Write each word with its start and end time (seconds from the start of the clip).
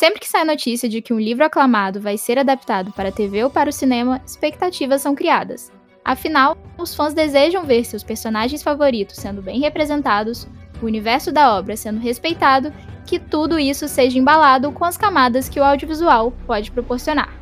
Sempre 0.00 0.20
que 0.20 0.28
sai 0.30 0.46
notícia 0.46 0.88
de 0.88 1.02
que 1.02 1.12
um 1.12 1.20
livro 1.20 1.44
aclamado 1.44 2.00
vai 2.00 2.16
ser 2.16 2.38
adaptado 2.38 2.90
para 2.90 3.10
a 3.10 3.12
TV 3.12 3.44
ou 3.44 3.50
para 3.50 3.68
o 3.68 3.72
cinema, 3.72 4.18
expectativas 4.24 5.02
são 5.02 5.14
criadas. 5.14 5.70
Afinal, 6.02 6.56
os 6.78 6.94
fãs 6.94 7.12
desejam 7.12 7.66
ver 7.66 7.84
seus 7.84 8.02
personagens 8.02 8.62
favoritos 8.62 9.16
sendo 9.16 9.42
bem 9.42 9.60
representados, 9.60 10.48
o 10.80 10.86
universo 10.86 11.30
da 11.30 11.54
obra 11.54 11.76
sendo 11.76 12.00
respeitado, 12.00 12.72
que 13.04 13.18
tudo 13.18 13.58
isso 13.58 13.86
seja 13.86 14.18
embalado 14.18 14.72
com 14.72 14.86
as 14.86 14.96
camadas 14.96 15.50
que 15.50 15.60
o 15.60 15.64
audiovisual 15.64 16.32
pode 16.46 16.70
proporcionar. 16.70 17.34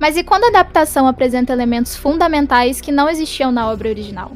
Mas 0.00 0.16
e 0.16 0.24
quando 0.24 0.46
a 0.46 0.48
adaptação 0.48 1.06
apresenta 1.06 1.52
elementos 1.52 1.94
fundamentais 1.94 2.80
que 2.80 2.90
não 2.90 3.08
existiam 3.08 3.52
na 3.52 3.70
obra 3.70 3.88
original? 3.88 4.32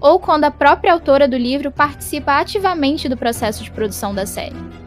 Ou 0.00 0.20
quando 0.20 0.44
a 0.44 0.52
própria 0.52 0.92
autora 0.92 1.26
do 1.26 1.36
livro 1.36 1.72
participa 1.72 2.38
ativamente 2.38 3.08
do 3.08 3.16
processo 3.16 3.64
de 3.64 3.72
produção 3.72 4.14
da 4.14 4.24
série? 4.24 4.81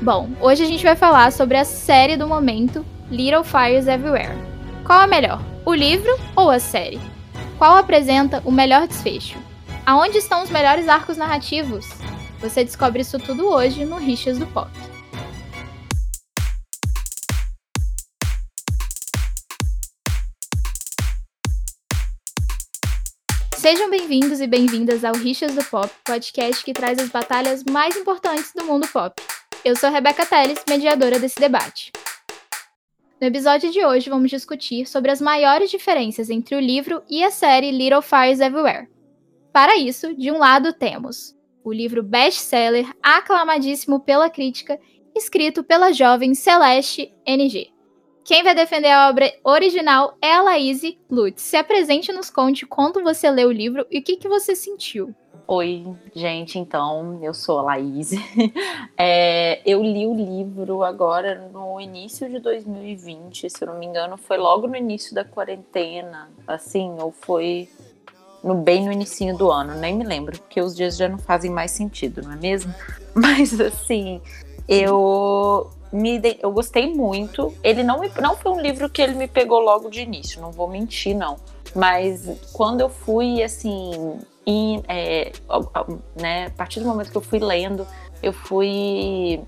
Bom, 0.00 0.30
hoje 0.40 0.62
a 0.62 0.66
gente 0.66 0.84
vai 0.84 0.94
falar 0.94 1.32
sobre 1.32 1.56
a 1.56 1.64
série 1.64 2.16
do 2.16 2.28
momento, 2.28 2.86
Little 3.10 3.42
Fires 3.42 3.88
Everywhere. 3.88 4.38
Qual 4.86 5.02
é 5.02 5.08
melhor, 5.08 5.42
o 5.66 5.74
livro 5.74 6.16
ou 6.36 6.50
a 6.50 6.60
série? 6.60 7.00
Qual 7.58 7.76
apresenta 7.76 8.40
o 8.44 8.52
melhor 8.52 8.86
desfecho? 8.86 9.36
Aonde 9.84 10.18
estão 10.18 10.44
os 10.44 10.50
melhores 10.50 10.88
arcos 10.88 11.16
narrativos? 11.16 11.84
Você 12.38 12.62
descobre 12.62 13.02
isso 13.02 13.18
tudo 13.18 13.48
hoje 13.48 13.84
no 13.84 13.96
Rixas 13.96 14.38
do 14.38 14.46
Pop. 14.46 14.70
Sejam 23.56 23.90
bem-vindos 23.90 24.40
e 24.40 24.46
bem-vindas 24.46 25.04
ao 25.04 25.14
Rixas 25.16 25.56
do 25.56 25.64
Pop, 25.64 25.92
podcast 26.04 26.64
que 26.64 26.72
traz 26.72 27.00
as 27.00 27.08
batalhas 27.08 27.64
mais 27.64 27.96
importantes 27.96 28.52
do 28.54 28.64
mundo 28.64 28.86
pop. 28.86 29.20
Eu 29.64 29.74
sou 29.74 29.90
Rebeca 29.90 30.24
Teles, 30.24 30.64
mediadora 30.68 31.18
desse 31.18 31.38
debate. 31.40 31.90
No 33.20 33.26
episódio 33.26 33.72
de 33.72 33.84
hoje, 33.84 34.08
vamos 34.08 34.30
discutir 34.30 34.86
sobre 34.86 35.10
as 35.10 35.20
maiores 35.20 35.68
diferenças 35.68 36.30
entre 36.30 36.54
o 36.54 36.60
livro 36.60 37.02
e 37.08 37.24
a 37.24 37.30
série 37.30 37.72
Little 37.72 38.00
Fires 38.00 38.38
Everywhere. 38.38 38.88
Para 39.52 39.76
isso, 39.76 40.14
de 40.14 40.30
um 40.30 40.38
lado 40.38 40.72
temos 40.72 41.36
o 41.64 41.72
livro 41.72 42.04
best-seller 42.04 42.86
aclamadíssimo 43.02 44.00
pela 44.00 44.30
crítica, 44.30 44.78
escrito 45.14 45.64
pela 45.64 45.92
jovem 45.92 46.34
Celeste 46.34 47.12
NG. 47.26 47.72
Quem 48.24 48.44
vai 48.44 48.54
defender 48.54 48.90
a 48.90 49.08
obra 49.08 49.32
original 49.42 50.16
é 50.22 50.34
a 50.34 50.42
Laís 50.42 50.82
Lutz. 51.10 51.42
Se 51.42 51.56
apresente 51.56 52.12
e 52.12 52.14
nos 52.14 52.30
conte 52.30 52.64
quando 52.64 53.02
você 53.02 53.28
leu 53.28 53.48
o 53.48 53.52
livro 53.52 53.84
e 53.90 53.98
o 53.98 54.02
que, 54.02 54.16
que 54.16 54.28
você 54.28 54.54
sentiu. 54.54 55.14
Oi, 55.50 55.82
gente, 56.14 56.58
então, 56.58 57.18
eu 57.22 57.32
sou 57.32 57.60
a 57.60 57.62
Laís. 57.62 58.10
É, 59.00 59.62
eu 59.64 59.80
li 59.80 60.08
o 60.08 60.12
livro 60.12 60.82
agora 60.82 61.48
no 61.52 61.80
início 61.80 62.28
de 62.28 62.40
2020, 62.40 63.48
se 63.48 63.62
eu 63.62 63.68
não 63.68 63.78
me 63.78 63.86
engano, 63.86 64.16
foi 64.16 64.36
logo 64.36 64.66
no 64.66 64.74
início 64.74 65.14
da 65.14 65.24
quarentena, 65.24 66.28
assim, 66.48 66.96
ou 67.00 67.12
foi 67.12 67.68
no 68.42 68.56
bem 68.56 68.86
no 68.86 68.92
início 68.92 69.36
do 69.36 69.52
ano, 69.52 69.76
nem 69.76 69.94
me 69.94 70.02
lembro, 70.02 70.36
porque 70.36 70.60
os 70.60 70.74
dias 70.74 70.96
já 70.96 71.08
não 71.08 71.16
fazem 71.16 71.48
mais 71.48 71.70
sentido, 71.70 72.22
não 72.22 72.32
é 72.32 72.36
mesmo? 72.36 72.74
Mas 73.14 73.60
assim, 73.60 74.20
eu 74.68 75.70
me 75.92 76.20
eu 76.42 76.50
gostei 76.50 76.92
muito. 76.92 77.54
Ele 77.62 77.84
não 77.84 78.00
me, 78.00 78.10
não 78.20 78.36
foi 78.36 78.50
um 78.50 78.60
livro 78.60 78.90
que 78.90 79.00
ele 79.00 79.14
me 79.14 79.28
pegou 79.28 79.60
logo 79.60 79.88
de 79.88 80.00
início, 80.00 80.40
não 80.40 80.50
vou 80.50 80.68
mentir 80.68 81.16
não. 81.16 81.36
Mas 81.72 82.28
quando 82.52 82.80
eu 82.80 82.88
fui 82.88 83.42
assim, 83.44 84.18
in, 84.48 84.82
é, 84.88 85.30
né, 86.18 86.46
a 86.46 86.50
partir 86.50 86.80
do 86.80 86.86
momento 86.86 87.10
que 87.10 87.16
eu 87.16 87.22
fui 87.22 87.38
lendo, 87.38 87.86
eu 88.22 88.32
fui 88.32 89.40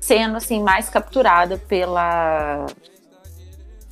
sendo 0.00 0.36
assim 0.36 0.60
mais 0.60 0.88
capturada 0.88 1.56
pela 1.56 2.66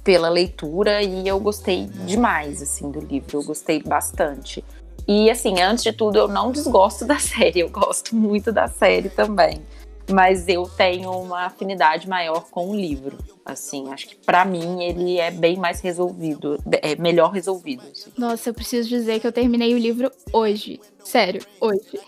pela 0.02 0.28
leitura 0.28 1.02
e 1.02 1.26
eu 1.26 1.38
gostei 1.40 1.86
demais 2.06 2.62
assim 2.62 2.90
do 2.90 3.00
livro, 3.00 3.38
eu 3.38 3.44
gostei 3.44 3.82
bastante. 3.82 4.64
E 5.06 5.28
assim, 5.30 5.60
antes 5.60 5.82
de 5.82 5.92
tudo, 5.92 6.16
eu 6.16 6.28
não 6.28 6.52
desgosto 6.52 7.04
da 7.04 7.18
série, 7.20 7.60
eu 7.60 7.68
gosto 7.68 8.14
muito 8.14 8.52
da 8.52 8.68
série 8.68 9.08
também. 9.08 9.62
Mas 10.10 10.48
eu 10.48 10.68
tenho 10.68 11.10
uma 11.10 11.46
afinidade 11.46 12.08
maior 12.08 12.46
com 12.50 12.70
o 12.70 12.76
livro. 12.76 13.18
Assim, 13.44 13.92
acho 13.92 14.08
que 14.08 14.16
para 14.16 14.44
mim 14.44 14.82
ele 14.82 15.18
é 15.18 15.30
bem 15.30 15.56
mais 15.56 15.80
resolvido, 15.80 16.58
é 16.82 16.96
melhor 16.96 17.30
resolvido. 17.30 17.82
Assim. 17.90 18.10
Nossa, 18.16 18.50
eu 18.50 18.54
preciso 18.54 18.88
dizer 18.88 19.20
que 19.20 19.26
eu 19.26 19.32
terminei 19.32 19.74
o 19.74 19.78
livro 19.78 20.10
hoje. 20.32 20.80
Sério, 21.04 21.42
hoje. 21.60 22.00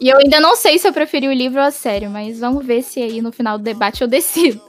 E 0.00 0.08
eu 0.08 0.18
ainda 0.18 0.40
não 0.40 0.56
sei 0.56 0.78
se 0.78 0.88
eu 0.88 0.92
preferi 0.92 1.28
o 1.28 1.32
livro 1.32 1.60
ou 1.60 1.66
a 1.66 1.70
série, 1.70 2.08
mas 2.08 2.40
vamos 2.40 2.64
ver 2.66 2.82
se 2.82 3.00
aí 3.00 3.20
no 3.20 3.30
final 3.30 3.56
do 3.56 3.64
debate 3.64 4.02
eu 4.02 4.08
decido. 4.08 4.60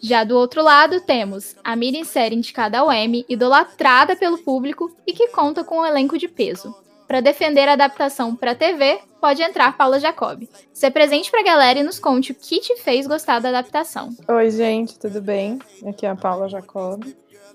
Já 0.00 0.24
do 0.24 0.36
outro 0.36 0.64
lado, 0.64 1.00
temos 1.00 1.54
a 1.62 1.76
minissérie 1.76 2.36
indicada 2.36 2.80
ao 2.80 2.92
Emmy, 2.92 3.24
idolatrada 3.28 4.16
pelo 4.16 4.36
público 4.36 4.90
e 5.06 5.12
que 5.12 5.28
conta 5.28 5.62
com 5.62 5.78
um 5.78 5.86
elenco 5.86 6.18
de 6.18 6.26
peso. 6.26 6.74
Para 7.12 7.20
defender 7.20 7.68
a 7.68 7.74
adaptação 7.74 8.34
para 8.34 8.54
TV, 8.54 8.98
pode 9.20 9.42
entrar 9.42 9.76
Paula 9.76 10.00
Jacob. 10.00 10.48
Se 10.72 10.90
presente 10.90 11.30
para 11.30 11.40
a 11.40 11.44
galera 11.44 11.78
e 11.78 11.82
nos 11.82 11.98
conte 11.98 12.32
o 12.32 12.34
que 12.34 12.58
te 12.58 12.74
fez 12.76 13.06
gostar 13.06 13.38
da 13.38 13.50
adaptação. 13.50 14.08
Oi, 14.26 14.50
gente, 14.50 14.98
tudo 14.98 15.20
bem? 15.20 15.58
Aqui 15.86 16.06
é 16.06 16.08
a 16.08 16.16
Paula 16.16 16.48
Jacob. 16.48 17.04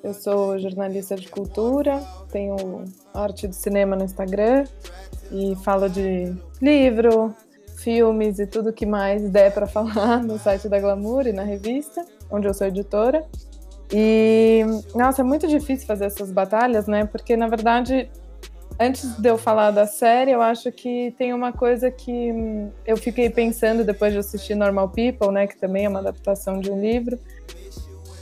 Eu 0.04 0.14
sou 0.14 0.60
jornalista 0.60 1.16
de 1.16 1.28
cultura, 1.28 2.00
tenho 2.32 2.86
arte 3.12 3.48
do 3.48 3.56
cinema 3.56 3.96
no 3.96 4.04
Instagram 4.04 4.66
e 5.32 5.56
falo 5.64 5.90
de 5.90 6.36
livro, 6.62 7.34
filmes 7.78 8.38
e 8.38 8.46
tudo 8.46 8.72
que 8.72 8.86
mais 8.86 9.28
der 9.28 9.52
para 9.52 9.66
falar 9.66 10.22
no 10.24 10.38
site 10.38 10.70
da 10.70 10.80
Glamour 10.80 11.26
e 11.26 11.34
na 11.34 11.42
revista 11.42 12.06
onde 12.30 12.48
eu 12.48 12.54
sou 12.54 12.68
editora. 12.68 13.26
E, 13.92 14.64
nossa, 14.94 15.24
é 15.24 15.26
muito 15.26 15.48
difícil 15.48 15.88
fazer 15.88 16.06
essas 16.06 16.32
batalhas, 16.32 16.86
né? 16.86 17.06
Porque, 17.06 17.36
na 17.36 17.48
verdade, 17.48 18.08
antes 18.80 19.18
de 19.18 19.30
eu 19.30 19.38
falar 19.38 19.72
da 19.72 19.86
série, 19.86 20.32
eu 20.32 20.42
acho 20.42 20.72
que 20.72 21.14
tem 21.18 21.34
uma 21.34 21.52
coisa 21.52 21.90
que 21.90 22.32
eu 22.86 22.96
fiquei 22.98 23.30
pensando 23.30 23.84
depois 23.84 24.14
de 24.14 24.20
assistir 24.20 24.56
Normal 24.56 24.90
People, 24.90 25.32
né? 25.32 25.48
Que 25.48 25.58
também 25.58 25.86
é 25.86 25.90
uma 25.90 26.00
adaptação 26.00 26.60
de 26.60 26.72
um 26.72 26.80
livro. 26.80 27.18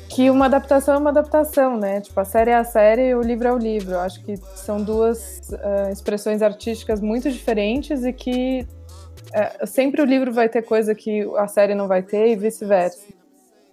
Que 0.10 0.30
uma 0.30 0.46
adaptação 0.46 0.96
é 0.96 0.98
uma 0.98 1.10
adaptação, 1.10 1.78
né? 1.78 2.00
Tipo, 2.00 2.20
a 2.22 2.26
série 2.26 2.52
é 2.52 2.56
a 2.56 2.64
série 2.64 3.10
e 3.10 3.16
o 3.16 3.22
livro 3.22 3.48
é 3.48 3.52
o 3.52 3.58
livro. 3.58 3.96
Eu 3.96 4.00
acho 4.00 4.24
que 4.24 4.38
são 4.38 4.82
duas 4.82 5.42
uh, 5.52 5.92
expressões 5.92 6.42
artísticas 6.42 7.02
muito 7.02 7.30
diferentes 7.30 8.06
e 8.06 8.14
que 8.14 8.66
uh, 9.62 9.68
sempre 9.68 10.02
o 10.02 10.06
livro 10.06 10.32
vai 10.32 10.48
ter 10.48 10.62
coisa 10.62 10.96
que 10.96 11.28
a 11.36 11.48
série 11.48 11.76
não 11.76 11.88
vai 11.88 12.02
ter 12.02 12.30
e 12.30 12.36
vice-versa. 12.38 13.14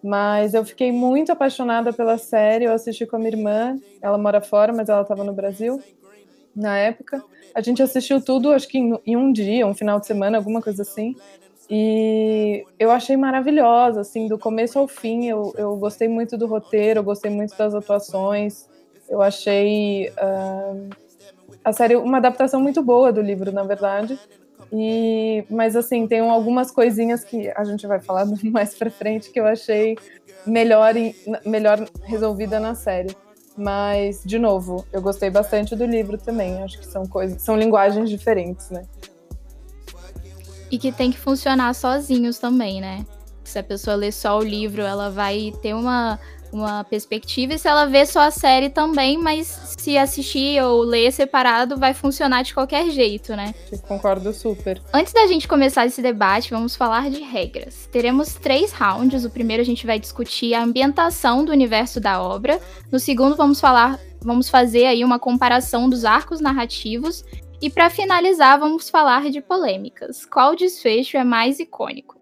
Mas 0.03 0.53
eu 0.53 0.65
fiquei 0.65 0.91
muito 0.91 1.31
apaixonada 1.31 1.93
pela 1.93 2.19
série. 2.19 2.65
Eu 2.65 2.73
assisti 2.73 3.07
com 3.07 3.15
a 3.15 3.19
minha 3.21 3.31
irmã. 3.31 3.79
Ela 4.01 4.19
mora 4.19 4.41
fora, 4.41 4.73
mas 4.73 4.89
ela 4.89 5.03
estava 5.03 5.23
no 5.23 5.33
Brasil 5.33 5.81
na 6.55 6.79
época. 6.79 7.23
A 7.55 7.61
gente 7.61 7.83
assistiu 7.83 8.21
tudo, 8.21 8.53
acho 8.53 8.69
que 8.69 8.79
em, 8.79 9.17
um 9.17 9.33
dia, 9.33 9.67
um 9.67 9.75
final 9.75 10.01
de 10.01 10.07
semana, 10.07 10.39
alguma 10.39 10.61
coisa 10.63 10.83
assim. 10.83 11.15
E 11.69 12.65
eu 12.79 12.91
achei 12.91 13.17
maravilhosa, 13.17 14.01
assim, 14.01 14.29
do 14.29 14.39
começo 14.39 14.79
ao 14.79 14.89
fim. 14.89 15.27
Eu, 15.29 15.55
eu 15.57 15.77
gostei 15.77 16.09
muito 16.09 16.37
do 16.37 16.47
roteiro, 16.47 17.01
eu 17.01 17.05
gostei 17.05 17.31
muito 17.31 17.57
das 17.57 17.75
atuações. 17.75 18.69
Eu 19.09 19.23
achei 19.23 20.09
uh, 20.11 20.91
a 21.65 21.73
série 21.73 21.97
uma 21.97 22.19
adaptação 22.19 22.61
muito 22.61 22.83
boa 22.83 23.13
do 23.13 23.21
livro, 23.21 23.53
na 23.53 23.63
verdade. 23.63 24.19
E, 24.73 25.45
mas 25.51 25.77
assim, 25.77 26.07
tem 26.07 26.21
algumas 26.21 26.71
coisinhas 26.71 27.23
que 27.25 27.51
a 27.55 27.65
gente 27.65 27.87
vai 27.87 28.01
falar 28.01 28.27
mais 28.45 28.75
pra 28.75 28.91
frente 28.91 29.31
que 29.31 29.39
eu 29.39 29.47
achei 29.47 29.97
melhor, 30.47 30.95
melhor 31.45 31.87
resolvida 32.05 32.59
na 32.59 32.75
série. 32.75 33.15
Mas, 33.57 34.23
de 34.25 34.39
novo, 34.39 34.87
eu 34.93 35.03
gostei 35.03 35.31
bastante 35.31 35.77
do 35.77 35.85
livro 35.85 36.17
também. 36.17 36.63
Acho 36.63 36.79
que 36.79 36.87
são 36.87 37.07
coisas, 37.07 37.43
são 37.43 37.57
linguagens 37.57 38.09
diferentes, 38.09 38.71
né? 38.71 38.85
E 40.71 40.79
que 40.79 40.91
tem 40.91 41.11
que 41.11 41.19
funcionar 41.19 41.75
sozinhos 41.75 42.39
também, 42.39 42.81
né? 42.81 43.05
Se 43.45 43.59
a 43.59 43.63
pessoa 43.63 43.95
ler 43.95 44.13
só 44.13 44.39
o 44.39 44.43
livro, 44.43 44.83
ela 44.83 45.11
vai 45.11 45.53
ter 45.61 45.75
uma 45.75 46.19
uma 46.53 46.85
perspectiva, 46.85 47.55
e 47.55 47.59
se 47.59 47.67
ela 47.67 47.87
vê 47.87 48.05
só 48.05 48.21
a 48.21 48.31
série 48.31 48.69
também, 48.69 49.17
mas 49.17 49.75
se 49.79 49.97
assistir 49.97 50.63
ou 50.63 50.83
ler 50.83 51.11
separado, 51.11 51.79
vai 51.79 51.95
funcionar 51.95 52.43
de 52.43 52.53
qualquer 52.53 52.91
jeito, 52.91 53.35
né? 53.35 53.55
Eu 53.71 53.79
concordo 53.79 54.33
super. 54.33 54.81
Antes 54.93 55.13
da 55.13 55.27
gente 55.27 55.49
começar 55.49 55.87
esse 55.87 56.03
debate, 56.03 56.51
vamos 56.51 56.77
falar 56.77 57.11
de 57.11 57.23
regras. 57.23 57.89
Teremos 57.91 58.35
três 58.35 58.73
rounds. 58.73 59.25
O 59.25 59.31
primeiro 59.31 59.63
a 59.63 59.67
gente 59.67 59.87
vai 59.87 59.99
discutir 59.99 60.55
a 60.55 60.63
ambientação 60.63 61.45
do 61.45 61.51
universo 61.51 61.99
da 61.99 62.23
obra. 62.23 62.61
No 62.91 62.99
segundo, 62.99 63.35
vamos 63.35 63.59
falar, 63.59 63.99
vamos 64.21 64.51
fazer 64.51 64.87
aí 64.87 65.03
uma 65.03 65.19
comparação 65.19 65.89
dos 65.89 66.05
arcos 66.05 66.41
narrativos. 66.41 67.25
E 67.61 67.71
para 67.71 67.89
finalizar, 67.89 68.59
vamos 68.59 68.91
falar 68.91 69.31
de 69.31 69.41
polêmicas. 69.41 70.27
Qual 70.27 70.55
desfecho 70.55 71.17
é 71.17 71.25
mais 71.25 71.59
icônico? 71.61 72.22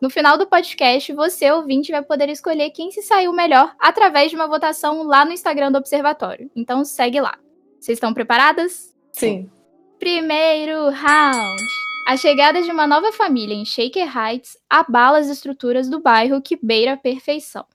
No 0.00 0.08
final 0.08 0.38
do 0.38 0.46
podcast, 0.46 1.12
você, 1.12 1.50
ouvinte, 1.50 1.92
vai 1.92 2.02
poder 2.02 2.30
escolher 2.30 2.70
quem 2.70 2.90
se 2.90 3.02
saiu 3.02 3.34
melhor 3.34 3.74
através 3.78 4.30
de 4.30 4.36
uma 4.36 4.48
votação 4.48 5.02
lá 5.02 5.26
no 5.26 5.32
Instagram 5.32 5.70
do 5.70 5.76
Observatório. 5.76 6.50
Então 6.56 6.82
segue 6.84 7.20
lá. 7.20 7.38
Vocês 7.78 7.96
estão 7.96 8.14
preparadas? 8.14 8.96
Sim. 9.12 9.50
Primeiro 9.98 10.88
round. 10.88 11.62
A 12.08 12.16
chegada 12.16 12.62
de 12.62 12.70
uma 12.70 12.86
nova 12.86 13.12
família 13.12 13.54
em 13.54 13.66
Shaker 13.66 14.10
Heights 14.16 14.56
abala 14.70 15.18
as 15.18 15.28
estruturas 15.28 15.88
do 15.88 16.00
bairro 16.00 16.40
que 16.40 16.58
beira 16.60 16.94
a 16.94 16.96
perfeição. 16.96 17.66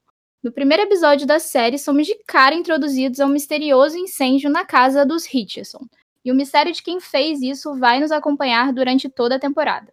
No 0.43 0.51
primeiro 0.51 0.83
episódio 0.83 1.27
da 1.27 1.39
série, 1.39 1.77
somos 1.77 2.07
de 2.07 2.15
cara 2.25 2.55
introduzidos 2.55 3.19
a 3.19 3.25
um 3.25 3.29
misterioso 3.29 3.97
incêndio 3.97 4.49
na 4.49 4.65
casa 4.65 5.05
dos 5.05 5.31
Hitchison, 5.31 5.79
e 6.23 6.31
o 6.31 6.35
mistério 6.35 6.71
de 6.71 6.83
quem 6.83 6.99
fez 6.99 7.41
isso 7.41 7.75
vai 7.79 7.99
nos 7.99 8.11
acompanhar 8.11 8.73
durante 8.73 9.09
toda 9.09 9.35
a 9.35 9.39
temporada. 9.39 9.91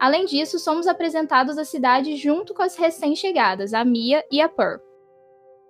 Além 0.00 0.24
disso, 0.24 0.58
somos 0.58 0.86
apresentados 0.86 1.58
à 1.58 1.64
cidade 1.64 2.16
junto 2.16 2.54
com 2.54 2.62
as 2.62 2.74
recém-chegadas, 2.74 3.74
a 3.74 3.84
Mia 3.84 4.24
e 4.32 4.40
a 4.40 4.48
Pearl. 4.48 4.80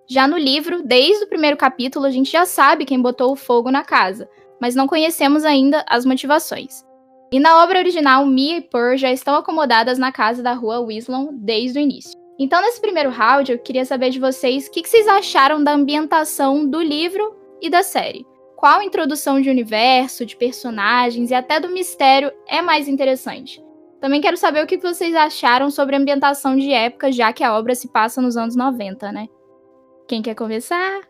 Já 0.09 0.25
no 0.25 0.37
livro, 0.37 0.81
desde 0.83 1.25
o 1.25 1.27
primeiro 1.27 1.57
capítulo, 1.57 2.05
a 2.05 2.09
gente 2.09 2.31
já 2.31 2.45
sabe 2.45 2.85
quem 2.85 3.01
botou 3.01 3.33
o 3.33 3.35
fogo 3.35 3.69
na 3.69 3.83
casa, 3.83 4.29
mas 4.59 4.73
não 4.73 4.87
conhecemos 4.87 5.43
ainda 5.43 5.83
as 5.85 6.05
motivações. 6.05 6.85
E 7.33 7.39
na 7.39 7.61
obra 7.61 7.79
original, 7.79 8.25
Mia 8.25 8.57
e 8.57 8.61
Pearl 8.61 8.95
já 8.95 9.11
estão 9.11 9.35
acomodadas 9.35 9.99
na 9.99 10.11
casa 10.11 10.41
da 10.41 10.53
rua 10.53 10.79
Wislon 10.79 11.29
desde 11.33 11.77
o 11.77 11.81
início. 11.81 12.17
Então, 12.39 12.61
nesse 12.61 12.79
primeiro 12.79 13.09
round, 13.09 13.51
eu 13.51 13.59
queria 13.59 13.85
saber 13.85 14.09
de 14.09 14.19
vocês 14.19 14.67
o 14.67 14.71
que, 14.71 14.81
que 14.81 14.89
vocês 14.89 15.07
acharam 15.07 15.63
da 15.63 15.73
ambientação 15.73 16.65
do 16.65 16.81
livro 16.81 17.35
e 17.61 17.69
da 17.69 17.83
série 17.83 18.25
qual 18.61 18.83
introdução 18.83 19.41
de 19.41 19.49
universo, 19.49 20.23
de 20.23 20.35
personagens 20.35 21.31
e 21.31 21.33
até 21.33 21.59
do 21.59 21.67
mistério 21.67 22.31
é 22.47 22.61
mais 22.61 22.87
interessante. 22.87 23.59
Também 24.01 24.19
quero 24.19 24.35
saber 24.35 24.63
o 24.63 24.67
que 24.67 24.79
vocês 24.79 25.15
acharam 25.15 25.69
sobre 25.69 25.95
a 25.95 25.99
ambientação 25.99 26.55
de 26.55 26.73
época, 26.73 27.11
já 27.11 27.31
que 27.31 27.43
a 27.43 27.55
obra 27.55 27.75
se 27.75 27.87
passa 27.87 28.19
nos 28.19 28.35
anos 28.35 28.55
90, 28.55 29.11
né? 29.11 29.27
Quem 30.07 30.23
quer 30.23 30.33
começar? 30.33 31.01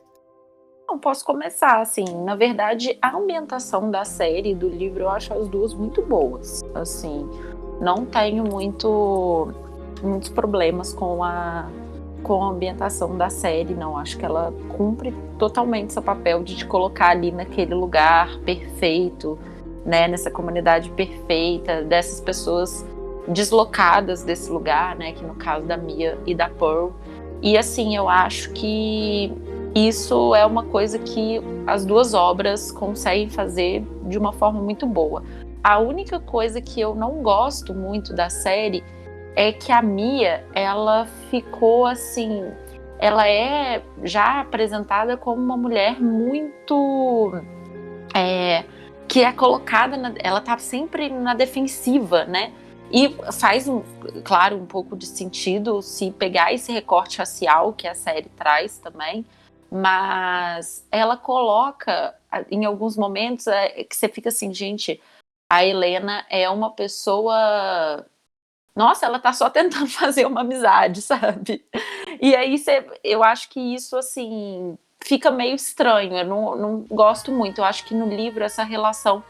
Não 0.90 1.00
posso 1.00 1.24
começar, 1.24 1.80
assim. 1.80 2.04
Na 2.26 2.36
verdade, 2.36 2.98
a 3.02 3.16
ambientação 3.16 3.90
da 3.90 4.04
série 4.04 4.52
e 4.52 4.56
do 4.56 4.68
livro 4.68 5.04
eu 5.04 5.10
acho 5.10 5.34
as 5.34 5.48
duas 5.48 5.74
muito 5.74 6.02
boas. 6.02 6.62
Assim, 6.76 7.30
não 7.80 8.06
tenho 8.06 8.44
muito 8.44 9.48
muitos 10.04 10.30
problemas 10.30 10.94
com 10.94 11.24
a 11.24 11.70
com 12.24 12.44
a 12.44 12.50
ambientação 12.50 13.18
da 13.18 13.30
série, 13.30 13.74
não. 13.74 13.98
Acho 13.98 14.18
que 14.18 14.26
ela 14.26 14.54
cumpre 14.78 15.14
totalmente 15.40 15.94
seu 15.94 16.02
papel 16.02 16.44
de 16.44 16.58
te 16.58 16.66
colocar 16.66 17.12
ali 17.12 17.32
naquele 17.32 17.74
lugar 17.74 18.38
perfeito, 18.40 19.40
né? 19.86 20.08
Nessa 20.08 20.30
comunidade 20.30 20.90
perfeita, 20.92 21.84
dessas 21.84 22.20
pessoas 22.20 22.86
deslocadas 23.28 24.24
desse 24.24 24.50
lugar, 24.50 24.96
né? 24.96 25.12
Que 25.14 25.24
no 25.24 25.36
caso 25.36 25.66
da 25.66 25.78
Mia 25.78 26.18
e 26.26 26.34
da 26.34 26.50
Pearl. 26.50 26.90
E 27.42 27.58
assim, 27.58 27.96
eu 27.96 28.08
acho 28.08 28.52
que 28.52 29.34
isso 29.74 30.36
é 30.36 30.46
uma 30.46 30.64
coisa 30.64 31.00
que 31.00 31.42
as 31.66 31.86
duas 31.86 32.14
obras 32.14 32.72
conseguem 32.72 33.30
fazer 33.30 33.84
de 34.04 34.18
uma 34.18 34.34
forma 34.34 34.62
muito 34.62 34.86
boa. 34.86 35.24
A 35.64 35.80
única 35.80 36.20
coisa 36.20 36.60
que 36.60 36.82
eu 36.82 36.94
não 36.94 37.22
gosto 37.22 37.74
muito 37.74 38.14
da 38.14 38.30
série 38.30 38.84
é 39.36 39.52
que 39.52 39.72
a 39.72 39.82
Mia, 39.82 40.44
ela 40.54 41.08
ficou 41.30 41.86
assim, 41.86 42.46
ela 43.00 43.28
é 43.28 43.82
já 44.04 44.42
apresentada 44.42 45.16
como 45.16 45.42
uma 45.42 45.56
mulher 45.56 46.02
muito 46.02 47.34
é, 48.14 48.66
que 49.12 49.22
é 49.22 49.34
colocada, 49.34 49.98
na, 49.98 50.14
ela 50.20 50.40
tá 50.40 50.58
sempre 50.58 51.10
na 51.10 51.34
defensiva, 51.34 52.24
né? 52.24 52.54
E 52.90 53.14
faz, 53.34 53.68
um, 53.68 53.84
claro, 54.24 54.56
um 54.56 54.66
pouco 54.66 54.96
de 54.96 55.06
sentido 55.06 55.82
se 55.82 56.12
pegar 56.12 56.54
esse 56.54 56.72
recorte 56.72 57.18
racial 57.18 57.74
que 57.74 57.90
a 57.90 57.94
série 57.94 58.30
traz 58.30 58.78
também, 58.78 59.26
mas 59.70 60.88
ela 60.90 61.18
coloca 61.18 62.16
em 62.50 62.64
alguns 62.64 62.96
momentos 62.96 63.48
é, 63.48 63.84
que 63.84 63.94
você 63.94 64.08
fica 64.08 64.30
assim, 64.30 64.54
gente, 64.54 65.02
a 65.50 65.66
Helena 65.66 66.26
é 66.30 66.50
uma 66.50 66.72
pessoa 66.72 68.06
nossa, 68.74 69.06
ela 69.06 69.20
tá 69.20 69.34
só 69.34 69.50
tentando 69.50 69.88
fazer 69.92 70.26
uma 70.26 70.40
amizade, 70.40 71.02
sabe? 71.02 71.66
E 72.22 72.34
aí 72.34 72.58
cê, 72.58 72.86
eu 73.04 73.22
acho 73.22 73.50
que 73.50 73.60
isso, 73.60 73.98
assim, 73.98 74.78
fica 75.04 75.32
meio 75.32 75.56
estranho. 75.56 76.16
Eu 76.16 76.26
não, 76.26 76.56
não 76.56 76.86
gosto 76.90 77.32
muito. 77.32 77.60
Eu 77.60 77.66
acho 77.66 77.86
que 77.86 77.94
no 77.94 78.08
livro 78.08 78.44
essa 78.44 78.64
relação 78.64 79.24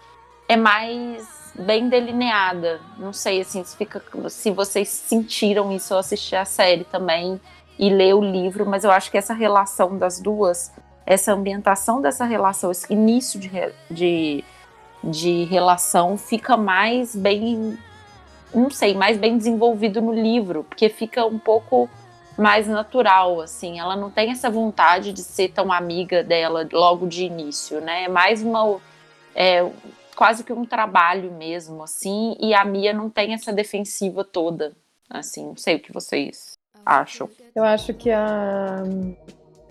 é 0.47 0.55
mais 0.55 1.53
bem 1.55 1.89
delineada. 1.89 2.79
Não 2.97 3.13
sei, 3.13 3.41
assim, 3.41 3.63
se, 3.63 3.75
fica, 3.75 4.01
se 4.29 4.51
vocês 4.51 4.89
sentiram 4.89 5.71
isso 5.71 5.93
ao 5.93 5.99
assistir 5.99 6.35
a 6.35 6.45
série 6.45 6.83
também 6.83 7.39
e 7.77 7.89
ler 7.89 8.13
o 8.13 8.21
livro, 8.21 8.65
mas 8.65 8.83
eu 8.83 8.91
acho 8.91 9.09
que 9.09 9.17
essa 9.17 9.33
relação 9.33 9.97
das 9.97 10.19
duas, 10.19 10.71
essa 11.05 11.33
ambientação 11.33 12.01
dessa 12.01 12.25
relação, 12.25 12.71
esse 12.71 12.91
início 12.91 13.39
de, 13.39 13.49
de, 13.89 14.43
de 15.03 15.43
relação 15.45 16.17
fica 16.17 16.55
mais 16.55 17.15
bem 17.15 17.77
não 18.53 18.69
sei, 18.69 18.93
mais 18.93 19.17
bem 19.17 19.37
desenvolvido 19.37 20.01
no 20.01 20.13
livro, 20.13 20.65
porque 20.65 20.89
fica 20.89 21.25
um 21.25 21.39
pouco 21.39 21.89
mais 22.37 22.67
natural, 22.67 23.41
assim. 23.41 23.79
Ela 23.79 23.95
não 23.95 24.09
tem 24.09 24.31
essa 24.31 24.49
vontade 24.49 25.13
de 25.13 25.21
ser 25.21 25.49
tão 25.49 25.71
amiga 25.71 26.23
dela 26.23 26.67
logo 26.71 27.07
de 27.07 27.25
início, 27.25 27.81
né? 27.81 28.03
É 28.03 28.07
mais 28.07 28.41
uma. 28.41 28.79
É, 29.35 29.69
quase 30.15 30.43
que 30.43 30.53
um 30.53 30.65
trabalho 30.65 31.31
mesmo, 31.31 31.83
assim. 31.83 32.35
E 32.39 32.53
a 32.53 32.63
Mia 32.63 32.93
não 32.93 33.09
tem 33.09 33.33
essa 33.33 33.51
defensiva 33.51 34.23
toda, 34.23 34.73
assim. 35.09 35.47
Não 35.47 35.57
sei 35.57 35.75
o 35.75 35.79
que 35.79 35.93
vocês 35.93 36.53
acham. 36.85 37.29
Eu 37.55 37.63
acho 37.63 37.93
que 37.93 38.11
a. 38.11 38.83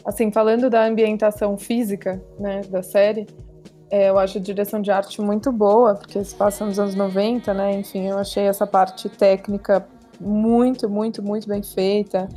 Assim, 0.05 0.33
falando 0.33 0.71
da 0.71 0.85
ambientação 0.85 1.59
física, 1.59 2.23
né, 2.39 2.62
da 2.62 2.83
série, 2.83 3.27
é, 3.91 4.09
eu 4.09 4.19
acho 4.19 4.39
a 4.39 4.41
direção 4.41 4.81
de 4.81 4.91
arte 4.91 5.21
muito 5.21 5.53
boa, 5.53 5.95
porque 5.95 6.25
se 6.25 6.35
passa 6.35 6.65
nos 6.65 6.79
anos 6.79 6.95
90, 6.95 7.53
né? 7.53 7.75
Enfim, 7.75 8.09
eu 8.09 8.19
achei 8.19 8.45
essa 8.45 8.67
parte 8.67 9.09
técnica 9.09 9.87
muito, 10.20 10.88
muito, 10.88 11.22
muito 11.22 11.49
bem 11.49 11.62
feita. 11.62 12.28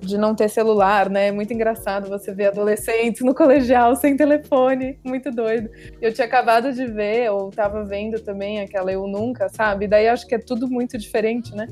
De 0.00 0.16
não 0.16 0.34
ter 0.34 0.48
celular, 0.48 1.10
né? 1.10 1.28
É 1.28 1.32
muito 1.32 1.52
engraçado 1.52 2.08
você 2.08 2.32
ver 2.32 2.46
adolescentes 2.46 3.20
no 3.20 3.34
colegial 3.34 3.94
sem 3.94 4.16
telefone, 4.16 4.98
muito 5.04 5.30
doido. 5.30 5.68
Eu 6.00 6.10
tinha 6.12 6.26
acabado 6.26 6.72
de 6.72 6.86
ver, 6.86 7.30
ou 7.30 7.50
tava 7.50 7.84
vendo 7.84 8.18
também 8.18 8.60
aquela 8.60 8.90
Eu 8.90 9.06
Nunca, 9.06 9.50
sabe? 9.50 9.86
Daí 9.86 10.08
acho 10.08 10.26
que 10.26 10.34
é 10.34 10.38
tudo 10.38 10.66
muito 10.66 10.96
diferente, 10.96 11.54
né? 11.54 11.66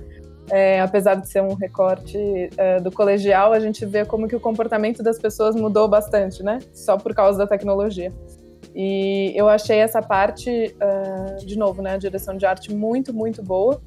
É, 0.50 0.81
apesar 0.81 1.15
de 1.15 1.29
ser 1.29 1.43
um 1.43 1.55
recorte 1.55 2.50
é, 2.56 2.79
do 2.81 2.93
colegial, 2.93 3.53
a 3.55 3.61
gente 3.61 3.85
vê 3.87 4.05
como 4.05 4.29
que 4.29 4.37
o 4.37 4.41
comportamento 4.41 5.03
das 5.03 5.19
pessoas 5.19 5.55
mudou 5.56 5.88
bastante, 5.88 6.43
né? 6.43 6.59
Só 6.75 6.99
por 6.99 7.14
causa 7.14 7.38
da 7.38 7.47
tecnologia. 7.47 8.12
E 8.75 9.32
eu 9.35 9.49
achei 9.49 9.79
essa 9.79 10.00
parte, 10.00 10.50
uh, 10.50 11.44
de 11.44 11.59
novo, 11.59 11.82
né, 11.82 11.94
a 11.94 11.97
direção 11.97 12.37
de 12.37 12.47
arte 12.47 12.73
muito, 12.73 13.12
muito 13.12 13.43
boa. 13.43 13.81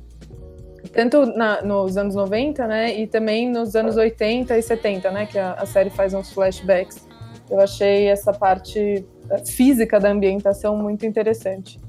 Tanto 0.93 1.25
na, 1.25 1.61
nos 1.61 1.97
anos 1.97 2.15
90, 2.15 2.67
né, 2.67 2.99
e 2.99 3.07
também 3.07 3.49
nos 3.49 3.75
anos 3.75 3.97
80 3.97 4.57
e 4.57 4.61
70, 4.61 5.11
né, 5.11 5.25
que 5.25 5.37
a, 5.37 5.53
a 5.53 5.65
série 5.65 5.89
faz 5.89 6.13
uns 6.13 6.31
flashbacks. 6.31 7.07
Eu 7.49 7.59
achei 7.59 8.07
essa 8.07 8.31
parte 8.33 9.05
eh, 9.29 9.37
física 9.45 9.99
da 9.99 10.09
ambientação 10.09 10.77
muito 10.77 11.05
interessante. 11.05 11.79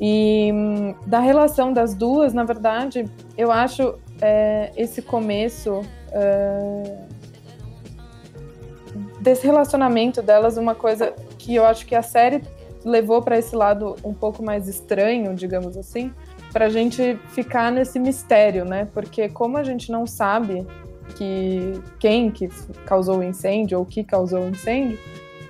E 0.00 0.50
hum, 0.52 0.94
da 1.06 1.20
relação 1.20 1.72
das 1.72 1.94
duas, 1.94 2.32
na 2.32 2.42
verdade, 2.42 3.04
eu 3.36 3.52
acho 3.52 3.98
é, 4.20 4.72
esse 4.76 5.02
começo 5.02 5.82
é, 6.10 6.98
desse 9.20 9.46
relacionamento 9.46 10.22
delas 10.22 10.56
uma 10.56 10.74
coisa 10.74 11.12
que 11.38 11.54
eu 11.54 11.64
acho 11.64 11.86
que 11.86 11.94
a 11.94 12.02
série 12.02 12.42
levou 12.82 13.20
para 13.20 13.38
esse 13.38 13.54
lado 13.54 13.96
um 14.02 14.14
pouco 14.14 14.42
mais 14.42 14.66
estranho, 14.68 15.34
digamos 15.34 15.76
assim, 15.76 16.12
para 16.52 16.66
a 16.66 16.68
gente 16.68 17.18
ficar 17.28 17.70
nesse 17.70 17.98
mistério, 17.98 18.64
né? 18.64 18.88
Porque 18.92 19.28
como 19.28 19.56
a 19.56 19.64
gente 19.64 19.90
não 19.90 20.06
sabe 20.06 20.66
que 21.16 21.80
quem 21.98 22.30
que 22.30 22.48
causou 22.84 23.18
o 23.18 23.22
incêndio 23.22 23.78
ou 23.78 23.84
que 23.84 24.04
causou 24.04 24.40
o 24.40 24.48
incêndio, 24.48 24.98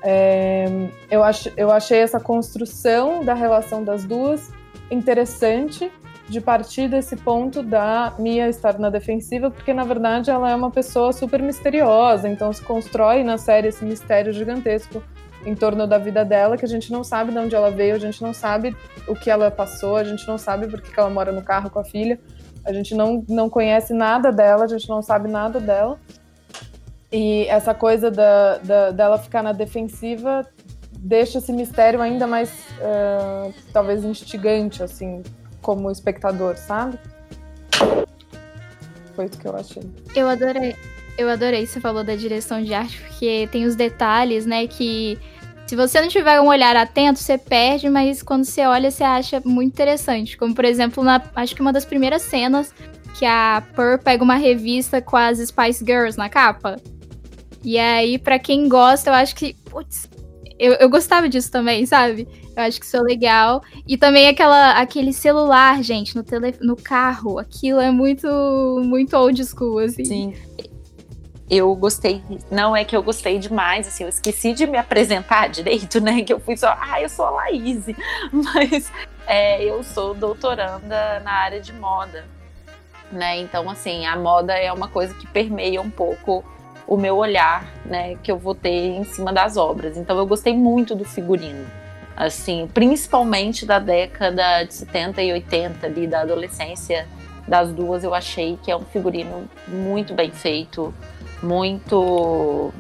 é, 0.02 0.66
eu, 1.10 1.22
ach, 1.22 1.46
eu 1.56 1.70
achei 1.70 1.98
essa 1.98 2.18
construção 2.18 3.24
da 3.24 3.34
relação 3.34 3.84
das 3.84 4.04
duas 4.04 4.50
interessante 4.90 5.90
de 6.28 6.40
partir 6.40 6.88
desse 6.88 7.16
ponto 7.16 7.60
da 7.60 8.14
Mia 8.18 8.48
estar 8.48 8.78
na 8.78 8.88
defensiva, 8.88 9.50
porque 9.50 9.74
na 9.74 9.84
verdade 9.84 10.30
ela 10.30 10.48
é 10.48 10.54
uma 10.54 10.70
pessoa 10.70 11.12
super 11.12 11.42
misteriosa, 11.42 12.28
então 12.28 12.52
se 12.52 12.62
constrói 12.62 13.24
na 13.24 13.36
série 13.36 13.68
esse 13.68 13.84
mistério 13.84 14.32
gigantesco 14.32 15.02
em 15.44 15.54
torno 15.54 15.86
da 15.86 15.98
vida 15.98 16.24
dela, 16.24 16.56
que 16.56 16.64
a 16.64 16.68
gente 16.68 16.92
não 16.92 17.02
sabe 17.02 17.32
de 17.32 17.38
onde 17.38 17.54
ela 17.54 17.70
veio, 17.70 17.94
a 17.94 17.98
gente 17.98 18.22
não 18.22 18.32
sabe 18.32 18.76
o 19.06 19.14
que 19.14 19.30
ela 19.30 19.50
passou, 19.50 19.96
a 19.96 20.04
gente 20.04 20.26
não 20.28 20.36
sabe 20.36 20.68
porque 20.68 20.98
ela 20.98 21.10
mora 21.10 21.32
no 21.32 21.42
carro 21.42 21.70
com 21.70 21.78
a 21.78 21.84
filha, 21.84 22.20
a 22.64 22.72
gente 22.72 22.94
não, 22.94 23.24
não 23.28 23.48
conhece 23.48 23.94
nada 23.94 24.30
dela, 24.30 24.64
a 24.64 24.68
gente 24.68 24.88
não 24.88 25.02
sabe 25.02 25.28
nada 25.28 25.58
dela. 25.58 25.98
E 27.12 27.46
essa 27.48 27.74
coisa 27.74 28.10
da, 28.10 28.58
da 28.58 28.90
dela 28.90 29.18
ficar 29.18 29.42
na 29.42 29.52
defensiva 29.52 30.46
deixa 31.00 31.38
esse 31.38 31.52
mistério 31.52 32.00
ainda 32.00 32.26
mais, 32.26 32.50
uh, 32.78 33.52
talvez, 33.72 34.04
instigante, 34.04 34.82
assim, 34.82 35.22
como 35.62 35.90
espectador, 35.90 36.56
sabe? 36.56 36.98
Foi 39.16 39.24
isso 39.24 39.38
que 39.38 39.48
eu 39.48 39.56
achei. 39.56 39.82
Eu 40.14 40.28
adorei. 40.28 40.76
Eu 41.20 41.28
adorei 41.28 41.66
você 41.66 41.78
falou 41.78 42.02
da 42.02 42.16
direção 42.16 42.64
de 42.64 42.72
arte, 42.72 42.98
porque 42.98 43.46
tem 43.52 43.66
os 43.66 43.76
detalhes, 43.76 44.46
né, 44.46 44.66
que 44.66 45.18
se 45.66 45.76
você 45.76 46.00
não 46.00 46.08
tiver 46.08 46.40
um 46.40 46.48
olhar 46.48 46.74
atento, 46.74 47.18
você 47.18 47.36
perde, 47.36 47.90
mas 47.90 48.22
quando 48.22 48.46
você 48.46 48.62
olha, 48.62 48.90
você 48.90 49.04
acha 49.04 49.42
muito 49.44 49.68
interessante. 49.68 50.34
Como, 50.34 50.54
por 50.54 50.64
exemplo, 50.64 51.04
na, 51.04 51.22
acho 51.36 51.54
que 51.54 51.60
uma 51.60 51.74
das 51.74 51.84
primeiras 51.84 52.22
cenas 52.22 52.72
que 53.18 53.26
a 53.26 53.62
Pearl 53.76 53.98
pega 53.98 54.24
uma 54.24 54.36
revista 54.36 55.02
com 55.02 55.18
as 55.18 55.38
Spice 55.38 55.84
Girls 55.84 56.16
na 56.16 56.30
capa. 56.30 56.76
E 57.62 57.78
aí, 57.78 58.18
para 58.18 58.38
quem 58.38 58.66
gosta, 58.66 59.10
eu 59.10 59.14
acho 59.14 59.36
que. 59.36 59.52
Putz, 59.66 60.08
eu, 60.58 60.72
eu 60.74 60.88
gostava 60.88 61.28
disso 61.28 61.50
também, 61.50 61.86
sabe? 61.86 62.26
Eu 62.56 62.62
acho 62.62 62.80
que 62.80 62.86
isso 62.86 62.96
é 62.96 63.00
legal. 63.00 63.62
E 63.86 63.96
também 63.96 64.28
aquela, 64.28 64.72
aquele 64.72 65.12
celular, 65.12 65.82
gente, 65.82 66.16
no, 66.16 66.22
tele, 66.22 66.54
no 66.60 66.76
carro. 66.76 67.38
Aquilo 67.38 67.80
é 67.80 67.90
muito, 67.90 68.26
muito 68.84 69.16
old 69.16 69.42
school, 69.44 69.78
assim. 69.78 70.04
Sim. 70.04 70.34
Eu 71.50 71.74
gostei, 71.74 72.22
não 72.48 72.76
é 72.76 72.84
que 72.84 72.96
eu 72.96 73.02
gostei 73.02 73.36
demais, 73.36 73.88
assim, 73.88 74.04
eu 74.04 74.08
esqueci 74.08 74.52
de 74.52 74.66
me 74.68 74.78
apresentar 74.78 75.48
direito, 75.50 76.00
né? 76.00 76.22
Que 76.22 76.32
eu 76.32 76.38
fui 76.38 76.56
só, 76.56 76.76
ah, 76.80 77.02
eu 77.02 77.08
sou 77.08 77.26
a 77.26 77.30
Laís, 77.30 77.86
mas 78.30 78.92
é, 79.26 79.64
eu 79.64 79.82
sou 79.82 80.14
doutoranda 80.14 81.20
na 81.20 81.32
área 81.32 81.60
de 81.60 81.72
moda, 81.72 82.24
né? 83.10 83.38
Então, 83.40 83.68
assim, 83.68 84.06
a 84.06 84.16
moda 84.16 84.54
é 84.54 84.72
uma 84.72 84.86
coisa 84.86 85.12
que 85.14 85.26
permeia 85.26 85.82
um 85.82 85.90
pouco 85.90 86.44
o 86.90 86.96
meu 86.96 87.16
olhar, 87.16 87.64
né, 87.84 88.16
que 88.20 88.32
eu 88.32 88.36
vou 88.36 88.52
ter 88.52 88.68
em 88.68 89.04
cima 89.04 89.32
das 89.32 89.56
obras. 89.56 89.96
Então 89.96 90.18
eu 90.18 90.26
gostei 90.26 90.52
muito 90.52 90.92
do 90.96 91.04
figurino. 91.04 91.64
Assim, 92.16 92.68
principalmente 92.74 93.64
da 93.64 93.78
década 93.78 94.64
de 94.64 94.74
70 94.74 95.22
e 95.22 95.32
80 95.32 95.86
ali 95.86 96.08
da 96.08 96.22
adolescência 96.22 97.06
das 97.46 97.72
duas, 97.72 98.02
eu 98.02 98.12
achei 98.12 98.58
que 98.60 98.72
é 98.72 98.76
um 98.76 98.84
figurino 98.84 99.48
muito 99.68 100.14
bem 100.14 100.32
feito, 100.32 100.92
muito 101.42 102.72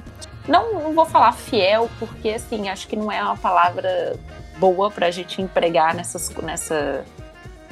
não, 0.46 0.74
não 0.74 0.94
vou 0.94 1.06
falar 1.06 1.32
fiel, 1.32 1.90
porque 1.98 2.30
assim, 2.30 2.68
acho 2.68 2.88
que 2.88 2.96
não 2.96 3.10
é 3.10 3.22
uma 3.22 3.36
palavra 3.36 4.16
boa 4.58 4.90
para 4.90 5.06
a 5.06 5.10
gente 5.10 5.40
empregar 5.40 5.94
nessas, 5.94 6.30
nessa, 6.36 7.04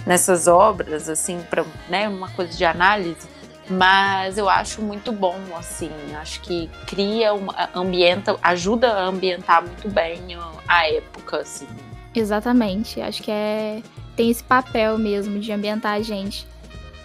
nessas 0.07 0.47
obras, 0.47 1.09
assim, 1.09 1.41
para 1.51 1.65
né, 1.89 2.09
uma 2.09 2.29
coisa 2.31 2.57
de 2.57 2.65
análise 2.65 3.29
mas 3.71 4.39
eu 4.39 4.49
acho 4.49 4.81
muito 4.81 5.13
bom, 5.13 5.39
assim, 5.55 5.91
acho 6.19 6.41
que 6.41 6.71
cria, 6.87 7.35
uma, 7.35 7.69
ambienta, 7.75 8.37
ajuda 8.43 8.91
a 8.95 9.05
ambientar 9.05 9.63
muito 9.63 9.89
bem 9.91 10.21
a 10.67 10.89
época, 10.89 11.41
assim. 11.41 11.67
Exatamente, 12.15 13.01
acho 13.01 13.23
que 13.23 13.31
é 13.31 13.83
tem 14.17 14.31
esse 14.31 14.43
papel 14.43 14.99
mesmo 14.99 15.39
de 15.39 15.53
ambientar 15.53 15.93
a 15.93 16.03
gente. 16.03 16.47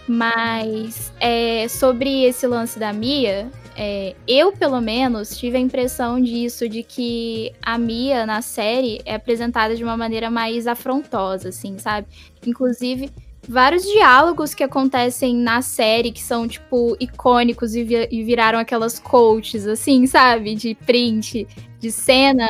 Mas 0.07 1.13
é, 1.19 1.67
sobre 1.67 2.23
esse 2.23 2.47
lance 2.47 2.79
da 2.79 2.91
Mia, 2.91 3.49
é, 3.75 4.15
eu 4.27 4.51
pelo 4.51 4.79
menos 4.79 5.37
tive 5.37 5.57
a 5.57 5.59
impressão 5.59 6.21
disso, 6.21 6.67
de 6.69 6.83
que 6.83 7.53
a 7.61 7.77
Mia 7.77 8.25
na 8.25 8.41
série 8.41 9.01
é 9.05 9.15
apresentada 9.15 9.75
de 9.75 9.83
uma 9.83 9.97
maneira 9.97 10.29
mais 10.29 10.67
afrontosa, 10.67 11.49
assim, 11.49 11.77
sabe? 11.77 12.07
Inclusive, 12.45 13.09
vários 13.47 13.83
diálogos 13.83 14.53
que 14.53 14.63
acontecem 14.63 15.35
na 15.35 15.61
série 15.61 16.11
que 16.11 16.21
são, 16.21 16.47
tipo, 16.47 16.95
icônicos 16.99 17.75
e, 17.75 17.83
vi 17.83 18.07
e 18.11 18.23
viraram 18.23 18.59
aquelas 18.59 18.99
coaches, 18.99 19.67
assim, 19.67 20.05
sabe? 20.07 20.55
De 20.55 20.75
print, 20.75 21.47
de 21.79 21.91
cena. 21.91 22.47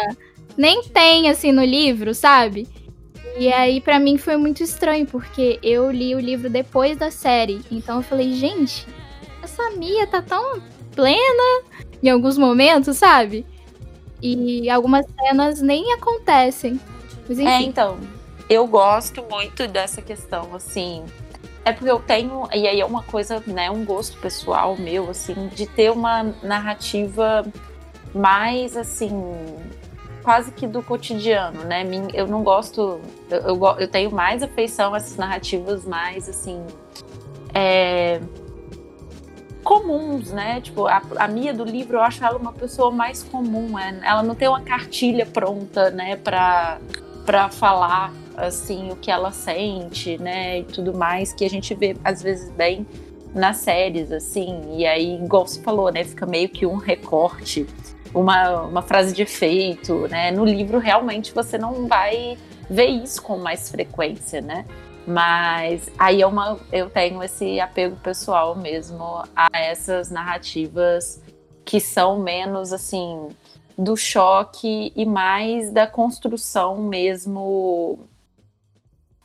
Nem 0.58 0.84
tem, 0.84 1.30
assim, 1.30 1.52
no 1.52 1.64
livro, 1.64 2.14
sabe? 2.14 2.68
E 3.38 3.52
aí, 3.52 3.82
para 3.82 4.00
mim, 4.00 4.18
foi 4.18 4.38
muito 4.38 4.62
estranho, 4.62 5.08
porque 5.08 5.60
eu 5.64 5.90
li 5.90 6.14
o 6.14 6.20
livro 6.20 6.50
depois 6.50 6.96
da 6.98 7.10
série. 7.10 7.62
Então 7.72 7.98
eu 7.98 8.04
falei, 8.04 8.34
gente, 8.34 8.86
essa 9.42 9.72
Mia 9.72 10.06
tá 10.06 10.22
tão 10.22 10.62
plena 10.96 11.64
em 12.02 12.10
alguns 12.10 12.38
momentos, 12.38 12.98
sabe? 12.98 13.46
E 14.22 14.70
algumas 14.70 15.06
cenas 15.06 15.62
nem 15.62 15.94
acontecem. 15.94 16.80
Mas, 17.28 17.40
é, 17.40 17.62
então, 17.62 17.98
eu 18.50 18.66
gosto 18.68 19.24
muito 19.30 19.68
dessa 19.68 20.02
questão, 20.02 20.54
assim. 20.56 21.04
É 21.66 21.72
porque 21.72 21.90
eu 21.90 22.00
tenho, 22.00 22.48
e 22.54 22.68
aí 22.68 22.80
é 22.80 22.86
uma 22.86 23.04
coisa, 23.04 23.42
né, 23.48 23.72
um 23.72 23.86
gosto 23.86 24.18
pessoal 24.18 24.76
meu, 24.76 25.10
assim, 25.10 25.48
de 25.48 25.66
ter 25.66 25.92
uma 25.92 26.24
narrativa 26.44 27.46
mais, 28.14 28.76
assim, 28.76 29.12
quase 30.24 30.52
que 30.52 30.68
do 30.68 30.84
cotidiano, 30.84 31.64
né? 31.64 31.86
Eu 32.14 32.28
não 32.28 32.44
gosto, 32.44 33.00
eu, 33.30 33.40
eu, 33.40 33.66
eu 33.80 33.88
tenho 33.88 34.12
mais 34.12 34.44
afeição 34.44 34.94
a 34.94 34.98
essas 34.98 35.16
narrativas 35.16 35.86
mais, 35.86 36.28
assim, 36.28 36.66
é, 37.54 38.20
comuns, 39.64 40.32
né? 40.32 40.62
Tipo, 40.62 40.86
a, 40.88 41.02
a 41.18 41.28
Mia 41.28 41.54
do 41.54 41.64
livro, 41.64 41.98
eu 41.98 42.02
acho 42.02 42.24
ela 42.24 42.38
uma 42.38 42.54
pessoa 42.54 42.92
mais 42.92 43.24
comum, 43.24 43.78
é, 43.80 44.00
ela 44.04 44.22
não 44.22 44.36
tem 44.36 44.48
uma 44.48 44.62
cartilha 44.62 45.26
pronta, 45.26 45.90
né, 45.90 46.16
pra, 46.18 46.80
pra 47.26 47.50
falar 47.50 48.14
assim 48.36 48.92
o 48.92 48.96
que 48.96 49.12
ela 49.12 49.32
sente, 49.32 50.18
né, 50.18 50.60
e 50.60 50.64
tudo 50.64 50.94
mais 50.94 51.34
que 51.34 51.46
a 51.46 51.50
gente 51.50 51.74
vê 51.74 51.96
às 52.04 52.22
vezes 52.22 52.50
bem 52.52 52.86
nas 53.34 53.58
séries, 53.58 54.12
assim, 54.12 54.78
e 54.78 54.86
aí, 54.86 55.16
igual 55.16 55.48
você 55.48 55.62
falou, 55.62 55.92
né, 55.92 56.04
fica 56.04 56.26
meio 56.26 56.50
que 56.50 56.66
um 56.66 56.76
recorte, 56.76 57.66
uma, 58.14 58.62
uma 58.62 58.82
frase 58.82 59.14
de 59.14 59.24
efeito, 59.24 60.08
né, 60.08 60.32
no 60.32 60.46
livro 60.46 60.78
realmente 60.78 61.34
você 61.34 61.58
não 61.58 61.88
vai 61.88 62.38
ver 62.70 62.88
isso 62.88 63.22
com 63.22 63.38
mais 63.38 63.70
frequência, 63.70 64.42
né, 64.42 64.66
mas 65.06 65.90
aí 65.98 66.22
é 66.22 66.28
uma, 66.28 66.60
eu 66.72 66.90
tenho 66.90 67.22
esse 67.22 67.60
apego 67.60 67.96
pessoal 67.98 68.56
mesmo 68.56 69.04
a 69.36 69.50
essas 69.54 70.10
narrativas 70.10 71.22
que 71.66 71.80
são 71.80 72.20
menos, 72.20 72.72
assim, 72.72 73.30
do 73.78 73.96
choque 73.96 74.92
e 74.96 75.06
mais 75.06 75.72
da 75.72 75.88
construção 75.88 76.78
mesmo 76.84 78.00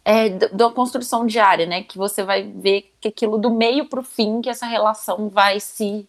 é, 0.04 0.30
da 0.30 0.70
construção 0.70 1.26
diária, 1.26 1.66
né? 1.66 1.82
Que 1.82 1.98
você 1.98 2.24
vai 2.24 2.42
ver 2.42 2.94
que 2.98 3.08
aquilo 3.08 3.36
do 3.36 3.50
meio 3.50 3.88
para 3.88 4.00
o 4.00 4.02
fim, 4.02 4.40
que 4.40 4.48
essa 4.48 4.66
relação 4.66 5.28
vai 5.28 5.60
se 5.60 6.08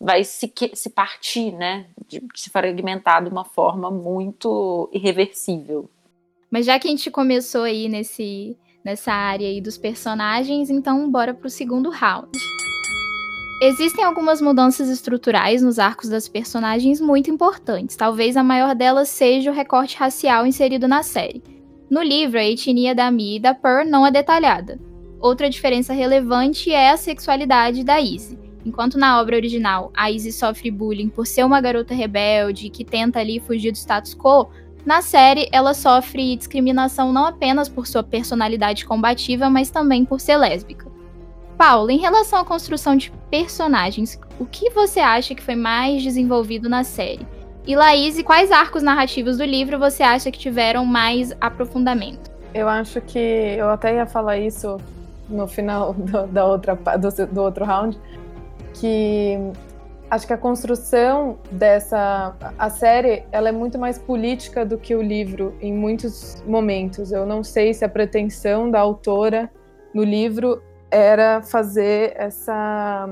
vai 0.00 0.24
se, 0.24 0.52
se 0.74 0.90
partir, 0.90 1.52
né? 1.52 1.86
De, 2.06 2.22
se 2.34 2.50
fragmentar 2.50 3.22
de 3.22 3.30
uma 3.30 3.44
forma 3.44 3.90
muito 3.90 4.88
irreversível. 4.92 5.90
Mas 6.50 6.66
já 6.66 6.78
que 6.78 6.86
a 6.86 6.90
gente 6.90 7.10
começou 7.10 7.62
aí 7.62 7.88
nesse, 7.88 8.56
nessa 8.84 9.12
área 9.12 9.46
aí 9.46 9.60
dos 9.60 9.78
personagens, 9.78 10.70
então 10.70 11.10
bora 11.10 11.32
pro 11.32 11.48
segundo 11.48 11.90
round. 11.90 12.30
Existem 13.62 14.04
algumas 14.04 14.40
mudanças 14.40 14.88
estruturais 14.88 15.62
nos 15.62 15.78
arcos 15.78 16.08
das 16.08 16.28
personagens 16.28 17.00
muito 17.00 17.30
importantes. 17.30 17.94
Talvez 17.94 18.36
a 18.36 18.42
maior 18.42 18.74
delas 18.74 19.08
seja 19.08 19.50
o 19.52 19.54
recorte 19.54 19.96
racial 19.96 20.44
inserido 20.44 20.88
na 20.88 21.04
série. 21.04 21.42
No 21.88 22.02
livro, 22.02 22.38
a 22.38 22.44
etnia 22.44 22.94
da 22.94 23.10
Mi 23.10 23.36
e 23.36 23.40
da 23.40 23.54
Pearl 23.54 23.88
não 23.88 24.04
é 24.04 24.10
detalhada. 24.10 24.80
Outra 25.20 25.48
diferença 25.48 25.92
relevante 25.92 26.72
é 26.72 26.90
a 26.90 26.96
sexualidade 26.96 27.84
da 27.84 28.00
Izzy. 28.00 28.36
Enquanto 28.64 28.98
na 28.98 29.20
obra 29.20 29.36
original 29.36 29.92
a 29.96 30.10
Izzy 30.10 30.32
sofre 30.32 30.68
bullying 30.68 31.08
por 31.08 31.26
ser 31.26 31.44
uma 31.44 31.60
garota 31.60 31.94
rebelde 31.94 32.68
que 32.70 32.84
tenta 32.84 33.20
ali 33.20 33.38
fugir 33.38 33.70
do 33.70 33.76
status 33.76 34.14
quo, 34.14 34.48
na 34.84 35.00
série 35.00 35.48
ela 35.52 35.74
sofre 35.74 36.36
discriminação 36.36 37.12
não 37.12 37.26
apenas 37.26 37.68
por 37.68 37.86
sua 37.86 38.02
personalidade 38.02 38.84
combativa, 38.84 39.48
mas 39.48 39.70
também 39.70 40.04
por 40.04 40.20
ser 40.20 40.36
lésbica. 40.36 40.90
Paula, 41.56 41.92
em 41.92 41.98
relação 41.98 42.40
à 42.40 42.44
construção 42.44 42.96
de 42.96 43.12
personagens, 43.30 44.18
o 44.40 44.44
que 44.44 44.70
você 44.70 44.98
acha 44.98 45.34
que 45.34 45.42
foi 45.42 45.54
mais 45.54 46.02
desenvolvido 46.02 46.68
na 46.68 46.82
série? 46.82 47.26
E 47.64 47.76
Laís, 47.76 48.20
quais 48.22 48.50
arcos 48.50 48.82
narrativos 48.82 49.38
do 49.38 49.44
livro 49.44 49.78
você 49.78 50.02
acha 50.02 50.32
que 50.32 50.38
tiveram 50.38 50.84
mais 50.84 51.32
aprofundamento? 51.40 52.30
Eu 52.52 52.68
acho 52.68 53.00
que 53.00 53.18
eu 53.56 53.70
até 53.70 53.94
ia 53.94 54.06
falar 54.06 54.38
isso 54.38 54.78
no 55.28 55.46
final 55.46 55.94
do, 55.94 56.26
da 56.26 56.44
outra, 56.44 56.74
do, 56.74 57.26
do 57.26 57.42
outro 57.42 57.64
round, 57.64 57.96
que 58.74 59.38
acho 60.12 60.26
que 60.26 60.32
a 60.34 60.36
construção 60.36 61.38
dessa 61.50 62.36
a 62.58 62.68
série 62.68 63.24
ela 63.32 63.48
é 63.48 63.52
muito 63.52 63.78
mais 63.78 63.96
política 63.96 64.62
do 64.62 64.76
que 64.76 64.94
o 64.94 65.00
livro 65.00 65.56
em 65.58 65.72
muitos 65.72 66.42
momentos. 66.46 67.12
Eu 67.12 67.24
não 67.24 67.42
sei 67.42 67.72
se 67.72 67.82
a 67.82 67.88
pretensão 67.88 68.70
da 68.70 68.78
autora 68.78 69.50
no 69.94 70.04
livro 70.04 70.62
era 70.90 71.40
fazer 71.40 72.12
essa 72.14 73.08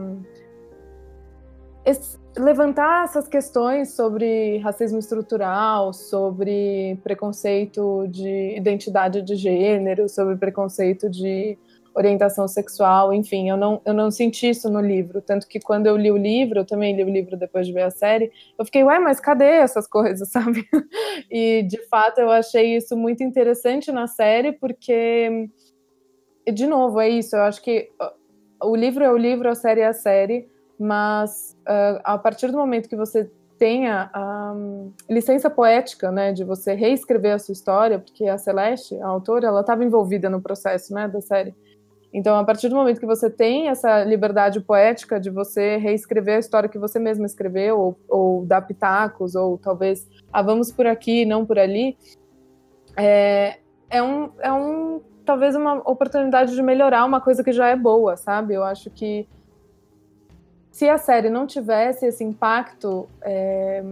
esse, 1.87 2.19
levantar 2.37 3.05
essas 3.05 3.27
questões 3.27 3.93
sobre 3.93 4.59
racismo 4.59 4.99
estrutural, 4.99 5.95
sobre 5.95 7.01
preconceito 7.03 8.07
de 8.09 8.55
identidade 8.59 9.23
de 9.23 9.37
gênero, 9.37 10.07
sobre 10.07 10.37
preconceito 10.37 11.09
de 11.09 11.57
orientação 11.95 12.47
sexual, 12.47 13.13
enfim, 13.13 13.49
eu 13.49 13.57
não, 13.57 13.81
eu 13.85 13.93
não 13.93 14.11
senti 14.11 14.51
isso 14.51 14.71
no 14.71 14.81
livro, 14.81 15.21
tanto 15.21 15.47
que 15.47 15.61
quando 15.61 15.87
eu 15.87 15.97
li 15.97 16.11
o 16.11 16.17
livro, 16.17 16.61
eu 16.61 16.65
também 16.65 16.95
li 16.95 17.03
o 17.03 17.09
livro 17.09 17.37
depois 17.37 17.67
de 17.67 17.73
ver 17.73 17.83
a 17.83 17.91
série, 17.91 18.31
eu 18.59 18.65
fiquei, 18.65 18.85
ué, 18.85 18.99
mas 18.99 19.21
cadê 19.21 19.45
essas 19.45 19.87
coisas, 19.87 20.29
sabe? 20.33 20.69
E, 21.31 21.63
de 21.65 21.79
fato, 21.89 22.21
eu 22.21 22.31
achei 22.31 22.77
isso 22.77 22.97
muito 22.97 23.23
interessante 23.23 23.91
na 23.91 24.07
série, 24.07 24.53
porque, 24.53 25.49
de 26.53 26.67
novo, 26.67 27.01
é 27.01 27.09
isso, 27.09 27.37
eu 27.37 27.43
acho 27.43 27.63
que 27.63 27.91
o 28.63 28.77
livro 28.77 29.03
é 29.03 29.11
o 29.11 29.17
livro, 29.17 29.49
a 29.49 29.55
série 29.55 29.81
é 29.81 29.87
a 29.87 29.93
série, 29.93 30.49
mas 30.79 31.57
uh, 31.63 32.01
a 32.05 32.19
partir 32.19 32.51
do 32.51 32.57
momento 32.57 32.89
que 32.89 32.97
você 32.97 33.31
tenha 33.59 34.11
a 34.15 34.55
licença 35.09 35.51
poética, 35.51 36.11
né, 36.11 36.33
de 36.33 36.43
você 36.45 36.73
reescrever 36.73 37.35
a 37.35 37.39
sua 37.39 37.53
história, 37.53 37.99
porque 37.99 38.27
a 38.27 38.39
Celeste, 38.39 38.99
a 39.03 39.07
autora, 39.07 39.49
ela 39.49 39.61
estava 39.61 39.85
envolvida 39.85 40.31
no 40.31 40.41
processo, 40.41 40.95
né, 40.95 41.07
da 41.07 41.21
série. 41.21 41.55
Então, 42.13 42.37
a 42.37 42.45
partir 42.45 42.69
do 42.69 42.75
momento 42.75 42.99
que 42.99 43.07
você 43.07 43.31
tem 43.31 43.69
essa 43.69 44.03
liberdade 44.03 44.61
poética 44.61 45.21
de 45.21 45.31
você 45.31 45.77
reescrever 45.77 46.37
a 46.37 46.41
história 46.41 46.69
que 46.69 46.79
você 46.79 46.99
mesma 46.99 47.25
escreveu, 47.25 47.79
ou, 47.79 47.99
ou 48.09 48.47
dar 48.47 48.63
pitacos, 48.63 49.37
ou 49.37 49.57
talvez, 49.59 50.09
ah, 50.33 50.43
vamos 50.43 50.73
por 50.73 50.87
aqui, 50.87 51.25
não 51.25 51.47
por 51.47 51.59
ali, 51.59 51.97
é, 52.97 53.59
é, 53.89 54.03
um, 54.03 54.31
é 54.41 54.53
um, 54.53 55.01
talvez 55.25 55.55
uma 55.55 55.75
oportunidade 55.89 56.55
de 56.55 56.63
melhorar 56.63 57.05
uma 57.05 57.21
coisa 57.21 57.45
que 57.45 57.53
já 57.53 57.69
é 57.69 57.77
boa, 57.77 58.17
sabe? 58.17 58.55
Eu 58.55 58.65
acho 58.65 58.91
que 58.91 59.29
se 60.73 60.89
a 60.89 60.99
série 60.99 61.31
não 61.31 61.47
tivesse 61.47 62.07
esse 62.07 62.25
impacto 62.25 63.09
é, 63.23 63.85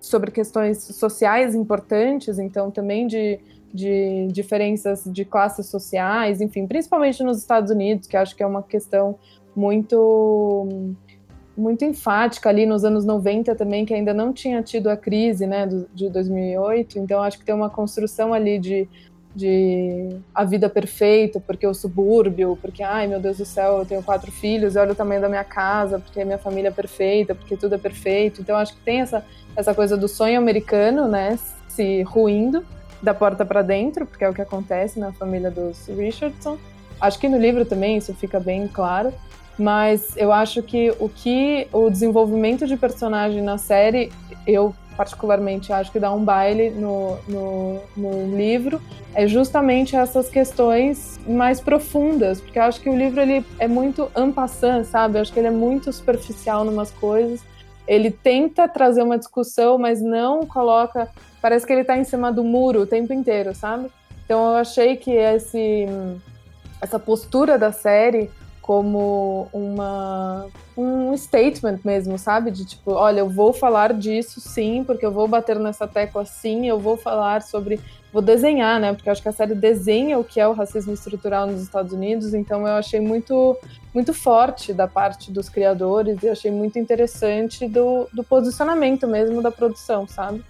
sobre 0.00 0.30
questões 0.30 0.78
sociais 0.78 1.54
importantes, 1.54 2.38
então 2.38 2.70
também 2.70 3.06
de 3.06 3.40
de 3.72 4.28
diferenças 4.32 5.04
de 5.04 5.24
classes 5.24 5.66
sociais, 5.66 6.40
enfim, 6.40 6.66
principalmente 6.66 7.22
nos 7.22 7.38
Estados 7.38 7.70
Unidos, 7.70 8.06
que 8.06 8.16
acho 8.16 8.34
que 8.34 8.42
é 8.42 8.46
uma 8.46 8.62
questão 8.62 9.18
muito 9.54 10.94
muito 11.56 11.84
enfática 11.84 12.48
ali 12.48 12.64
nos 12.64 12.84
anos 12.84 13.04
90 13.04 13.54
também, 13.56 13.84
que 13.84 13.92
ainda 13.92 14.14
não 14.14 14.32
tinha 14.32 14.62
tido 14.62 14.88
a 14.88 14.96
crise, 14.96 15.44
né, 15.44 15.68
de 15.92 16.08
2008, 16.08 17.00
então 17.00 17.20
acho 17.20 17.36
que 17.36 17.44
tem 17.44 17.52
uma 17.52 17.68
construção 17.68 18.32
ali 18.32 18.60
de, 18.60 18.88
de 19.34 20.20
a 20.32 20.44
vida 20.44 20.70
perfeita, 20.70 21.40
porque 21.40 21.66
o 21.66 21.74
subúrbio, 21.74 22.56
porque, 22.62 22.80
ai 22.82 23.08
meu 23.08 23.18
Deus 23.18 23.38
do 23.38 23.44
céu, 23.44 23.78
eu 23.78 23.84
tenho 23.84 24.02
quatro 24.04 24.30
filhos, 24.30 24.76
olha 24.76 24.92
o 24.92 24.94
tamanho 24.94 25.20
da 25.20 25.28
minha 25.28 25.42
casa, 25.42 25.98
porque 25.98 26.20
a 26.20 26.24
minha 26.24 26.38
família 26.38 26.68
é 26.68 26.72
perfeita, 26.72 27.34
porque 27.34 27.56
tudo 27.56 27.74
é 27.74 27.78
perfeito, 27.78 28.40
então 28.40 28.56
acho 28.56 28.76
que 28.76 28.80
tem 28.82 29.00
essa, 29.00 29.24
essa 29.56 29.74
coisa 29.74 29.96
do 29.96 30.06
sonho 30.06 30.38
americano, 30.38 31.08
né, 31.08 31.36
se 31.66 32.02
ruindo, 32.04 32.64
da 33.02 33.14
porta 33.14 33.44
para 33.44 33.62
dentro, 33.62 34.06
porque 34.06 34.24
é 34.24 34.28
o 34.28 34.34
que 34.34 34.42
acontece 34.42 34.98
na 34.98 35.12
família 35.12 35.50
dos 35.50 35.86
Richardson. 35.86 36.58
Acho 37.00 37.18
que 37.18 37.28
no 37.28 37.38
livro 37.38 37.64
também 37.64 37.96
isso 37.96 38.12
fica 38.14 38.40
bem 38.40 38.66
claro, 38.66 39.12
mas 39.58 40.16
eu 40.16 40.32
acho 40.32 40.62
que 40.62 40.92
o 40.98 41.08
que 41.08 41.68
o 41.72 41.90
desenvolvimento 41.90 42.66
de 42.66 42.76
personagem 42.76 43.42
na 43.42 43.58
série, 43.58 44.12
eu 44.46 44.74
particularmente 44.96 45.72
acho 45.72 45.92
que 45.92 46.00
dá 46.00 46.12
um 46.12 46.24
baile 46.24 46.70
no, 46.70 47.16
no, 47.28 47.80
no 47.96 48.36
livro, 48.36 48.82
é 49.14 49.28
justamente 49.28 49.94
essas 49.94 50.28
questões 50.28 51.20
mais 51.24 51.60
profundas, 51.60 52.40
porque 52.40 52.58
eu 52.58 52.64
acho 52.64 52.80
que 52.80 52.90
o 52.90 52.96
livro 52.96 53.20
ele 53.20 53.46
é 53.60 53.68
muito 53.68 54.10
ampassant, 54.14 54.84
sabe? 54.84 55.18
Eu 55.18 55.22
acho 55.22 55.32
que 55.32 55.38
ele 55.38 55.46
é 55.46 55.52
muito 55.52 55.92
superficial 55.92 56.66
em 56.66 56.68
umas 56.68 56.90
coisas. 56.90 57.40
Ele 57.86 58.10
tenta 58.10 58.66
trazer 58.68 59.02
uma 59.02 59.16
discussão, 59.16 59.78
mas 59.78 60.02
não 60.02 60.44
coloca 60.44 61.08
parece 61.40 61.66
que 61.66 61.72
ele 61.72 61.84
tá 61.84 61.96
em 61.96 62.04
cima 62.04 62.32
do 62.32 62.44
muro 62.44 62.82
o 62.82 62.86
tempo 62.86 63.12
inteiro, 63.12 63.54
sabe? 63.54 63.90
Então 64.24 64.50
eu 64.50 64.56
achei 64.56 64.96
que 64.96 65.10
esse, 65.10 65.86
essa 66.80 66.98
postura 66.98 67.58
da 67.58 67.72
série 67.72 68.30
como 68.68 69.48
uma 69.50 70.46
um 70.76 71.16
statement 71.16 71.78
mesmo, 71.82 72.18
sabe? 72.18 72.50
De 72.50 72.66
tipo, 72.66 72.92
olha, 72.92 73.20
eu 73.20 73.28
vou 73.28 73.50
falar 73.50 73.94
disso 73.94 74.42
sim, 74.42 74.84
porque 74.84 75.06
eu 75.06 75.10
vou 75.10 75.26
bater 75.26 75.58
nessa 75.58 75.86
tecla 75.86 76.26
sim, 76.26 76.68
eu 76.68 76.78
vou 76.78 76.94
falar 76.98 77.40
sobre, 77.40 77.80
vou 78.12 78.20
desenhar, 78.20 78.78
né? 78.78 78.92
Porque 78.92 79.08
eu 79.08 79.12
acho 79.12 79.22
que 79.22 79.28
a 79.30 79.32
série 79.32 79.54
desenha 79.54 80.18
o 80.18 80.22
que 80.22 80.38
é 80.38 80.46
o 80.46 80.52
racismo 80.52 80.92
estrutural 80.92 81.46
nos 81.46 81.62
Estados 81.62 81.94
Unidos, 81.94 82.34
então 82.34 82.68
eu 82.68 82.74
achei 82.74 83.00
muito 83.00 83.56
muito 83.94 84.12
forte 84.12 84.74
da 84.74 84.86
parte 84.86 85.32
dos 85.32 85.48
criadores 85.48 86.22
e 86.22 86.28
achei 86.28 86.50
muito 86.50 86.78
interessante 86.78 87.66
do, 87.66 88.06
do 88.12 88.22
posicionamento 88.22 89.08
mesmo 89.08 89.40
da 89.40 89.50
produção, 89.50 90.06
sabe? 90.06 90.44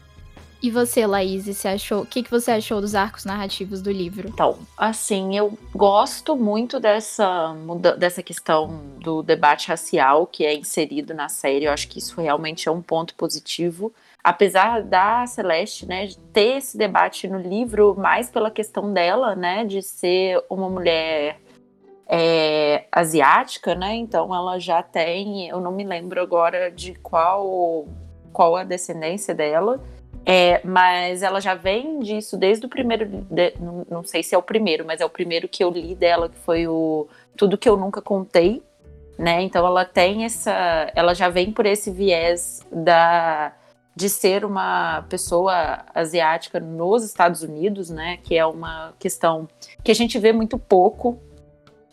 E 0.60 0.72
você, 0.72 1.06
Laís, 1.06 1.46
você 1.46 1.68
achou, 1.68 2.02
o 2.02 2.06
que, 2.06 2.22
que 2.22 2.30
você 2.30 2.50
achou 2.50 2.80
dos 2.80 2.96
arcos 2.96 3.24
narrativos 3.24 3.80
do 3.80 3.92
livro? 3.92 4.28
Então, 4.28 4.58
assim, 4.76 5.36
eu 5.36 5.56
gosto 5.72 6.36
muito 6.36 6.80
dessa, 6.80 7.54
dessa 7.96 8.24
questão 8.24 8.80
do 8.98 9.22
debate 9.22 9.68
racial 9.68 10.26
que 10.26 10.44
é 10.44 10.54
inserido 10.54 11.14
na 11.14 11.28
série. 11.28 11.66
Eu 11.66 11.72
acho 11.72 11.86
que 11.86 12.00
isso 12.00 12.20
realmente 12.20 12.68
é 12.68 12.72
um 12.72 12.82
ponto 12.82 13.14
positivo. 13.14 13.92
Apesar 14.22 14.82
da 14.82 15.24
Celeste, 15.28 15.86
né, 15.86 16.08
ter 16.32 16.56
esse 16.56 16.76
debate 16.76 17.28
no 17.28 17.38
livro 17.38 17.94
mais 17.96 18.28
pela 18.28 18.50
questão 18.50 18.92
dela, 18.92 19.36
né, 19.36 19.64
de 19.64 19.80
ser 19.80 20.42
uma 20.50 20.68
mulher 20.68 21.40
é, 22.08 22.84
asiática, 22.90 23.76
né? 23.76 23.94
Então 23.94 24.34
ela 24.34 24.58
já 24.58 24.82
tem, 24.82 25.46
eu 25.48 25.60
não 25.60 25.70
me 25.70 25.84
lembro 25.84 26.20
agora 26.20 26.68
de 26.70 26.94
qual 26.94 27.86
qual 28.32 28.56
a 28.56 28.64
descendência 28.64 29.34
dela 29.34 29.82
é, 30.30 30.60
mas 30.62 31.22
ela 31.22 31.40
já 31.40 31.54
vem 31.54 32.00
disso 32.00 32.36
desde 32.36 32.66
o 32.66 32.68
primeiro. 32.68 33.06
De, 33.30 33.54
não 33.90 34.04
sei 34.04 34.22
se 34.22 34.34
é 34.34 34.38
o 34.38 34.42
primeiro, 34.42 34.84
mas 34.84 35.00
é 35.00 35.04
o 35.06 35.08
primeiro 35.08 35.48
que 35.48 35.64
eu 35.64 35.70
li 35.70 35.94
dela, 35.94 36.28
que 36.28 36.36
foi 36.40 36.68
o 36.68 37.08
Tudo 37.34 37.56
que 37.56 37.66
Eu 37.66 37.78
Nunca 37.78 38.02
Contei. 38.02 38.62
Né? 39.18 39.40
Então 39.40 39.66
ela 39.66 39.86
tem 39.86 40.26
essa. 40.26 40.92
Ela 40.94 41.14
já 41.14 41.30
vem 41.30 41.50
por 41.50 41.64
esse 41.64 41.90
viés 41.90 42.60
da 42.70 43.54
de 43.96 44.10
ser 44.10 44.44
uma 44.44 45.02
pessoa 45.08 45.86
asiática 45.94 46.60
nos 46.60 47.02
Estados 47.02 47.42
Unidos, 47.42 47.88
né? 47.88 48.18
Que 48.22 48.36
é 48.36 48.44
uma 48.44 48.92
questão 48.98 49.48
que 49.82 49.90
a 49.90 49.94
gente 49.94 50.18
vê 50.18 50.32
muito 50.32 50.56
pouco, 50.58 51.18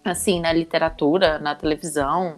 assim, 0.04 0.42
na 0.42 0.52
literatura, 0.52 1.40
na 1.40 1.56
televisão, 1.56 2.36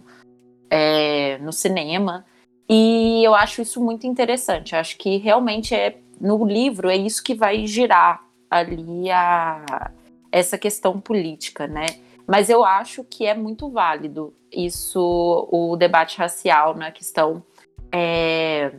é, 0.70 1.36
no 1.38 1.52
cinema. 1.52 2.24
E 2.68 3.22
eu 3.24 3.34
acho 3.34 3.62
isso 3.62 3.82
muito 3.82 4.06
interessante. 4.06 4.74
Eu 4.74 4.80
acho 4.80 4.96
que 4.98 5.16
realmente 5.16 5.74
é 5.74 5.98
no 6.20 6.44
livro 6.44 6.90
é 6.90 6.96
isso 6.96 7.22
que 7.22 7.34
vai 7.34 7.66
girar 7.66 8.22
ali 8.50 9.10
a, 9.10 9.90
essa 10.30 10.58
questão 10.58 11.00
política, 11.00 11.66
né? 11.66 11.86
Mas 12.26 12.50
eu 12.50 12.64
acho 12.64 13.04
que 13.04 13.24
é 13.24 13.34
muito 13.34 13.70
válido 13.70 14.34
isso, 14.52 15.48
o 15.50 15.76
debate 15.76 16.18
racial 16.18 16.74
na 16.74 16.90
questão 16.90 17.42
é, 17.92 18.72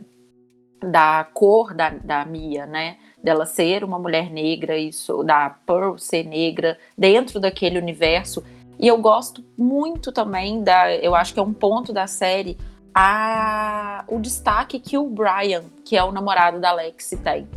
da 0.80 1.24
cor 1.34 1.74
da, 1.74 1.90
da 1.90 2.24
Mia, 2.24 2.66
né? 2.66 2.96
Dela 3.22 3.44
ser 3.44 3.82
uma 3.84 3.98
mulher 3.98 4.30
negra, 4.30 4.78
isso, 4.78 5.22
da 5.22 5.50
Pearl 5.50 5.96
ser 5.98 6.24
negra, 6.24 6.78
dentro 6.96 7.40
daquele 7.40 7.78
universo. 7.78 8.44
E 8.78 8.86
eu 8.86 8.98
gosto 8.98 9.44
muito 9.58 10.10
também 10.10 10.62
da. 10.62 10.94
Eu 10.96 11.14
acho 11.14 11.34
que 11.34 11.40
é 11.40 11.42
um 11.42 11.52
ponto 11.52 11.92
da 11.92 12.06
série 12.06 12.56
a, 12.94 14.04
o 14.08 14.18
destaque 14.18 14.78
que 14.78 14.98
o 14.98 15.08
Brian, 15.08 15.64
que 15.84 15.96
é 15.96 16.02
o 16.02 16.12
namorado 16.12 16.60
da 16.60 16.72
Lexi, 16.72 17.16
tem. 17.16 17.48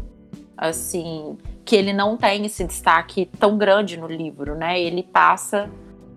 Assim, 0.55 1.37
que 1.65 1.75
ele 1.75 1.93
não 1.93 2.15
tem 2.17 2.45
esse 2.45 2.63
destaque 2.63 3.29
tão 3.39 3.57
grande 3.57 3.97
no 3.97 4.07
livro, 4.07 4.55
né? 4.55 4.79
Ele 4.79 5.03
passa 5.03 5.69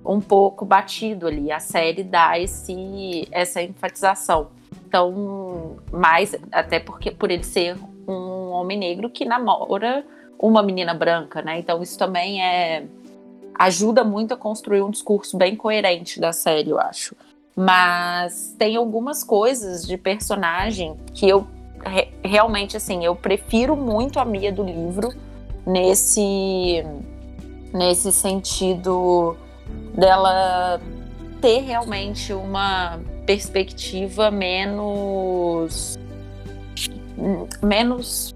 um 0.05 0.20
pouco 0.20 0.64
batido 0.64 1.26
ali. 1.26 1.50
A 1.50 1.61
série 1.61 2.02
dá 2.02 2.38
esse, 2.38 3.26
essa 3.31 3.62
enfatização. 3.62 4.48
Então, 4.87 5.76
mais 5.92 6.37
até 6.52 6.79
porque 6.79 7.11
por 7.11 7.31
ele 7.31 7.42
ser 7.42 7.76
um 8.07 8.50
homem 8.50 8.79
negro 8.79 9.11
que 9.11 9.24
namora 9.24 10.05
uma 10.38 10.62
menina 10.62 10.94
branca, 10.94 11.42
né? 11.42 11.59
Então 11.59 11.83
isso 11.83 11.98
também 11.98 12.42
é 12.42 12.87
ajuda 13.59 14.05
muito 14.05 14.35
a 14.35 14.37
construir 14.37 14.83
um 14.83 14.90
discurso 14.90 15.37
bem 15.37 15.57
coerente 15.57 16.20
da 16.20 16.33
série, 16.33 16.70
eu 16.70 16.79
acho. 16.79 17.16
Mas 17.57 18.55
tem 18.59 18.77
algumas 18.77 19.25
coisas 19.25 19.87
de 19.87 19.97
personagem 19.97 20.95
que 21.14 21.27
eu 21.27 21.47
re 21.83 22.09
realmente 22.23 22.77
assim, 22.77 23.03
eu 23.05 23.16
prefiro 23.16 23.75
muito 23.75 24.21
a 24.21 24.25
Mia 24.25 24.53
do 24.53 24.62
livro 24.62 25.14
nesse 25.66 26.85
nesse 27.73 28.12
sentido 28.12 29.37
dela 29.95 30.81
ter 31.40 31.61
realmente 31.61 32.33
uma 32.33 33.01
perspectiva 33.25 34.31
menos 34.31 35.99
menos 37.62 38.35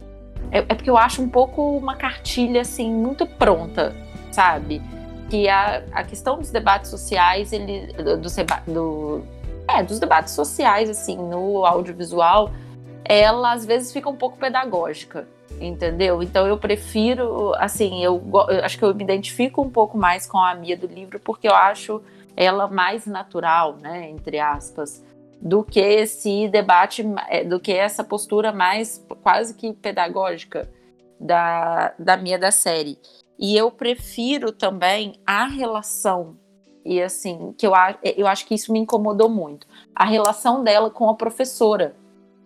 é, 0.51 0.59
é 0.59 0.75
porque 0.75 0.91
eu 0.91 0.97
acho 0.97 1.23
um 1.23 1.29
pouco 1.29 1.77
uma 1.77 1.95
cartilha 1.95 2.63
assim 2.63 2.91
muito 2.93 3.27
pronta, 3.27 3.95
sabe? 4.31 4.83
Que 5.31 5.49
a, 5.49 5.85
a 5.93 6.03
questão 6.03 6.39
dos 6.39 6.51
debates 6.51 6.91
sociais, 6.91 7.53
ele, 7.53 7.93
do, 7.93 8.17
do, 8.67 9.25
é, 9.69 9.83
dos 9.83 10.01
debates 10.01 10.35
sociais, 10.35 10.91
assim, 10.91 11.17
no 11.17 11.65
audiovisual, 11.65 12.51
ela 13.05 13.53
às 13.53 13.65
vezes 13.65 13.93
fica 13.93 14.11
um 14.11 14.17
pouco 14.17 14.37
pedagógica, 14.37 15.29
entendeu? 15.61 16.23
Então 16.23 16.47
eu 16.47 16.59
prefiro, 16.59 17.55
assim, 17.57 18.05
eu, 18.05 18.21
eu 18.49 18.65
acho 18.65 18.77
que 18.77 18.85
eu 18.85 18.93
me 18.93 19.05
identifico 19.05 19.63
um 19.63 19.71
pouco 19.71 19.97
mais 19.97 20.27
com 20.27 20.39
a 20.39 20.55
Mia 20.55 20.77
do 20.77 20.89
livro, 20.89 21.21
porque 21.21 21.47
eu 21.47 21.55
acho 21.55 22.03
ela 22.37 22.67
mais 22.67 23.07
natural, 23.07 23.77
né, 23.81 24.11
entre 24.11 24.39
aspas, 24.39 25.05
do 25.41 25.63
que 25.63 25.81
esse 25.81 26.49
debate, 26.49 27.05
é, 27.29 27.45
do 27.45 27.61
que 27.61 27.73
essa 27.73 28.03
postura 28.03 28.53
mais 28.53 29.05
quase 29.23 29.55
que 29.55 29.73
pedagógica 29.73 30.69
da, 31.19 31.93
da 31.99 32.17
Mia 32.17 32.39
da 32.39 32.51
série. 32.51 32.99
E 33.41 33.57
eu 33.57 33.71
prefiro 33.71 34.53
também 34.53 35.15
a 35.27 35.47
relação, 35.47 36.37
e 36.85 37.01
assim, 37.01 37.55
que 37.57 37.67
eu, 37.67 37.73
eu 38.17 38.27
acho 38.27 38.45
que 38.47 38.55
isso 38.55 38.71
me 38.71 38.79
incomodou 38.79 39.31
muito, 39.31 39.67
a 39.97 40.05
relação 40.05 40.63
dela 40.63 40.91
com 40.91 41.09
a 41.09 41.15
professora, 41.15 41.97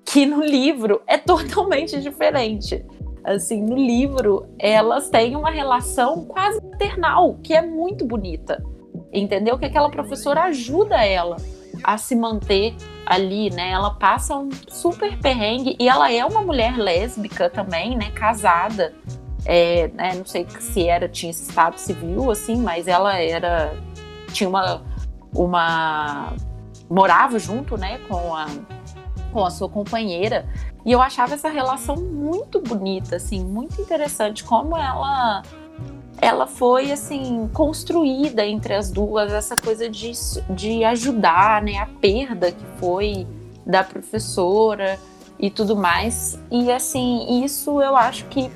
que 0.04 0.24
no 0.24 0.40
livro 0.40 1.02
é 1.08 1.18
totalmente 1.18 2.00
diferente. 2.00 2.86
Assim, 3.24 3.60
no 3.60 3.74
livro, 3.74 4.46
elas 4.56 5.10
têm 5.10 5.34
uma 5.34 5.50
relação 5.50 6.26
quase 6.26 6.60
paternal, 6.60 7.38
que 7.42 7.54
é 7.54 7.62
muito 7.62 8.04
bonita. 8.04 8.62
Entendeu? 9.12 9.58
Que 9.58 9.64
aquela 9.64 9.90
professora 9.90 10.42
ajuda 10.42 11.04
ela 11.04 11.36
a 11.82 11.98
se 11.98 12.14
manter 12.14 12.76
ali, 13.06 13.50
né? 13.50 13.70
Ela 13.70 13.90
passa 13.94 14.36
um 14.36 14.50
super 14.68 15.18
perrengue 15.18 15.74
e 15.80 15.88
ela 15.88 16.12
é 16.12 16.24
uma 16.24 16.42
mulher 16.42 16.76
lésbica 16.76 17.48
também, 17.48 17.96
né? 17.96 18.10
Casada. 18.12 18.94
É, 19.46 19.88
né, 19.88 20.14
não 20.14 20.24
sei 20.24 20.46
se 20.58 20.88
era 20.88 21.08
tinha 21.08 21.30
estado 21.30 21.78
civil 21.78 22.30
assim, 22.30 22.56
mas 22.56 22.88
ela 22.88 23.18
era 23.18 23.76
tinha 24.32 24.48
uma 24.48 24.82
uma 25.34 26.32
morava 26.88 27.38
junto, 27.38 27.76
né, 27.76 27.98
com 28.08 28.34
a 28.34 28.46
com 29.32 29.44
a 29.44 29.50
sua 29.50 29.68
companheira. 29.68 30.46
E 30.86 30.92
eu 30.92 31.00
achava 31.02 31.34
essa 31.34 31.48
relação 31.48 31.96
muito 31.96 32.60
bonita, 32.60 33.16
assim, 33.16 33.44
muito 33.44 33.80
interessante 33.80 34.44
como 34.44 34.76
ela 34.76 35.42
ela 36.20 36.46
foi 36.46 36.92
assim 36.92 37.50
construída 37.52 38.46
entre 38.46 38.74
as 38.74 38.90
duas 38.90 39.32
essa 39.32 39.56
coisa 39.56 39.90
de, 39.90 40.12
de 40.50 40.84
ajudar 40.84 41.60
né 41.60 41.78
a 41.78 41.86
perda 41.86 42.52
que 42.52 42.64
foi 42.78 43.26
da 43.66 43.82
professora 43.82 44.98
e 45.38 45.50
tudo 45.50 45.76
mais. 45.76 46.38
E 46.50 46.70
assim 46.70 47.42
isso 47.44 47.82
eu 47.82 47.96
acho 47.96 48.26
que 48.26 48.50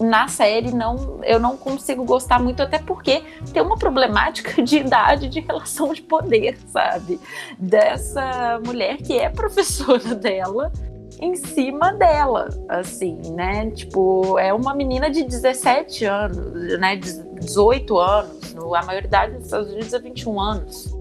na 0.00 0.28
série 0.28 0.72
não 0.72 1.20
eu 1.22 1.38
não 1.38 1.56
consigo 1.56 2.04
gostar 2.04 2.40
muito 2.40 2.62
até 2.62 2.78
porque 2.78 3.22
tem 3.52 3.62
uma 3.62 3.76
problemática 3.76 4.62
de 4.62 4.78
idade 4.78 5.28
de 5.28 5.40
relação 5.40 5.92
de 5.92 6.02
poder 6.02 6.58
sabe 6.68 7.20
dessa 7.58 8.60
mulher 8.64 8.96
que 8.98 9.18
é 9.18 9.28
professora 9.28 10.14
dela 10.16 10.72
em 11.20 11.36
cima 11.36 11.92
dela, 11.92 12.48
assim, 12.68 13.16
né? 13.32 13.70
Tipo, 13.70 14.38
é 14.40 14.52
uma 14.52 14.74
menina 14.74 15.08
de 15.08 15.22
17 15.22 16.04
anos, 16.04 16.80
né? 16.80 16.96
18 16.96 17.96
anos, 17.96 18.56
a 18.74 18.82
maioridade 18.82 19.34
dos 19.34 19.44
Estados 19.44 19.70
Unidos 19.70 19.92
é 19.92 20.00
21 20.00 20.40
anos, 20.40 20.92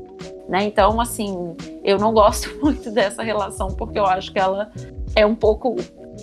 né? 0.48 0.64
Então, 0.64 1.02
assim, 1.02 1.56
eu 1.84 1.98
não 1.98 2.14
gosto 2.14 2.56
muito 2.62 2.92
dessa 2.92 3.24
relação 3.24 3.70
porque 3.70 3.98
eu 3.98 4.06
acho 4.06 4.32
que 4.32 4.38
ela 4.38 4.72
é 5.16 5.26
um 5.26 5.36
pouco 5.36 5.76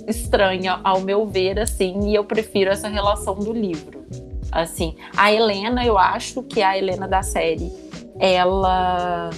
estranha 0.08 0.80
ao 0.82 1.00
meu 1.00 1.26
ver, 1.26 1.58
assim, 1.58 2.08
e 2.08 2.14
eu 2.14 2.24
prefiro 2.24 2.70
essa 2.70 2.88
relação 2.88 3.34
do 3.34 3.52
livro. 3.52 4.04
Assim, 4.50 4.96
a 5.16 5.32
Helena, 5.32 5.84
eu 5.84 5.98
acho 5.98 6.42
que 6.42 6.62
a 6.62 6.76
Helena 6.76 7.06
da 7.06 7.22
série, 7.22 7.70
ela 8.18 9.30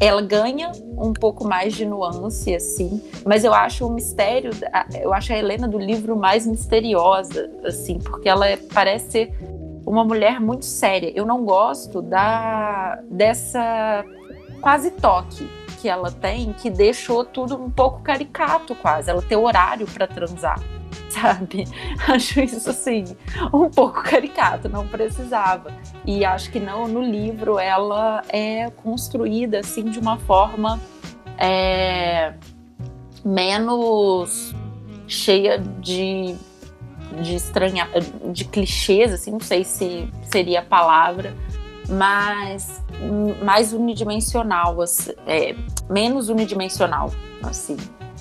ela 0.00 0.22
ganha 0.22 0.72
um 0.96 1.12
pouco 1.12 1.46
mais 1.46 1.74
de 1.74 1.84
nuance, 1.84 2.54
assim, 2.54 3.02
mas 3.24 3.44
eu 3.44 3.52
acho 3.52 3.86
o 3.86 3.92
mistério, 3.92 4.50
eu 4.98 5.12
acho 5.12 5.30
a 5.30 5.36
Helena 5.36 5.68
do 5.68 5.78
livro 5.78 6.16
mais 6.16 6.46
misteriosa, 6.46 7.50
assim, 7.62 7.98
porque 7.98 8.26
ela 8.26 8.48
é, 8.48 8.56
parece 8.56 9.10
ser 9.10 9.34
uma 9.84 10.02
mulher 10.02 10.40
muito 10.40 10.64
séria. 10.64 11.12
Eu 11.14 11.26
não 11.26 11.44
gosto 11.44 12.00
da 12.00 12.98
dessa 13.10 14.04
quase 14.62 14.90
toque 14.92 15.46
que 15.80 15.88
ela 15.88 16.10
tem, 16.10 16.52
que 16.52 16.68
deixou 16.68 17.24
tudo 17.24 17.56
um 17.56 17.70
pouco 17.70 18.00
caricato, 18.00 18.74
quase. 18.74 19.10
Ela 19.10 19.22
tem 19.22 19.36
horário 19.36 19.86
para 19.86 20.06
transar 20.06 20.60
sabe? 21.08 21.64
Acho 22.06 22.40
isso 22.40 22.70
assim 22.70 23.04
um 23.52 23.70
pouco 23.70 24.02
caricato, 24.02 24.68
não 24.68 24.86
precisava. 24.86 25.72
E 26.06 26.24
acho 26.24 26.50
que 26.50 26.60
não 26.60 26.86
no 26.86 27.02
livro 27.02 27.58
ela 27.58 28.22
é 28.28 28.70
construída 28.70 29.60
assim 29.60 29.84
de 29.84 29.98
uma 29.98 30.18
forma 30.18 30.78
é, 31.38 32.34
menos 33.24 34.54
cheia 35.06 35.58
de 35.58 36.36
de 37.20 37.34
estranha 37.34 37.88
de 38.32 38.44
clichês 38.44 39.12
assim 39.12 39.32
não 39.32 39.40
sei 39.40 39.64
se 39.64 40.08
seria 40.22 40.60
a 40.60 40.62
palavra 40.62 41.34
mas 41.90 42.82
mais 43.44 43.72
unidimensional 43.72 44.80
assim, 44.80 45.12
é, 45.26 45.54
menos 45.88 46.28
unidimensional 46.28 47.10
assim 47.42 47.76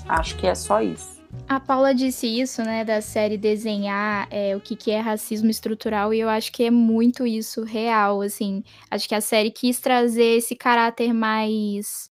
acho 0.08 0.36
que 0.38 0.48
é 0.48 0.56
só 0.56 0.82
isso 0.82 1.20
a 1.48 1.60
Paula 1.60 1.94
disse 1.94 2.28
isso, 2.28 2.64
né, 2.64 2.84
da 2.84 3.02
série 3.02 3.38
desenhar 3.38 4.28
é, 4.32 4.56
o 4.56 4.62
que, 4.62 4.76
que 4.76 4.92
é 4.92 5.00
racismo 5.00 5.50
estrutural, 5.50 6.14
e 6.14 6.20
eu 6.20 6.30
acho 6.30 6.52
que 6.52 6.64
é 6.64 6.72
muito 6.72 7.26
isso 7.26 7.64
real, 7.64 8.22
assim. 8.22 8.64
Acho 8.90 9.08
que 9.08 9.16
a 9.16 9.22
série 9.22 9.52
quis 9.52 9.80
trazer 9.80 10.38
esse 10.38 10.56
caráter 10.56 11.14
mais. 11.14 12.10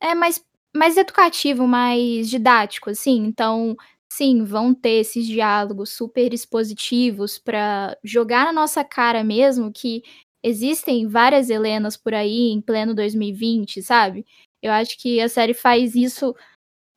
É, 0.00 0.14
mais, 0.14 0.44
mais 0.74 0.96
educativo, 0.96 1.66
mais 1.66 2.28
didático, 2.28 2.90
assim. 2.90 3.24
Então, 3.24 3.76
sim, 4.12 4.44
vão 4.44 4.74
ter 4.74 5.00
esses 5.00 5.26
diálogos 5.26 5.90
super 5.90 6.32
expositivos 6.34 7.38
para 7.38 7.96
jogar 8.04 8.46
na 8.46 8.52
nossa 8.52 8.84
cara 8.84 9.24
mesmo 9.24 9.72
que 9.72 10.02
existem 10.42 11.06
várias 11.08 11.50
Helenas 11.50 11.96
por 11.96 12.14
aí 12.14 12.50
em 12.50 12.60
pleno 12.60 12.94
2020, 12.94 13.82
sabe? 13.82 14.26
Eu 14.62 14.72
acho 14.72 14.98
que 14.98 15.20
a 15.20 15.28
série 15.28 15.54
faz 15.54 15.94
isso 15.94 16.34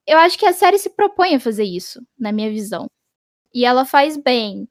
eu 0.07 0.17
acho 0.19 0.37
que 0.37 0.45
a 0.45 0.53
série 0.53 0.77
se 0.77 0.89
propõe 0.91 1.35
a 1.35 1.39
fazer 1.39 1.63
isso, 1.63 2.01
na 2.17 2.31
minha 2.31 2.49
visão. 2.49 2.87
E 3.53 3.65
ela 3.65 3.85
faz 3.85 4.17
bem. 4.17 4.67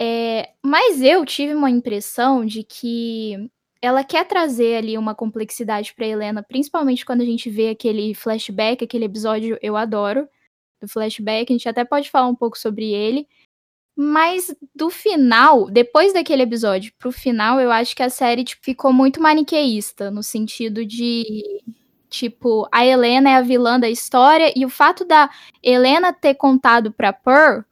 É, 0.00 0.52
mas 0.64 1.02
eu 1.02 1.24
tive 1.26 1.54
uma 1.54 1.70
impressão 1.70 2.44
de 2.46 2.64
que 2.64 3.50
ela 3.82 4.04
quer 4.04 4.26
trazer 4.26 4.76
ali 4.76 4.98
uma 4.98 5.14
complexidade 5.14 5.94
para 5.94 6.06
Helena, 6.06 6.42
principalmente 6.42 7.04
quando 7.04 7.22
a 7.22 7.24
gente 7.26 7.50
vê 7.50 7.70
aquele 7.70 8.14
flashback, 8.14 8.84
aquele 8.84 9.06
episódio 9.06 9.58
eu 9.62 9.76
adoro 9.76 10.28
do 10.80 10.88
flashback, 10.88 11.52
a 11.52 11.54
gente 11.56 11.68
até 11.68 11.84
pode 11.84 12.10
falar 12.10 12.28
um 12.28 12.36
pouco 12.36 12.58
sobre 12.58 12.92
ele. 12.92 13.28
Mas 13.94 14.54
do 14.74 14.88
final, 14.88 15.70
depois 15.70 16.12
daquele 16.12 16.42
episódio 16.42 16.92
pro 16.98 17.12
final, 17.12 17.60
eu 17.60 17.70
acho 17.70 17.94
que 17.94 18.02
a 18.02 18.08
série 18.10 18.44
tipo, 18.44 18.64
ficou 18.64 18.92
muito 18.92 19.20
maniqueísta, 19.20 20.10
no 20.10 20.22
sentido 20.22 20.84
de 20.84 21.62
Tipo, 22.12 22.68
a 22.70 22.84
Helena 22.84 23.30
é 23.30 23.36
a 23.36 23.40
vilã 23.40 23.80
da 23.80 23.88
história 23.88 24.52
e 24.54 24.66
o 24.66 24.68
fato 24.68 25.02
da 25.02 25.30
Helena 25.62 26.12
ter 26.12 26.34
contado 26.34 26.92
pra 26.92 27.10
Pearl 27.10 27.62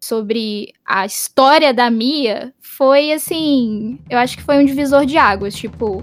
sobre 0.00 0.72
a 0.82 1.04
história 1.04 1.74
da 1.74 1.90
Mia 1.90 2.54
foi 2.58 3.12
assim, 3.12 3.98
eu 4.08 4.18
acho 4.18 4.38
que 4.38 4.42
foi 4.42 4.56
um 4.56 4.64
divisor 4.64 5.04
de 5.04 5.18
águas, 5.18 5.54
tipo, 5.54 6.02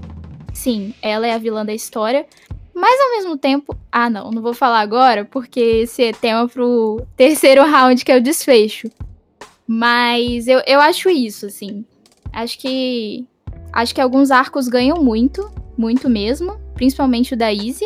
sim, 0.53 0.93
ela 1.01 1.25
é 1.25 1.33
a 1.33 1.39
vilã 1.39 1.65
da 1.65 1.73
história, 1.73 2.27
mas 2.75 3.01
ao 3.01 3.09
mesmo 3.17 3.35
tempo, 3.35 3.75
ah 3.91 4.07
não, 4.07 4.29
não 4.29 4.41
vou 4.43 4.53
falar 4.53 4.81
agora 4.81 5.25
porque 5.25 5.59
esse 5.59 6.03
é 6.03 6.13
tema 6.13 6.47
pro 6.47 7.01
terceiro 7.17 7.63
round 7.67 8.05
que 8.05 8.11
é 8.11 8.17
o 8.17 8.21
desfecho. 8.21 8.87
Mas 9.71 10.47
eu, 10.47 10.61
eu 10.65 10.81
acho 10.81 11.09
isso, 11.09 11.45
assim. 11.45 11.85
Acho 12.33 12.57
que 12.57 13.27
acho 13.71 13.93
que 13.93 14.01
alguns 14.01 14.31
arcos 14.31 14.67
ganham 14.67 15.03
muito, 15.03 15.51
muito 15.77 16.09
mesmo 16.09 16.59
principalmente 16.79 17.33
o 17.33 17.37
da 17.37 17.53
Easy. 17.53 17.85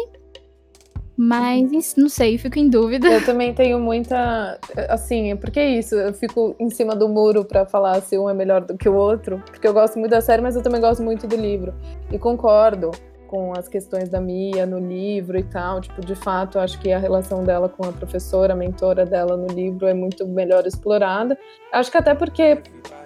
Mas 1.17 1.95
não 1.95 2.09
sei, 2.09 2.37
fico 2.37 2.57
em 2.57 2.69
dúvida. 2.69 3.07
Eu 3.07 3.25
também 3.25 3.53
tenho 3.53 3.79
muita. 3.79 4.59
Assim, 4.89 5.35
porque 5.35 5.59
é 5.59 5.79
isso? 5.79 5.95
Eu 5.95 6.13
fico 6.13 6.55
em 6.59 6.69
cima 6.69 6.95
do 6.95 7.07
muro 7.09 7.43
para 7.43 7.65
falar 7.65 8.01
se 8.01 8.17
um 8.17 8.29
é 8.29 8.33
melhor 8.33 8.61
do 8.61 8.77
que 8.77 8.89
o 8.89 8.95
outro. 8.95 9.41
Porque 9.45 9.67
eu 9.67 9.73
gosto 9.73 9.99
muito 9.99 10.11
da 10.11 10.21
série, 10.21 10.41
mas 10.41 10.55
eu 10.55 10.61
também 10.61 10.81
gosto 10.81 11.03
muito 11.03 11.27
do 11.27 11.35
livro. 11.35 11.73
E 12.11 12.17
concordo 12.17 12.91
com 13.33 13.51
as 13.57 13.67
questões 13.67 14.09
da 14.09 14.21
Mia 14.21 14.63
no 14.63 14.77
livro 14.77 15.35
e 15.39 15.41
tal. 15.41 15.81
Tipo, 15.81 16.05
de 16.05 16.13
fato, 16.13 16.59
acho 16.59 16.79
que 16.79 16.91
a 16.91 16.99
relação 16.99 17.43
dela 17.43 17.67
com 17.67 17.83
a 17.83 17.91
professora, 17.91 18.53
a 18.53 18.55
mentora 18.55 19.07
dela 19.07 19.35
no 19.35 19.47
livro 19.47 19.87
é 19.87 19.93
muito 19.93 20.27
melhor 20.27 20.67
explorada. 20.67 21.35
Acho 21.71 21.89
que 21.89 21.97
até 21.97 22.13
porque, 22.13 22.61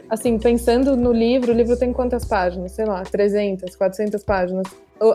assim, 0.10 0.38
pensando 0.38 0.98
no 0.98 1.14
livro, 1.14 1.54
o 1.54 1.56
livro 1.56 1.78
tem 1.78 1.94
quantas 1.94 2.26
páginas? 2.26 2.74
Sei 2.74 2.84
lá, 2.84 3.04
300, 3.04 3.74
400 3.74 4.22
páginas 4.26 4.68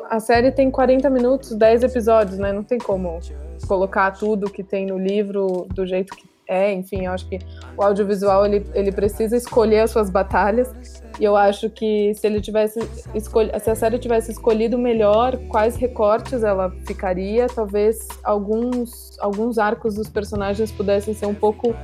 a 0.09 0.20
série 0.20 0.53
tem 0.53 0.70
40 0.70 1.11
minutos, 1.11 1.57
10 1.57 1.83
episódios, 1.83 2.38
né? 2.38 2.53
Não 2.53 2.62
tem 2.62 2.79
como 2.79 3.18
colocar 3.66 4.12
tudo 4.12 4.48
que 4.48 4.62
tem 4.62 4.87
no 4.87 4.96
livro 4.96 5.66
do 5.75 5.85
jeito 5.85 6.14
que 6.14 6.25
é. 6.48 6.72
Enfim, 6.72 7.07
eu 7.07 7.12
acho 7.12 7.28
que 7.28 7.38
o 7.76 7.83
audiovisual 7.83 8.44
ele, 8.44 8.66
ele 8.74 8.92
precisa 8.92 9.37
escolher 9.37 9.81
as 9.81 9.90
suas 9.90 10.11
batalhas. 10.11 10.72
E 11.20 11.24
eu 11.24 11.37
acho 11.37 11.68
que 11.70 12.14
se 12.14 12.26
ele 12.26 12.40
tivesse 12.40 12.81
escolhido, 13.14 13.59
se 13.61 13.70
a 13.70 13.74
série 13.74 13.98
tivesse 13.98 14.33
escolhido 14.33 14.78
melhor 14.78 15.37
quais 15.48 15.76
recortes 15.76 16.42
ela 16.42 16.70
ficaria, 16.87 17.46
talvez 17.46 18.09
alguns 18.24 19.18
alguns 19.20 19.59
arcos 19.59 19.94
dos 19.94 20.09
personagens 20.09 20.72
pudessem 20.72 21.12
ser 21.12 21.26
um 21.26 21.35
pouco 21.35 21.74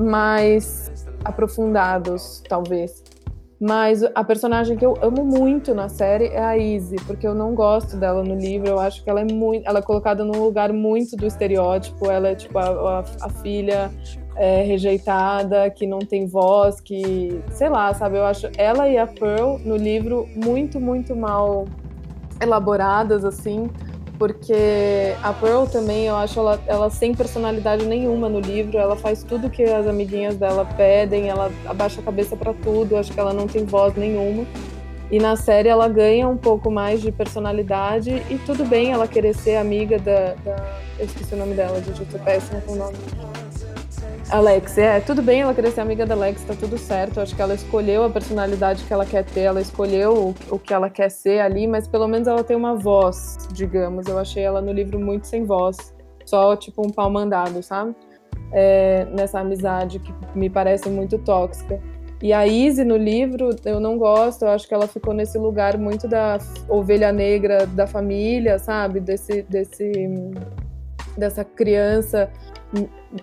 mais 0.00 0.90
aprofundados, 1.24 2.42
talvez. 2.48 3.02
Mas 3.62 4.02
a 4.02 4.24
personagem 4.24 4.76
que 4.76 4.84
eu 4.84 4.98
amo 5.00 5.24
muito 5.24 5.72
na 5.72 5.88
série 5.88 6.26
é 6.26 6.42
a 6.42 6.58
Izzy, 6.58 6.96
porque 7.06 7.24
eu 7.24 7.32
não 7.32 7.54
gosto 7.54 7.96
dela 7.96 8.20
no 8.24 8.34
livro. 8.34 8.66
Eu 8.66 8.80
acho 8.80 9.04
que 9.04 9.08
ela 9.08 9.20
é 9.20 9.24
muito. 9.24 9.64
Ela 9.68 9.78
é 9.78 9.82
colocada 9.82 10.24
num 10.24 10.42
lugar 10.42 10.72
muito 10.72 11.16
do 11.16 11.24
estereótipo. 11.24 12.10
Ela 12.10 12.30
é 12.30 12.34
tipo 12.34 12.58
a, 12.58 12.64
a, 12.64 13.04
a 13.20 13.28
filha 13.28 13.88
é, 14.34 14.62
rejeitada, 14.62 15.70
que 15.70 15.86
não 15.86 16.00
tem 16.00 16.26
voz, 16.26 16.80
que. 16.80 17.40
sei 17.52 17.68
lá, 17.68 17.94
sabe? 17.94 18.16
Eu 18.16 18.24
acho 18.24 18.50
ela 18.58 18.88
e 18.88 18.98
a 18.98 19.06
Pearl 19.06 19.58
no 19.64 19.76
livro 19.76 20.28
muito, 20.34 20.80
muito 20.80 21.14
mal 21.14 21.64
elaboradas, 22.40 23.24
assim 23.24 23.70
porque 24.22 25.16
a 25.20 25.32
Pearl 25.32 25.64
também, 25.66 26.06
eu 26.06 26.14
acho 26.14 26.38
ela, 26.38 26.60
ela 26.68 26.90
sem 26.90 27.12
personalidade 27.12 27.84
nenhuma 27.84 28.28
no 28.28 28.38
livro, 28.38 28.78
ela 28.78 28.94
faz 28.94 29.24
tudo 29.24 29.50
que 29.50 29.64
as 29.64 29.84
amiguinhas 29.84 30.36
dela 30.36 30.64
pedem, 30.64 31.28
ela 31.28 31.50
abaixa 31.66 32.00
a 32.00 32.04
cabeça 32.04 32.36
para 32.36 32.54
tudo, 32.54 32.96
acho 32.96 33.12
que 33.12 33.18
ela 33.18 33.32
não 33.32 33.48
tem 33.48 33.64
voz 33.64 33.96
nenhuma. 33.96 34.46
E 35.10 35.18
na 35.18 35.34
série 35.34 35.68
ela 35.68 35.88
ganha 35.88 36.28
um 36.28 36.36
pouco 36.36 36.70
mais 36.70 37.02
de 37.02 37.10
personalidade 37.10 38.22
e 38.30 38.38
tudo 38.46 38.64
bem 38.64 38.92
ela 38.92 39.08
querer 39.08 39.34
ser 39.34 39.56
amiga 39.56 39.98
da. 39.98 40.34
da 40.44 40.78
eu 41.00 41.06
esqueci 41.06 41.34
o 41.34 41.36
nome 41.36 41.54
dela, 41.54 41.82
gente, 41.82 41.98
eu 41.98 42.06
tô 42.06 42.18
péssima 42.20 42.60
com 42.60 42.74
o 42.74 42.76
nome. 42.76 42.96
Alex, 44.32 44.78
é, 44.78 44.98
tudo 44.98 45.20
bem 45.20 45.42
ela 45.42 45.52
querer 45.52 45.72
ser 45.72 45.82
amiga 45.82 46.06
da 46.06 46.14
Alex, 46.14 46.42
tá 46.42 46.54
tudo 46.58 46.78
certo. 46.78 47.20
Acho 47.20 47.36
que 47.36 47.42
ela 47.42 47.52
escolheu 47.52 48.02
a 48.02 48.08
personalidade 48.08 48.82
que 48.82 48.90
ela 48.90 49.04
quer 49.04 49.26
ter, 49.26 49.40
ela 49.40 49.60
escolheu 49.60 50.34
o, 50.50 50.54
o 50.54 50.58
que 50.58 50.72
ela 50.72 50.88
quer 50.88 51.10
ser 51.10 51.40
ali, 51.40 51.66
mas 51.66 51.86
pelo 51.86 52.08
menos 52.08 52.26
ela 52.26 52.42
tem 52.42 52.56
uma 52.56 52.74
voz, 52.74 53.36
digamos. 53.52 54.06
Eu 54.06 54.18
achei 54.18 54.42
ela 54.42 54.62
no 54.62 54.72
livro 54.72 54.98
muito 54.98 55.26
sem 55.26 55.44
voz, 55.44 55.94
só 56.24 56.56
tipo 56.56 56.80
um 56.80 56.88
pau 56.88 57.10
mandado, 57.10 57.62
sabe? 57.62 57.94
É, 58.50 59.04
nessa 59.12 59.38
amizade 59.40 59.98
que 59.98 60.14
me 60.34 60.48
parece 60.48 60.88
muito 60.88 61.18
tóxica. 61.18 61.78
E 62.22 62.32
a 62.32 62.46
Izzy 62.46 62.84
no 62.84 62.96
livro, 62.96 63.50
eu 63.66 63.80
não 63.80 63.98
gosto, 63.98 64.46
eu 64.46 64.48
acho 64.48 64.66
que 64.66 64.72
ela 64.72 64.86
ficou 64.86 65.12
nesse 65.12 65.36
lugar 65.36 65.76
muito 65.76 66.08
da 66.08 66.38
ovelha 66.70 67.12
negra 67.12 67.66
da 67.66 67.86
família, 67.86 68.58
sabe? 68.58 68.98
Desse, 68.98 69.42
desse, 69.42 69.92
dessa 71.18 71.44
criança 71.44 72.30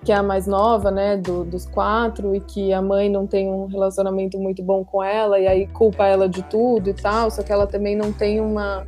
que 0.03 0.11
é 0.11 0.15
a 0.15 0.23
mais 0.23 0.45
nova, 0.45 0.91
né, 0.91 1.17
do, 1.17 1.43
dos 1.43 1.65
quatro, 1.65 2.35
e 2.35 2.39
que 2.39 2.71
a 2.71 2.81
mãe 2.81 3.09
não 3.09 3.25
tem 3.25 3.49
um 3.49 3.65
relacionamento 3.65 4.37
muito 4.37 4.61
bom 4.61 4.83
com 4.85 5.03
ela, 5.03 5.39
e 5.39 5.47
aí 5.47 5.67
culpa 5.67 6.05
ela 6.05 6.29
de 6.29 6.43
tudo 6.43 6.89
e 6.89 6.93
tal, 6.93 7.31
só 7.31 7.41
que 7.41 7.51
ela 7.51 7.65
também 7.65 7.95
não 7.95 8.11
tem 8.11 8.39
uma. 8.39 8.85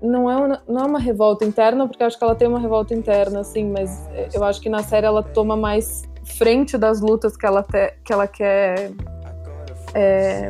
Não 0.00 0.30
é 0.30 0.36
uma, 0.36 0.62
não 0.68 0.80
é 0.82 0.86
uma 0.86 0.98
revolta 1.00 1.44
interna, 1.44 1.88
porque 1.88 2.02
eu 2.02 2.06
acho 2.06 2.18
que 2.18 2.22
ela 2.22 2.34
tem 2.34 2.46
uma 2.46 2.60
revolta 2.60 2.94
interna, 2.94 3.40
assim, 3.40 3.64
mas 3.64 4.08
eu 4.32 4.44
acho 4.44 4.60
que 4.60 4.68
na 4.68 4.82
série 4.82 5.06
ela 5.06 5.22
toma 5.22 5.56
mais 5.56 6.02
frente 6.24 6.76
das 6.76 7.00
lutas 7.00 7.36
que 7.36 7.46
ela, 7.46 7.62
te, 7.62 7.94
que 8.04 8.12
ela 8.12 8.28
quer 8.28 8.92
é, 9.94 10.48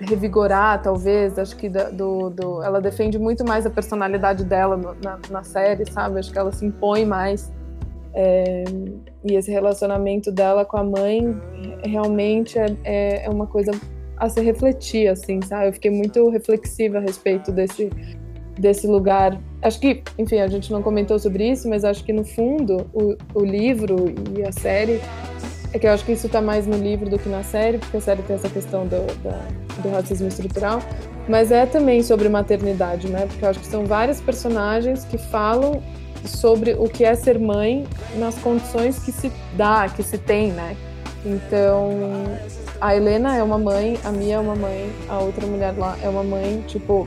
revigorar, 0.00 0.82
talvez. 0.82 1.38
Acho 1.38 1.56
que 1.56 1.68
do, 1.68 2.30
do, 2.30 2.62
ela 2.62 2.80
defende 2.80 3.18
muito 3.18 3.44
mais 3.44 3.66
a 3.66 3.70
personalidade 3.70 4.44
dela 4.44 4.76
na, 5.02 5.18
na, 5.30 5.44
série, 5.44 5.90
sabe? 5.90 6.18
Acho 6.18 6.32
que 6.32 6.38
ela 6.38 6.52
se 6.52 6.64
impõe 6.64 7.04
mais. 7.04 7.52
É, 8.14 8.64
e 9.24 9.34
esse 9.34 9.50
relacionamento 9.50 10.32
dela 10.32 10.64
com 10.64 10.76
a 10.76 10.84
mãe 10.84 11.20
realmente 11.84 12.58
é, 12.58 12.66
é, 12.84 13.26
é 13.26 13.30
uma 13.30 13.46
coisa 13.46 13.70
a 14.16 14.28
se 14.28 14.40
refletir, 14.40 15.08
assim, 15.08 15.40
sabe? 15.42 15.68
Eu 15.68 15.72
fiquei 15.72 15.90
muito 15.90 16.28
reflexiva 16.28 16.98
a 16.98 17.00
respeito 17.00 17.50
desse, 17.50 17.90
desse 18.58 18.86
lugar. 18.86 19.40
Acho 19.62 19.80
que, 19.80 20.02
enfim, 20.18 20.40
a 20.40 20.48
gente 20.48 20.70
não 20.70 20.82
comentou 20.82 21.18
sobre 21.18 21.50
isso, 21.50 21.68
mas 21.68 21.84
acho 21.84 22.04
que 22.04 22.12
no 22.12 22.24
fundo 22.24 22.90
o, 22.92 23.16
o 23.34 23.44
livro 23.44 24.12
e 24.36 24.42
a 24.42 24.52
série 24.52 25.00
é 25.72 25.78
que 25.78 25.86
eu 25.86 25.92
acho 25.92 26.04
que 26.04 26.12
isso 26.12 26.26
está 26.26 26.42
mais 26.42 26.66
no 26.66 26.76
livro 26.76 27.08
do 27.08 27.18
que 27.18 27.28
na 27.28 27.42
série, 27.42 27.78
porque 27.78 27.96
a 27.96 28.00
série 28.00 28.22
tem 28.22 28.36
essa 28.36 28.48
questão 28.48 28.86
do, 28.86 29.06
do 29.82 29.88
racismo 29.90 30.28
estrutural, 30.28 30.80
mas 31.28 31.52
é 31.52 31.64
também 31.64 32.02
sobre 32.02 32.28
maternidade, 32.28 33.08
né? 33.08 33.26
Porque 33.26 33.44
eu 33.44 33.48
acho 33.48 33.60
que 33.60 33.66
são 33.66 33.86
vários 33.86 34.20
personagens 34.20 35.04
que 35.04 35.16
falam 35.16 35.80
sobre 36.26 36.74
o 36.74 36.88
que 36.88 37.04
é 37.04 37.14
ser 37.14 37.38
mãe 37.38 37.86
nas 38.16 38.34
condições 38.36 38.98
que 38.98 39.12
se 39.12 39.32
dá, 39.56 39.88
que 39.88 40.02
se 40.02 40.18
tem, 40.18 40.52
né? 40.52 40.76
Então, 41.24 41.90
a 42.80 42.96
Helena 42.96 43.36
é 43.36 43.42
uma 43.42 43.58
mãe, 43.58 43.98
a 44.04 44.10
Mia 44.10 44.36
é 44.36 44.38
uma 44.38 44.56
mãe, 44.56 44.90
a 45.08 45.18
outra 45.18 45.46
mulher 45.46 45.74
lá 45.76 45.96
é 46.02 46.08
uma 46.08 46.22
mãe, 46.22 46.64
tipo, 46.66 47.06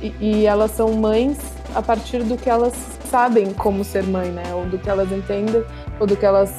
e, 0.00 0.14
e, 0.18 0.46
elas 0.46 0.70
são 0.70 0.92
mães 0.92 1.38
a 1.74 1.82
partir 1.82 2.22
do 2.22 2.36
que 2.36 2.48
elas 2.48 2.74
sabem 3.10 3.52
como 3.52 3.84
ser 3.84 4.02
mãe, 4.04 4.30
né? 4.30 4.44
Ou 4.54 4.64
do 4.64 4.78
que 4.78 4.88
elas 4.88 5.12
entendem, 5.12 5.62
ou 5.98 6.06
do 6.06 6.16
que 6.16 6.24
elas 6.24 6.54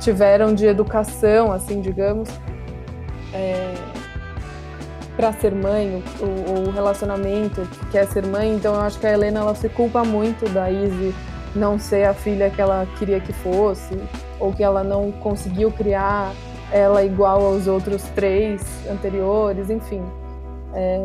tiveram 0.00 0.54
de 0.54 0.66
educação, 0.66 1.52
assim, 1.52 1.80
digamos, 1.82 2.28
é, 3.34 3.74
para 5.14 5.32
ser 5.34 5.54
mãe, 5.54 6.02
o, 6.20 6.68
o, 6.68 6.70
relacionamento 6.70 7.62
que 7.62 7.86
quer 7.86 8.06
ser 8.06 8.26
mãe. 8.26 8.54
Então, 8.54 8.74
eu 8.74 8.80
acho 8.80 8.98
que 8.98 9.06
a 9.06 9.12
Helena 9.12 9.40
ela 9.40 9.54
se 9.54 9.68
culpa 9.68 10.04
muito 10.04 10.48
da 10.50 10.70
Izzy 10.70 11.14
não 11.56 11.78
ser 11.78 12.04
a 12.04 12.14
filha 12.14 12.50
que 12.50 12.60
ela 12.60 12.86
queria 12.98 13.20
que 13.20 13.32
fosse, 13.32 13.94
ou 14.38 14.52
que 14.52 14.62
ela 14.62 14.84
não 14.84 15.10
conseguiu 15.12 15.72
criar 15.72 16.32
ela 16.70 17.02
igual 17.04 17.44
aos 17.44 17.66
outros 17.66 18.02
três 18.10 18.62
anteriores, 18.88 19.70
enfim. 19.70 20.02
É, 20.74 20.98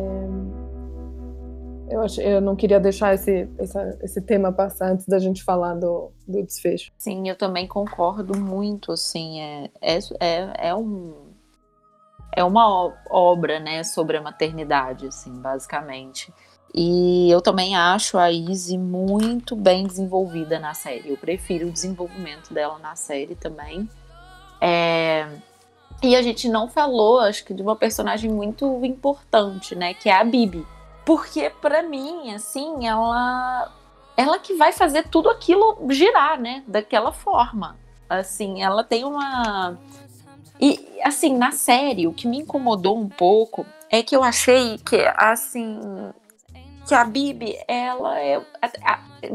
eu, 1.89 2.01
acho, 2.01 2.21
eu 2.21 2.41
não 2.41 2.55
queria 2.55 2.79
deixar 2.79 3.13
esse, 3.13 3.49
essa, 3.57 3.97
esse 4.01 4.21
tema 4.21 4.51
passar 4.51 4.91
antes 4.91 5.05
da 5.05 5.19
gente 5.19 5.43
falar 5.43 5.75
do, 5.75 6.11
do 6.27 6.43
desfecho. 6.43 6.91
Sim, 6.97 7.27
eu 7.27 7.35
também 7.35 7.67
concordo 7.67 8.37
muito, 8.37 8.91
assim, 8.91 9.39
é, 9.39 9.69
é, 9.81 9.99
é, 10.19 10.69
é 10.69 10.75
um 10.75 11.31
é 12.33 12.43
uma 12.43 12.93
obra, 13.09 13.59
né, 13.59 13.83
sobre 13.83 14.17
a 14.17 14.21
maternidade, 14.21 15.05
assim, 15.05 15.33
basicamente. 15.41 16.33
E 16.73 17.29
eu 17.29 17.41
também 17.41 17.75
acho 17.75 18.17
a 18.17 18.31
Izzy 18.31 18.77
muito 18.77 19.55
bem 19.55 19.85
desenvolvida 19.85 20.57
na 20.57 20.73
série. 20.73 21.09
Eu 21.09 21.17
prefiro 21.17 21.67
o 21.67 21.71
desenvolvimento 21.71 22.53
dela 22.53 22.79
na 22.79 22.95
série 22.95 23.35
também. 23.35 23.89
É... 24.59 25.27
E 26.01 26.15
a 26.15 26.21
gente 26.21 26.49
não 26.49 26.67
falou, 26.67 27.19
acho 27.19 27.43
que, 27.43 27.53
de 27.53 27.61
uma 27.61 27.75
personagem 27.75 28.31
muito 28.31 28.83
importante, 28.85 29.75
né, 29.75 29.93
que 29.93 30.09
é 30.09 30.13
a 30.13 30.23
Bibi. 30.23 30.65
Porque 31.05 31.49
para 31.49 31.83
mim, 31.83 32.33
assim, 32.33 32.87
ela 32.87 33.71
ela 34.15 34.39
que 34.39 34.53
vai 34.55 34.71
fazer 34.71 35.07
tudo 35.09 35.29
aquilo 35.29 35.77
girar, 35.89 36.39
né? 36.39 36.63
Daquela 36.67 37.11
forma. 37.11 37.77
Assim, 38.09 38.61
ela 38.61 38.83
tem 38.83 39.03
uma 39.03 39.77
e 40.61 40.79
assim, 41.03 41.35
na 41.35 41.51
série, 41.51 42.05
o 42.05 42.13
que 42.13 42.27
me 42.27 42.37
incomodou 42.37 42.95
um 42.95 43.09
pouco 43.09 43.65
é 43.89 44.03
que 44.03 44.15
eu 44.15 44.23
achei 44.23 44.77
que 44.77 44.95
assim 45.17 45.79
que 46.91 46.95
a 46.95 47.05
Bibi, 47.05 47.57
ela 47.69 48.19
é 48.19 48.41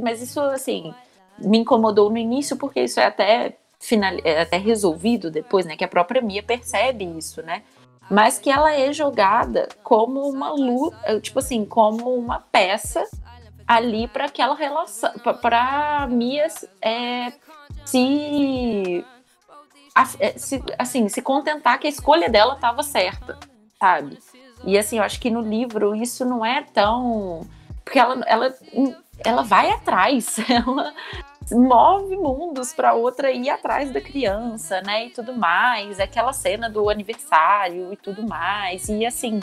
mas 0.03 0.21
isso 0.21 0.39
assim, 0.41 0.95
me 1.39 1.57
incomodou 1.57 2.11
no 2.11 2.19
início 2.19 2.55
porque 2.55 2.83
isso 2.83 3.01
é 3.01 3.07
até 3.07 3.57
final, 3.81 4.13
é 4.23 4.43
até 4.43 4.59
resolvido 4.59 5.31
depois, 5.31 5.65
né, 5.65 5.75
que 5.75 5.85
a 5.85 5.89
própria 5.89 6.21
Mia 6.21 6.43
percebe 6.43 7.07
isso, 7.17 7.43
né? 7.43 7.63
mas 8.11 8.39
que 8.39 8.51
ela 8.51 8.75
é 8.75 8.93
jogada 8.93 9.71
como 9.83 10.29
uma 10.29 10.51
luta, 10.53 11.19
tipo 11.21 11.39
assim, 11.39 11.65
como 11.65 12.15
uma 12.15 12.41
peça 12.41 13.03
ali 13.67 14.07
para 14.07 14.27
aquela 14.27 14.55
relação, 14.55 15.11
para 15.41 16.07
Mia 16.11 16.47
é, 16.83 17.33
se, 17.87 19.03
é, 20.21 20.39
se, 20.39 20.63
assim, 20.79 21.09
se 21.09 21.23
contentar 21.23 21.79
que 21.81 21.87
a 21.87 21.91
escolha 21.91 22.29
dela 22.29 22.55
estava 22.55 22.83
certa, 22.83 23.39
sabe? 23.81 24.19
E 24.65 24.79
assim, 24.79 24.99
eu 24.99 25.05
acho 25.05 25.21
que 25.21 25.31
no 25.31 25.41
livro 25.41 25.95
isso 25.95 26.25
não 26.25 26.45
é 26.45 26.63
tão. 26.63 27.47
Porque 27.85 27.99
ela, 27.99 28.23
ela, 28.27 28.55
ela 29.25 29.43
vai 29.43 29.71
atrás, 29.71 30.37
ela, 30.51 30.93
move 31.53 32.17
mundos 32.17 32.73
para 32.73 32.95
outra 32.95 33.31
ir 33.31 33.49
atrás 33.49 33.93
da 33.93 34.01
criança, 34.01 34.81
né? 34.83 35.07
E 35.07 35.11
tudo 35.11 35.35
mais. 35.35 36.01
Aquela 36.01 36.33
cena 36.33 36.69
do 36.69 36.89
aniversário 36.91 37.93
e 37.93 37.97
tudo 37.97 38.27
mais. 38.27 38.89
E 38.89 39.07
assim, 39.07 39.41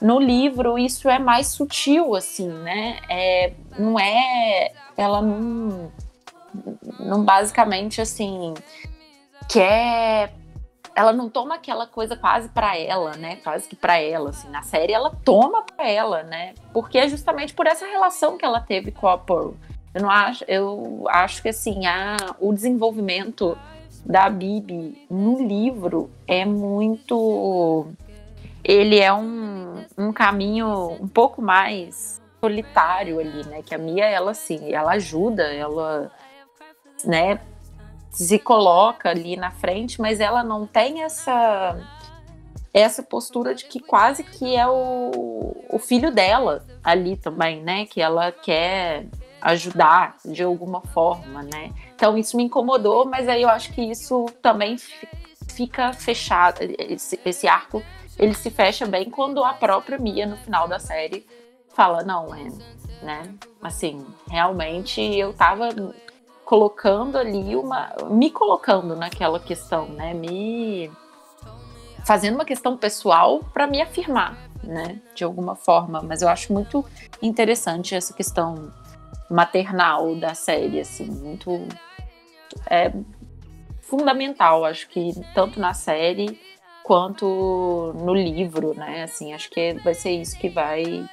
no 0.00 0.18
livro 0.18 0.78
isso 0.78 1.08
é 1.08 1.18
mais 1.18 1.48
sutil, 1.48 2.14
assim, 2.14 2.48
né? 2.48 2.98
É, 3.08 3.52
não 3.78 3.98
é. 3.98 4.72
Ela 4.96 5.22
não. 5.22 5.92
Não 6.98 7.24
basicamente 7.24 8.00
assim. 8.00 8.54
Quer 9.48 10.32
ela 10.96 11.12
não 11.12 11.28
toma 11.28 11.56
aquela 11.56 11.86
coisa 11.86 12.16
quase 12.16 12.48
para 12.48 12.76
ela, 12.76 13.14
né? 13.16 13.36
Quase 13.44 13.68
que 13.68 13.76
para 13.76 13.98
ela, 13.98 14.30
assim. 14.30 14.48
Na 14.48 14.62
série 14.62 14.94
ela 14.94 15.10
toma 15.22 15.62
para 15.62 15.86
ela, 15.86 16.22
né? 16.22 16.54
Porque 16.72 16.96
é 16.96 17.06
justamente 17.06 17.52
por 17.52 17.66
essa 17.66 17.86
relação 17.86 18.38
que 18.38 18.44
ela 18.44 18.60
teve 18.60 18.90
com 18.90 19.06
a 19.06 19.18
Pearl. 19.18 19.52
Eu 19.92 20.02
não 20.02 20.10
acho, 20.10 20.42
eu 20.48 21.04
acho 21.08 21.42
que 21.42 21.50
assim, 21.50 21.86
a, 21.86 22.16
o 22.40 22.52
desenvolvimento 22.52 23.58
da 24.06 24.30
Bibi 24.30 25.06
no 25.10 25.46
livro 25.46 26.10
é 26.26 26.46
muito. 26.46 27.88
Ele 28.64 28.98
é 28.98 29.12
um, 29.12 29.84
um 29.98 30.12
caminho 30.12 30.96
um 31.00 31.06
pouco 31.06 31.42
mais 31.42 32.22
solitário 32.40 33.20
ali, 33.20 33.44
né? 33.46 33.62
Que 33.62 33.74
a 33.74 33.78
Mia, 33.78 34.06
ela 34.06 34.30
assim, 34.30 34.72
ela 34.72 34.92
ajuda, 34.92 35.42
ela, 35.42 36.10
né, 37.04 37.38
se 38.16 38.38
coloca 38.38 39.10
ali 39.10 39.36
na 39.36 39.50
frente, 39.50 40.00
mas 40.00 40.20
ela 40.20 40.42
não 40.42 40.66
tem 40.66 41.02
essa 41.02 41.76
essa 42.72 43.02
postura 43.02 43.54
de 43.54 43.64
que 43.64 43.80
quase 43.80 44.22
que 44.22 44.54
é 44.54 44.66
o, 44.68 45.56
o 45.70 45.78
filho 45.78 46.12
dela 46.12 46.62
ali 46.84 47.16
também, 47.16 47.62
né? 47.62 47.86
Que 47.86 48.02
ela 48.02 48.30
quer 48.30 49.06
ajudar 49.40 50.16
de 50.24 50.42
alguma 50.42 50.82
forma, 50.82 51.42
né? 51.42 51.72
Então 51.94 52.18
isso 52.18 52.36
me 52.36 52.44
incomodou, 52.44 53.06
mas 53.06 53.28
aí 53.28 53.42
eu 53.42 53.48
acho 53.48 53.72
que 53.72 53.80
isso 53.80 54.26
também 54.42 54.76
fica 55.48 55.92
fechado, 55.94 56.58
esse, 56.78 57.18
esse 57.24 57.48
arco 57.48 57.82
ele 58.18 58.34
se 58.34 58.50
fecha 58.50 58.86
bem 58.86 59.08
quando 59.10 59.42
a 59.42 59.54
própria 59.54 59.98
Mia 59.98 60.26
no 60.26 60.36
final 60.36 60.68
da 60.68 60.78
série 60.78 61.26
fala 61.74 62.02
não, 62.02 62.34
é, 62.34 62.48
né? 63.02 63.34
Assim, 63.62 64.04
realmente 64.28 65.00
eu 65.00 65.32
tava 65.32 65.68
colocando 66.46 67.18
ali 67.18 67.56
uma. 67.56 67.92
me 68.08 68.30
colocando 68.30 68.94
naquela 68.94 69.40
questão, 69.40 69.88
né? 69.88 70.14
Me 70.14 70.90
fazendo 72.04 72.36
uma 72.36 72.44
questão 72.44 72.76
pessoal 72.76 73.40
para 73.52 73.66
me 73.66 73.82
afirmar, 73.82 74.38
né? 74.62 75.00
De 75.12 75.24
alguma 75.24 75.56
forma. 75.56 76.00
Mas 76.00 76.22
eu 76.22 76.28
acho 76.28 76.52
muito 76.52 76.84
interessante 77.20 77.96
essa 77.96 78.14
questão 78.14 78.72
maternal 79.28 80.14
da 80.14 80.34
série, 80.34 80.80
assim, 80.80 81.06
muito. 81.06 81.66
É 82.70 82.92
fundamental, 83.82 84.64
acho 84.64 84.88
que 84.88 85.12
tanto 85.34 85.60
na 85.60 85.74
série 85.74 86.40
quanto 86.84 87.92
no 87.96 88.14
livro, 88.14 88.72
né? 88.72 89.02
Assim, 89.02 89.34
acho 89.34 89.50
que 89.50 89.74
vai 89.82 89.94
ser 89.94 90.12
isso 90.12 90.38
que 90.38 90.48
vai 90.48 91.04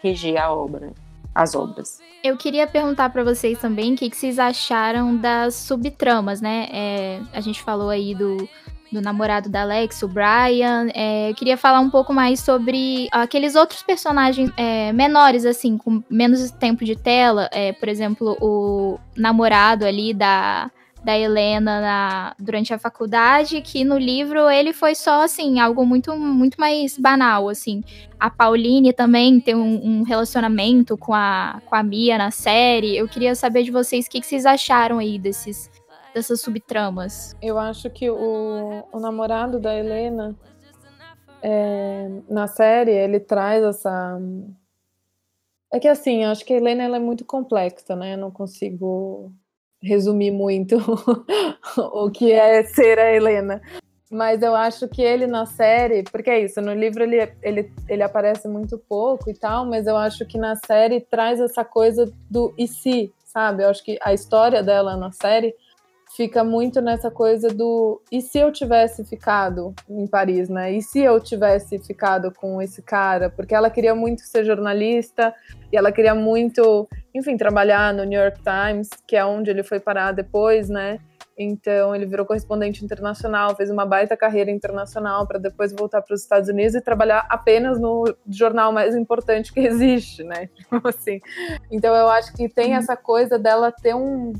reger 0.00 0.40
a 0.40 0.52
obra, 0.52 0.92
as 1.36 1.54
obras. 1.54 1.98
Eu 2.24 2.36
queria 2.36 2.66
perguntar 2.66 3.10
para 3.10 3.22
vocês 3.22 3.58
também 3.58 3.92
o 3.92 3.96
que, 3.96 4.08
que, 4.08 4.16
vocês 4.16 4.38
acharam 4.38 5.14
das 5.14 5.54
subtramas, 5.54 6.40
né? 6.40 6.66
É, 6.72 7.20
a 7.32 7.40
gente 7.40 7.62
falou 7.62 7.90
aí 7.90 8.14
do, 8.14 8.48
do 8.90 9.02
namorado 9.02 9.50
da 9.50 9.62
Alex, 9.62 10.02
o 10.02 10.08
Brian. 10.08 10.88
É, 10.94 11.30
eu 11.30 11.34
queria 11.34 11.56
falar 11.56 11.80
um 11.80 11.90
pouco 11.90 12.12
mais 12.12 12.40
sobre 12.40 13.06
aqueles 13.12 13.54
outros 13.54 13.82
personagens 13.82 14.50
é, 14.56 14.92
menores, 14.94 15.44
assim, 15.44 15.76
com 15.76 16.02
menos 16.10 16.50
tempo 16.50 16.84
de 16.84 16.96
tela. 16.96 17.50
É, 17.52 17.72
por 17.72 17.88
exemplo, 17.88 18.36
o 18.40 18.98
namorado 19.14 19.84
ali 19.84 20.14
da 20.14 20.70
da 21.06 21.16
Helena 21.16 21.80
na, 21.80 22.36
durante 22.36 22.74
a 22.74 22.78
faculdade, 22.80 23.62
que 23.62 23.84
no 23.84 23.96
livro 23.96 24.50
ele 24.50 24.72
foi 24.72 24.96
só, 24.96 25.22
assim, 25.22 25.60
algo 25.60 25.86
muito, 25.86 26.16
muito 26.16 26.60
mais 26.60 26.98
banal, 26.98 27.48
assim. 27.48 27.84
A 28.18 28.28
Pauline 28.28 28.92
também 28.92 29.38
tem 29.38 29.54
um, 29.54 30.00
um 30.00 30.02
relacionamento 30.02 30.98
com 30.98 31.14
a, 31.14 31.62
com 31.64 31.76
a 31.76 31.82
Mia 31.84 32.18
na 32.18 32.32
série. 32.32 32.96
Eu 32.96 33.06
queria 33.06 33.36
saber 33.36 33.62
de 33.62 33.70
vocês 33.70 34.06
o 34.06 34.10
que, 34.10 34.20
que 34.20 34.26
vocês 34.26 34.44
acharam 34.44 34.98
aí 34.98 35.16
desses, 35.16 35.70
dessas 36.12 36.40
subtramas. 36.40 37.36
Eu 37.40 37.56
acho 37.56 37.88
que 37.88 38.10
o, 38.10 38.82
o 38.92 38.98
namorado 38.98 39.60
da 39.60 39.78
Helena, 39.78 40.34
é, 41.40 42.08
na 42.28 42.48
série, 42.48 42.90
ele 42.90 43.20
traz 43.20 43.62
essa... 43.62 44.20
É 45.72 45.78
que 45.78 45.86
assim, 45.86 46.24
eu 46.24 46.30
acho 46.30 46.44
que 46.44 46.52
a 46.52 46.56
Helena 46.56 46.82
ela 46.82 46.96
é 46.96 47.00
muito 47.00 47.24
complexa, 47.24 47.94
né? 47.94 48.14
Eu 48.14 48.18
não 48.18 48.32
consigo 48.32 49.32
resumir 49.82 50.30
muito 50.30 50.76
o 51.76 52.10
que 52.10 52.32
é 52.32 52.62
ser 52.64 52.98
a 52.98 53.14
Helena. 53.14 53.60
Mas 54.10 54.40
eu 54.40 54.54
acho 54.54 54.88
que 54.88 55.02
ele 55.02 55.26
na 55.26 55.46
série, 55.46 56.04
porque 56.04 56.30
é 56.30 56.40
isso, 56.40 56.60
no 56.60 56.72
livro 56.72 57.02
ele, 57.02 57.28
ele, 57.42 57.72
ele 57.88 58.02
aparece 58.02 58.46
muito 58.46 58.78
pouco 58.78 59.28
e 59.28 59.34
tal, 59.34 59.66
mas 59.66 59.86
eu 59.86 59.96
acho 59.96 60.24
que 60.24 60.38
na 60.38 60.54
série 60.54 61.00
traz 61.00 61.40
essa 61.40 61.64
coisa 61.64 62.12
do 62.30 62.54
e 62.56 62.68
se, 62.68 63.12
sabe? 63.24 63.64
Eu 63.64 63.68
acho 63.68 63.84
que 63.84 63.98
a 64.00 64.14
história 64.14 64.62
dela 64.62 64.96
na 64.96 65.10
série 65.10 65.54
fica 66.16 66.42
muito 66.42 66.80
nessa 66.80 67.10
coisa 67.10 67.48
do 67.48 68.00
e 68.10 68.22
se 68.22 68.38
eu 68.38 68.50
tivesse 68.50 69.04
ficado 69.04 69.74
em 69.86 70.06
Paris, 70.06 70.48
né? 70.48 70.72
E 70.72 70.80
se 70.80 71.00
eu 71.00 71.20
tivesse 71.20 71.78
ficado 71.78 72.32
com 72.32 72.60
esse 72.62 72.80
cara? 72.80 73.28
Porque 73.28 73.54
ela 73.54 73.68
queria 73.68 73.94
muito 73.94 74.22
ser 74.22 74.42
jornalista 74.42 75.34
e 75.70 75.76
ela 75.76 75.92
queria 75.92 76.14
muito, 76.14 76.88
enfim, 77.14 77.36
trabalhar 77.36 77.92
no 77.92 78.02
New 78.04 78.18
York 78.18 78.40
Times, 78.42 78.88
que 79.06 79.14
é 79.14 79.26
onde 79.26 79.50
ele 79.50 79.62
foi 79.62 79.78
parar 79.78 80.12
depois, 80.12 80.70
né? 80.70 80.98
Então 81.38 81.94
ele 81.94 82.06
virou 82.06 82.24
correspondente 82.24 82.82
internacional, 82.82 83.54
fez 83.54 83.70
uma 83.70 83.84
baita 83.84 84.16
carreira 84.16 84.50
internacional 84.50 85.26
para 85.26 85.38
depois 85.38 85.70
voltar 85.70 86.00
para 86.00 86.14
os 86.14 86.22
Estados 86.22 86.48
Unidos 86.48 86.74
e 86.74 86.80
trabalhar 86.80 87.26
apenas 87.28 87.78
no 87.78 88.04
jornal 88.26 88.72
mais 88.72 88.96
importante 88.96 89.52
que 89.52 89.60
existe, 89.68 90.24
né? 90.24 90.48
Tipo 90.56 90.88
assim. 90.88 91.20
Então 91.70 91.94
eu 91.94 92.08
acho 92.08 92.32
que 92.32 92.48
tem 92.48 92.74
essa 92.74 92.96
coisa 92.96 93.38
dela 93.38 93.70
ter 93.70 93.94
um 93.94 94.32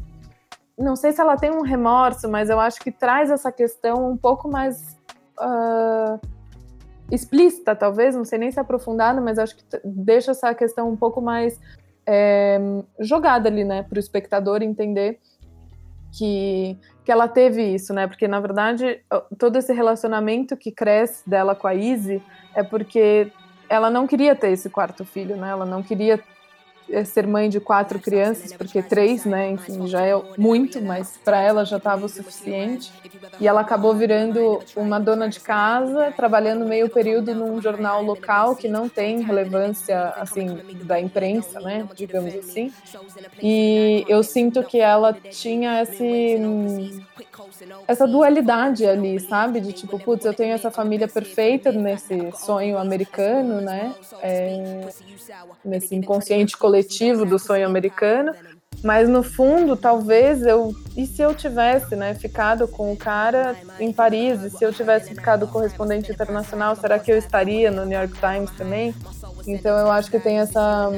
não 0.79 0.95
sei 0.95 1.13
se 1.13 1.21
ela 1.21 1.37
tem 1.37 1.51
um 1.51 1.63
remorso, 1.63 2.29
mas 2.29 2.51
eu 2.51 2.61
acho 2.61 2.81
que 2.81 2.91
traz 2.91 3.31
essa 3.31 3.51
questão 3.51 4.11
um 4.11 4.17
pouco 4.17 4.49
mais 4.49 4.97
uh, 5.41 6.21
explícita, 7.11 7.75
talvez, 7.75 8.15
não 8.15 8.25
sei 8.25 8.39
nem 8.39 8.51
se 8.51 8.61
aprofundada, 8.61 9.21
mas 9.21 9.39
acho 9.39 9.57
que 9.57 9.65
deixa 9.85 10.33
essa 10.33 10.55
questão 10.55 10.91
um 10.91 10.97
pouco 10.97 11.21
mais 11.21 11.59
é, 12.07 12.59
jogada 13.01 13.49
ali, 13.49 13.65
né, 13.65 13.83
para 13.83 13.97
o 13.97 14.01
espectador 14.01 14.63
entender 14.63 15.19
que, 16.13 16.79
que 17.05 17.11
ela 17.11 17.27
teve 17.27 17.63
isso, 17.63 17.95
né, 17.95 18.07
porque 18.07 18.29
na 18.29 18.41
verdade 18.41 19.03
todo 19.39 19.57
esse 19.57 19.73
relacionamento 19.73 20.57
que 20.57 20.71
cresce 20.71 21.29
dela 21.29 21.55
com 21.55 21.67
a 21.67 21.75
Izzy 21.75 22.23
é 22.55 22.63
porque 22.63 23.33
ela 23.69 23.91
não 23.91 24.07
queria 24.07 24.37
ter 24.37 24.51
esse 24.51 24.71
quarto 24.71 25.05
filho, 25.05 25.37
né, 25.37 25.51
ela 25.51 25.67
não 25.67 25.83
queria 25.83 26.15
é 26.15 26.36
ser 27.05 27.27
mãe 27.27 27.49
de 27.49 27.61
quatro 27.61 27.99
crianças, 27.99 28.53
porque 28.53 28.83
três, 28.83 29.25
né, 29.25 29.51
enfim, 29.51 29.87
já 29.87 30.03
é 30.03 30.15
muito, 30.37 30.81
mas 30.81 31.19
para 31.25 31.41
ela 31.41 31.65
já 31.65 31.77
estava 31.79 32.07
o 32.07 32.09
suficiente. 32.09 32.93
E 33.41 33.47
ela 33.47 33.61
acabou 33.61 33.95
virando 33.95 34.61
uma 34.77 34.99
dona 34.99 35.29
de 35.29 35.41
casa, 35.41 36.13
trabalhando 36.13 36.65
meio 36.65 36.89
período 36.89 37.35
num 37.35 37.61
jornal 37.61 38.03
local 38.03 38.55
que 38.55 38.69
não 38.69 38.89
tem 38.89 39.21
relevância, 39.23 40.11
assim, 40.17 40.59
da 40.85 41.01
imprensa, 41.01 41.61
né, 41.61 41.87
digamos 41.95 42.35
assim. 42.35 42.73
E 43.43 44.05
eu 44.09 44.23
sinto 44.23 44.63
que 44.63 44.79
ela 44.79 45.13
tinha 45.13 45.83
esse 45.83 47.05
essa 47.89 48.07
dualidade 48.07 48.85
ali, 48.87 49.19
sabe? 49.21 49.61
De 49.61 49.73
tipo, 49.73 49.99
putz, 49.99 50.25
eu 50.25 50.35
tenho 50.35 50.55
essa 50.55 50.71
família 50.71 51.09
perfeita 51.09 51.73
nesse 51.73 52.33
sonho 52.33 52.79
americano, 52.79 53.61
né? 53.61 53.95
É, 54.23 54.89
nesse 55.65 55.95
inconsciente 55.95 56.57
coletivo 56.57 56.76
do 57.25 57.39
sonho 57.39 57.67
americano. 57.67 58.33
Mas 58.83 59.09
no 59.09 59.23
fundo, 59.23 59.77
talvez 59.77 60.43
eu. 60.43 60.75
E 60.97 61.07
se 61.07 61.23
eu 61.23 61.35
tivesse 61.35 61.97
né, 61.97 62.15
ficado 62.15 62.69
com 62.69 62.93
o 62.93 62.97
cara 62.97 63.57
em 63.81 63.93
Paris? 63.93 64.43
E 64.43 64.51
se 64.51 64.65
eu 64.65 64.73
tivesse 64.73 65.15
ficado 65.15 65.47
correspondente 65.47 66.13
internacional, 66.13 66.77
será 66.77 66.99
que 66.99 67.11
eu 67.11 67.17
estaria 67.17 67.71
no 67.71 67.85
New 67.85 67.99
York 67.99 68.15
Times 68.19 68.51
também? 68.53 68.95
Então 69.47 69.77
eu 69.79 69.91
acho 69.91 70.11
que 70.11 70.19
tem 70.19 70.39
essa 70.39 70.91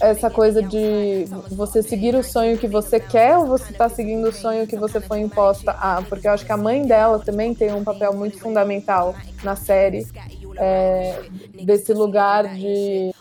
essa 0.00 0.30
coisa 0.30 0.62
de 0.62 1.26
você 1.50 1.82
seguir 1.82 2.14
o 2.14 2.22
sonho 2.22 2.56
que 2.56 2.66
você 2.66 2.98
quer 2.98 3.36
ou 3.36 3.46
você 3.46 3.70
está 3.70 3.88
seguindo 3.88 4.28
o 4.28 4.32
sonho 4.32 4.66
que 4.66 4.76
você 4.76 5.00
foi 5.00 5.20
imposta 5.20 5.72
a? 5.72 6.02
Porque 6.02 6.26
eu 6.26 6.32
acho 6.32 6.46
que 6.46 6.52
a 6.52 6.56
mãe 6.56 6.86
dela 6.86 7.18
também 7.18 7.54
tem 7.54 7.72
um 7.72 7.84
papel 7.84 8.14
muito 8.14 8.38
fundamental 8.38 9.14
na 9.42 9.56
série. 9.56 10.06
É, 10.62 11.22
desse 11.64 11.92
lugar 11.94 12.54
de, 12.54 13.14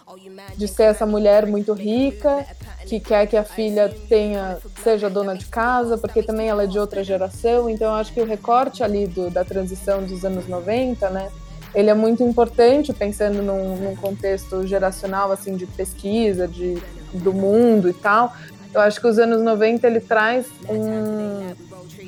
de 0.56 0.68
ser 0.68 0.84
essa 0.84 1.06
mulher 1.06 1.46
muito 1.46 1.74
rica 1.74 2.46
que 2.86 3.00
quer 3.00 3.28
que 3.28 3.38
a 3.38 3.44
filha 3.44 3.94
tenha 4.08 4.58
seja 4.84 5.10
dona 5.10 5.36
de 5.36 5.46
casa, 5.46 5.98
porque 5.98 6.24
também 6.24 6.50
ela 6.50 6.64
é 6.64 6.68
de 6.68 6.80
outra 6.80 7.04
geração. 7.04 7.70
Então, 7.70 7.88
eu 7.88 7.94
acho 7.94 8.14
que 8.14 8.22
o 8.22 8.26
recorte 8.26 8.84
ali 8.84 9.06
do, 9.06 9.30
da 9.30 9.46
transição 9.46 10.04
dos 10.04 10.26
anos 10.26 10.48
90, 10.48 11.10
né, 11.10 11.30
ele 11.76 11.90
é 11.90 11.94
muito 11.94 12.24
importante 12.24 12.92
pensando 12.94 13.44
num, 13.44 13.76
num, 13.76 13.96
contexto 13.96 14.66
geracional 14.66 15.32
assim 15.32 15.56
de 15.56 15.68
pesquisa 15.68 16.48
de, 16.48 16.82
do 17.14 17.32
mundo 17.32 17.88
e 17.88 17.94
tal. 17.94 18.34
Eu 18.74 18.82
acho 18.82 19.00
que 19.00 19.08
os 19.08 19.20
anos 19.20 19.42
90 19.42 19.86
ele 19.86 20.00
traz 20.00 20.48
um, 20.68 21.54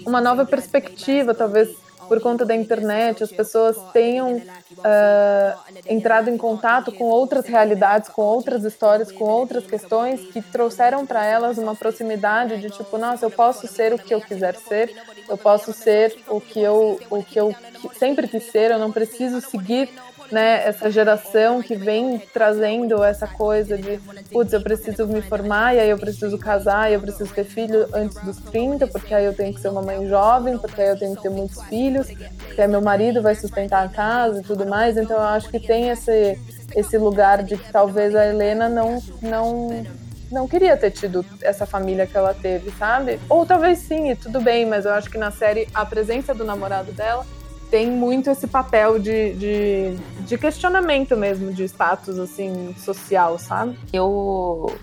uma 0.08 0.20
nova 0.20 0.46
perspectiva, 0.46 1.34
talvez 1.34 1.70
por 2.12 2.20
conta 2.20 2.44
da 2.44 2.54
internet, 2.54 3.24
as 3.24 3.32
pessoas 3.32 3.78
tenham 3.94 4.36
uh, 4.36 5.60
entrado 5.88 6.30
em 6.30 6.36
contato 6.36 6.92
com 6.92 7.06
outras 7.06 7.46
realidades, 7.46 8.10
com 8.10 8.22
outras 8.22 8.66
histórias, 8.66 9.10
com 9.10 9.24
outras 9.24 9.66
questões 9.66 10.20
que 10.20 10.42
trouxeram 10.42 11.06
para 11.06 11.26
elas 11.26 11.58
uma 11.58 11.74
proximidade 11.74 12.60
de 12.60 12.70
tipo, 12.70 12.98
nossa, 12.98 13.26
eu 13.26 13.32
posso 13.32 13.66
ser 13.66 13.94
o 13.94 13.98
que 13.98 14.14
eu 14.14 14.20
quiser 14.20 14.58
ser, 14.58 14.94
eu 15.30 15.38
posso 15.38 15.72
ser 15.72 16.18
o 16.28 16.42
que 16.42 16.60
eu, 16.60 17.00
o 17.10 17.24
que 17.24 17.40
eu 17.40 17.56
sempre 17.94 18.28
quis 18.28 18.44
ser, 18.44 18.72
eu 18.72 18.80
não 18.80 18.92
preciso 18.92 19.40
seguir 19.40 19.90
né, 20.32 20.64
essa 20.66 20.90
geração 20.90 21.62
que 21.62 21.76
vem 21.76 22.20
trazendo 22.34 23.04
essa 23.04 23.28
coisa 23.28 23.78
de, 23.78 24.00
putz, 24.32 24.54
eu 24.54 24.62
preciso 24.62 25.08
me 25.08 25.22
formar, 25.22 25.76
e 25.76 25.80
aí 25.80 25.90
eu 25.90 25.98
preciso 25.98 26.38
casar, 26.38 26.90
e 26.90 26.94
eu 26.94 27.02
preciso 27.02 27.34
ter 27.34 27.44
filho 27.44 27.88
antes 27.94 28.18
dos 28.24 28.38
30, 28.38 28.88
porque 28.88 29.14
aí 29.14 29.26
eu 29.26 29.34
tenho 29.34 29.54
que 29.54 29.62
ser 29.62 29.70
uma 29.70 29.82
mãe 29.82 30.08
jovem, 30.08 30.58
porque 30.58 30.82
aí 30.82 30.90
eu 30.90 30.98
tenho 30.98 31.16
que 31.16 31.22
ter 31.22 31.30
muitos 31.30 31.62
filhos, 31.64 32.08
porque 32.38 32.62
aí 32.62 32.68
meu 32.68 32.82
marido 32.82 33.22
vai 33.22 33.36
sustentar 33.36 33.86
a 33.86 33.90
casa 33.90 34.40
e 34.40 34.44
tudo 34.44 34.66
mais. 34.66 34.98
Então 34.98 35.18
eu 35.18 35.24
acho 35.24 35.50
que 35.50 35.60
tem 35.60 35.90
esse, 35.90 36.40
esse 36.76 36.98
lugar 36.98 37.44
de 37.44 37.58
que 37.58 37.72
talvez 37.72 38.16
a 38.16 38.26
Helena 38.26 38.70
não, 38.70 39.02
não 39.22 39.86
não 40.32 40.48
queria 40.48 40.78
ter 40.78 40.92
tido 40.92 41.26
essa 41.42 41.66
família 41.66 42.08
que 42.08 42.16
ela 42.16 42.34
teve, 42.34 42.72
sabe? 42.72 43.20
Ou 43.28 43.46
talvez 43.46 43.80
sim, 43.80 44.12
e 44.12 44.16
tudo 44.16 44.40
bem, 44.40 44.66
mas 44.66 44.86
eu 44.86 44.94
acho 44.94 45.10
que 45.10 45.18
na 45.18 45.30
série 45.30 45.68
a 45.74 45.86
presença 45.86 46.34
do 46.34 46.46
namorado 46.46 46.94
dela 46.94 47.26
tem 47.72 47.90
muito 47.90 48.30
esse 48.30 48.46
papel 48.48 49.00
de, 49.00 49.34
de, 49.34 49.96
de 50.28 50.38
questionamento 50.38 51.16
mesmo, 51.16 51.54
de 51.54 51.64
status, 51.64 52.20
assim, 52.20 52.76
social, 52.76 53.40
sabe? 53.40 53.80
Eu 53.94 54.78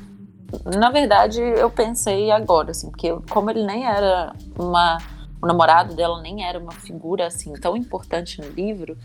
na 0.64 0.90
verdade, 0.90 1.42
eu 1.42 1.68
pensei 1.68 2.30
agora, 2.30 2.70
assim, 2.70 2.90
porque 2.90 3.14
como 3.28 3.50
ele 3.50 3.64
nem 3.64 3.86
era 3.86 4.32
uma. 4.58 4.96
O 5.40 5.46
namorado 5.46 5.94
dela 5.94 6.20
nem 6.20 6.44
era 6.44 6.58
uma 6.58 6.72
figura 6.72 7.26
assim 7.26 7.52
tão 7.52 7.76
importante 7.76 8.40
no 8.40 8.48
livro, 8.48 8.98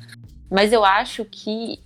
mas 0.49 0.73
eu 0.73 0.84
acho 0.84 1.23
que 1.25 1.79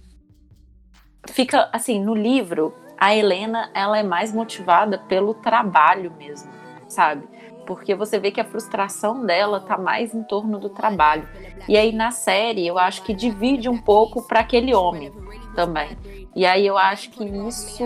fica 1.28 1.68
assim, 1.74 2.02
no 2.02 2.16
livro, 2.16 2.74
a 2.98 3.14
Helena 3.14 3.70
ela 3.74 3.98
é 3.98 4.04
mais 4.04 4.34
motivada 4.34 4.98
pelo 5.00 5.34
trabalho 5.34 6.14
mesmo, 6.18 6.50
sabe? 6.88 7.28
Porque 7.68 7.94
você 7.94 8.18
vê 8.18 8.32
que 8.32 8.42
a 8.42 8.46
frustração 8.46 9.26
dela 9.26 9.60
tá 9.60 9.78
mais 9.78 10.16
em 10.16 10.24
torno 10.24 10.58
do 10.58 10.70
trabalho. 10.70 11.28
E 11.68 11.78
aí 11.78 11.92
na 11.92 12.10
série 12.10 12.66
eu 12.66 12.80
acho 12.80 13.04
que 13.04 13.14
divide 13.14 13.70
um 13.70 13.78
pouco 13.78 14.26
para 14.26 14.40
aquele 14.40 14.74
homem 14.74 15.12
também. 15.54 15.98
E 16.36 16.46
aí 16.46 16.66
eu 16.66 16.78
acho 16.78 17.10
que 17.12 17.26
isso, 17.26 17.84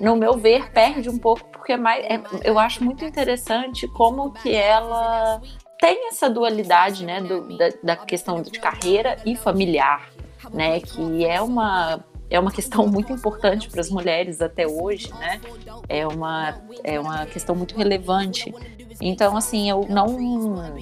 no 0.00 0.16
meu 0.16 0.36
ver, 0.36 0.70
perde 0.72 1.08
um 1.08 1.18
pouco 1.18 1.44
porque 1.52 1.74
é 1.74 1.76
mais, 1.76 2.04
é, 2.04 2.20
eu 2.42 2.58
acho 2.58 2.82
muito 2.82 3.04
interessante 3.04 3.86
como 3.88 4.32
que 4.32 4.54
ela 4.54 5.40
tem 5.78 6.08
essa 6.08 6.28
dualidade, 6.28 7.04
né, 7.04 7.20
do, 7.20 7.56
da, 7.56 7.68
da 7.82 7.96
questão 7.96 8.42
de 8.42 8.58
carreira 8.58 9.16
e 9.24 9.36
familiar, 9.36 10.10
né, 10.52 10.80
que 10.80 11.24
é 11.24 11.40
uma 11.40 12.02
é 12.30 12.38
uma 12.38 12.50
questão 12.50 12.86
muito 12.86 13.12
importante 13.12 13.68
para 13.68 13.80
as 13.80 13.90
mulheres 13.90 14.40
até 14.40 14.66
hoje, 14.66 15.10
né? 15.14 15.40
É 15.88 16.06
uma, 16.06 16.60
é 16.84 17.00
uma 17.00 17.26
questão 17.26 17.54
muito 17.54 17.76
relevante. 17.76 18.54
Então, 19.00 19.36
assim, 19.36 19.70
eu 19.70 19.86
não, 19.88 20.72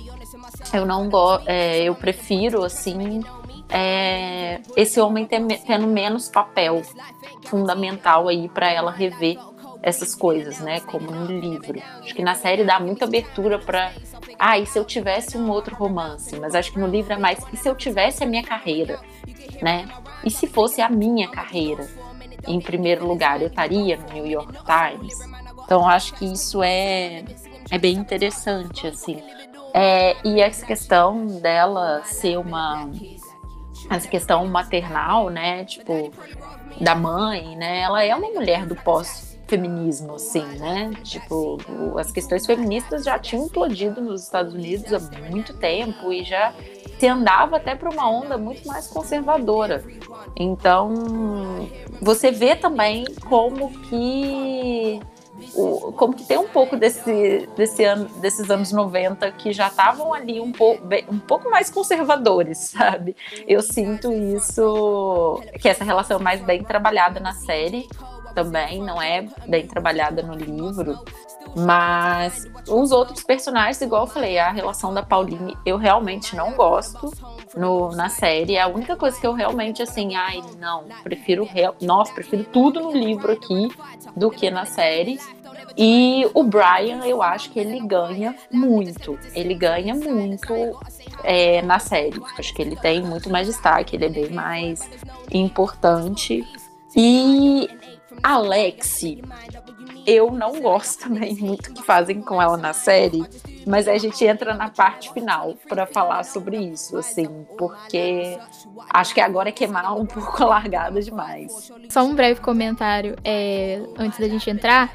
eu 0.73 0.87
não 0.87 1.09
gosto, 1.09 1.49
é, 1.49 1.83
eu 1.83 1.95
prefiro 1.95 2.65
assim 2.65 3.23
é, 3.69 4.61
esse 4.77 5.01
homem 5.01 5.27
tendo 5.27 5.87
menos 5.87 6.29
papel 6.29 6.83
fundamental 7.45 8.29
aí 8.29 8.49
para 8.49 8.71
ela 8.71 8.91
rever 8.91 9.37
essas 9.83 10.15
coisas, 10.15 10.59
né? 10.59 10.81
Como 10.81 11.11
no 11.11 11.27
livro. 11.27 11.81
Acho 12.01 12.15
que 12.15 12.23
na 12.23 12.35
série 12.35 12.65
dá 12.65 12.81
muita 12.81 13.05
abertura 13.05 13.59
para 13.59 13.93
ah, 14.39 14.59
e 14.59 14.67
se 14.67 14.79
eu 14.79 14.85
tivesse 14.85 15.39
um 15.39 15.51
outro 15.51 15.75
romance? 15.75 16.39
Mas 16.39 16.55
acho 16.55 16.73
que 16.73 16.79
no 16.79 16.87
livro 16.87 17.13
é 17.13 17.17
mais, 17.17 17.39
e 17.53 17.57
se 17.57 17.69
eu 17.69 17.75
tivesse 17.75 18.23
a 18.23 18.27
minha 18.27 18.43
carreira, 18.43 19.01
né? 19.63 19.89
E 20.25 20.31
se 20.31 20.47
fosse 20.47 20.81
a 20.81 20.89
minha 20.89 21.29
carreira? 21.29 21.87
Em 22.47 22.61
primeiro 22.61 23.07
lugar, 23.07 23.41
eu 23.41 23.49
estaria 23.49 23.97
no 23.97 24.13
New 24.13 24.27
York 24.27 24.53
Times. 24.65 25.19
Então 25.65 25.87
acho 25.87 26.15
que 26.15 26.25
isso 26.25 26.63
é, 26.63 27.25
é 27.71 27.79
bem 27.79 27.97
interessante, 27.97 28.87
assim. 28.87 29.23
É, 29.75 30.17
e 30.25 30.41
essa 30.41 30.65
questão 30.65 31.27
dela 31.27 32.03
ser 32.05 32.39
uma 32.39 32.89
essa 33.91 34.09
questão 34.09 34.45
maternal, 34.47 35.29
né, 35.29 35.65
tipo 35.65 36.11
da 36.81 36.95
mãe, 36.95 37.55
né, 37.57 37.81
ela 37.81 38.03
é 38.03 38.15
uma 38.15 38.29
mulher 38.31 38.67
do 38.67 38.75
pós 38.75 39.37
feminismo, 39.47 40.15
assim, 40.15 40.45
né? 40.59 40.91
Tipo, 41.05 41.59
as 41.99 42.11
questões 42.11 42.45
feministas 42.45 43.05
já 43.05 43.19
tinham 43.19 43.47
implodido 43.47 44.01
nos 44.01 44.25
Estados 44.25 44.55
Unidos 44.55 44.93
há 44.93 44.99
muito 45.29 45.55
tempo 45.55 46.13
e 46.13 46.25
já 46.25 46.53
se 46.99 47.07
andava 47.07 47.57
até 47.57 47.75
para 47.75 47.91
uma 47.91 48.09
onda 48.09 48.39
muito 48.39 48.67
mais 48.67 48.87
conservadora. 48.87 49.85
Então, 50.35 51.69
você 52.01 52.31
vê 52.31 52.57
também 52.57 53.05
como 53.29 53.71
que 53.83 55.01
como 55.97 56.15
que 56.15 56.25
tem 56.25 56.39
um 56.39 56.49
pouco 56.49 56.77
desse, 56.77 57.47
desse 57.57 57.85
ano, 57.85 58.07
desses 58.21 58.51
anos 58.51 58.73
90 58.73 59.31
que 59.33 59.53
já 59.53 59.69
estavam 59.69 60.15
ali 60.15 60.41
um 60.41 60.51
pouco, 60.51 60.83
um 61.11 61.19
pouco 61.19 61.51
mais 61.51 61.71
conservadores, 61.71 62.59
sabe? 62.73 63.15
Eu 63.47 63.63
sinto 63.63 64.11
isso, 64.13 65.43
que 65.61 65.69
essa 65.69 65.85
relação 65.85 66.19
é 66.19 66.23
mais 66.23 66.41
bem 66.41 66.65
trabalhada 66.65 67.21
na 67.21 67.33
série, 67.33 67.87
também, 68.35 68.83
não 68.83 69.01
é 69.01 69.27
bem 69.47 69.67
trabalhada 69.67 70.23
no 70.23 70.35
livro. 70.35 70.99
Mas 71.57 72.47
os 72.69 72.93
outros 72.93 73.23
personagens, 73.23 73.81
igual 73.81 74.03
eu 74.03 74.07
falei, 74.07 74.39
a 74.39 74.51
relação 74.51 74.93
da 74.93 75.03
Pauline, 75.03 75.57
eu 75.65 75.79
realmente 75.79 76.37
não 76.37 76.53
gosto 76.53 77.11
no, 77.57 77.91
na 77.93 78.11
série. 78.11 78.57
É 78.57 78.61
a 78.61 78.69
única 78.69 78.95
coisa 78.95 79.19
que 79.19 79.27
eu 79.27 79.33
realmente, 79.33 79.83
assim, 79.83 80.15
ai, 80.15 80.43
não, 80.59 80.85
prefiro. 81.03 81.49
Nossa, 81.81 82.13
prefiro 82.13 82.45
tudo 82.45 82.81
no 82.81 82.93
livro 82.93 83.33
aqui 83.33 83.69
do 84.15 84.31
que 84.31 84.51
na 84.51 84.67
série. 84.67 85.19
E 85.79 86.29
o 86.35 86.43
Brian, 86.43 87.05
eu 87.07 87.23
acho 87.23 87.51
que 87.51 87.59
ele 87.59 87.81
ganha 87.81 88.35
muito. 88.53 89.19
Ele 89.35 89.55
ganha 89.55 89.95
muito 89.95 90.53
é, 91.25 91.63
na 91.63 91.79
série. 91.79 92.21
Acho 92.39 92.53
que 92.55 92.61
ele 92.61 92.77
tem 92.77 93.03
muito 93.03 93.31
mais 93.31 93.47
destaque, 93.47 93.97
ele 93.97 94.05
é 94.05 94.11
bem 94.11 94.29
mais 94.29 94.87
importante. 95.33 96.47
E 96.95 97.69
Alexi, 98.23 99.23
eu 100.07 100.31
não 100.31 100.61
gosto 100.61 101.05
também 101.05 101.35
muito 101.35 101.73
que 101.73 101.83
fazem 101.83 102.21
com 102.21 102.41
ela 102.41 102.57
na 102.57 102.73
série, 102.73 103.25
mas 103.67 103.89
a 103.89 103.99
gente 103.99 104.25
entra 104.25 104.55
na 104.55 104.69
parte 104.71 105.13
final 105.13 105.55
para 105.69 105.85
falar 105.87 106.23
sobre 106.25 106.57
isso, 106.57 106.97
assim, 106.97 107.29
porque 107.59 108.39
acho 108.91 109.13
que 109.13 109.21
agora 109.21 109.49
é 109.49 109.53
queimar 109.53 109.99
um 109.99 110.07
pouco 110.07 110.43
a 110.45 110.47
largada 110.47 111.03
demais. 111.03 111.73
Só 111.91 112.05
um 112.05 112.15
breve 112.15 112.41
comentário 112.41 113.17
é, 113.25 113.83
antes 113.99 114.19
da 114.21 114.29
gente 114.29 114.49
entrar. 114.49 114.95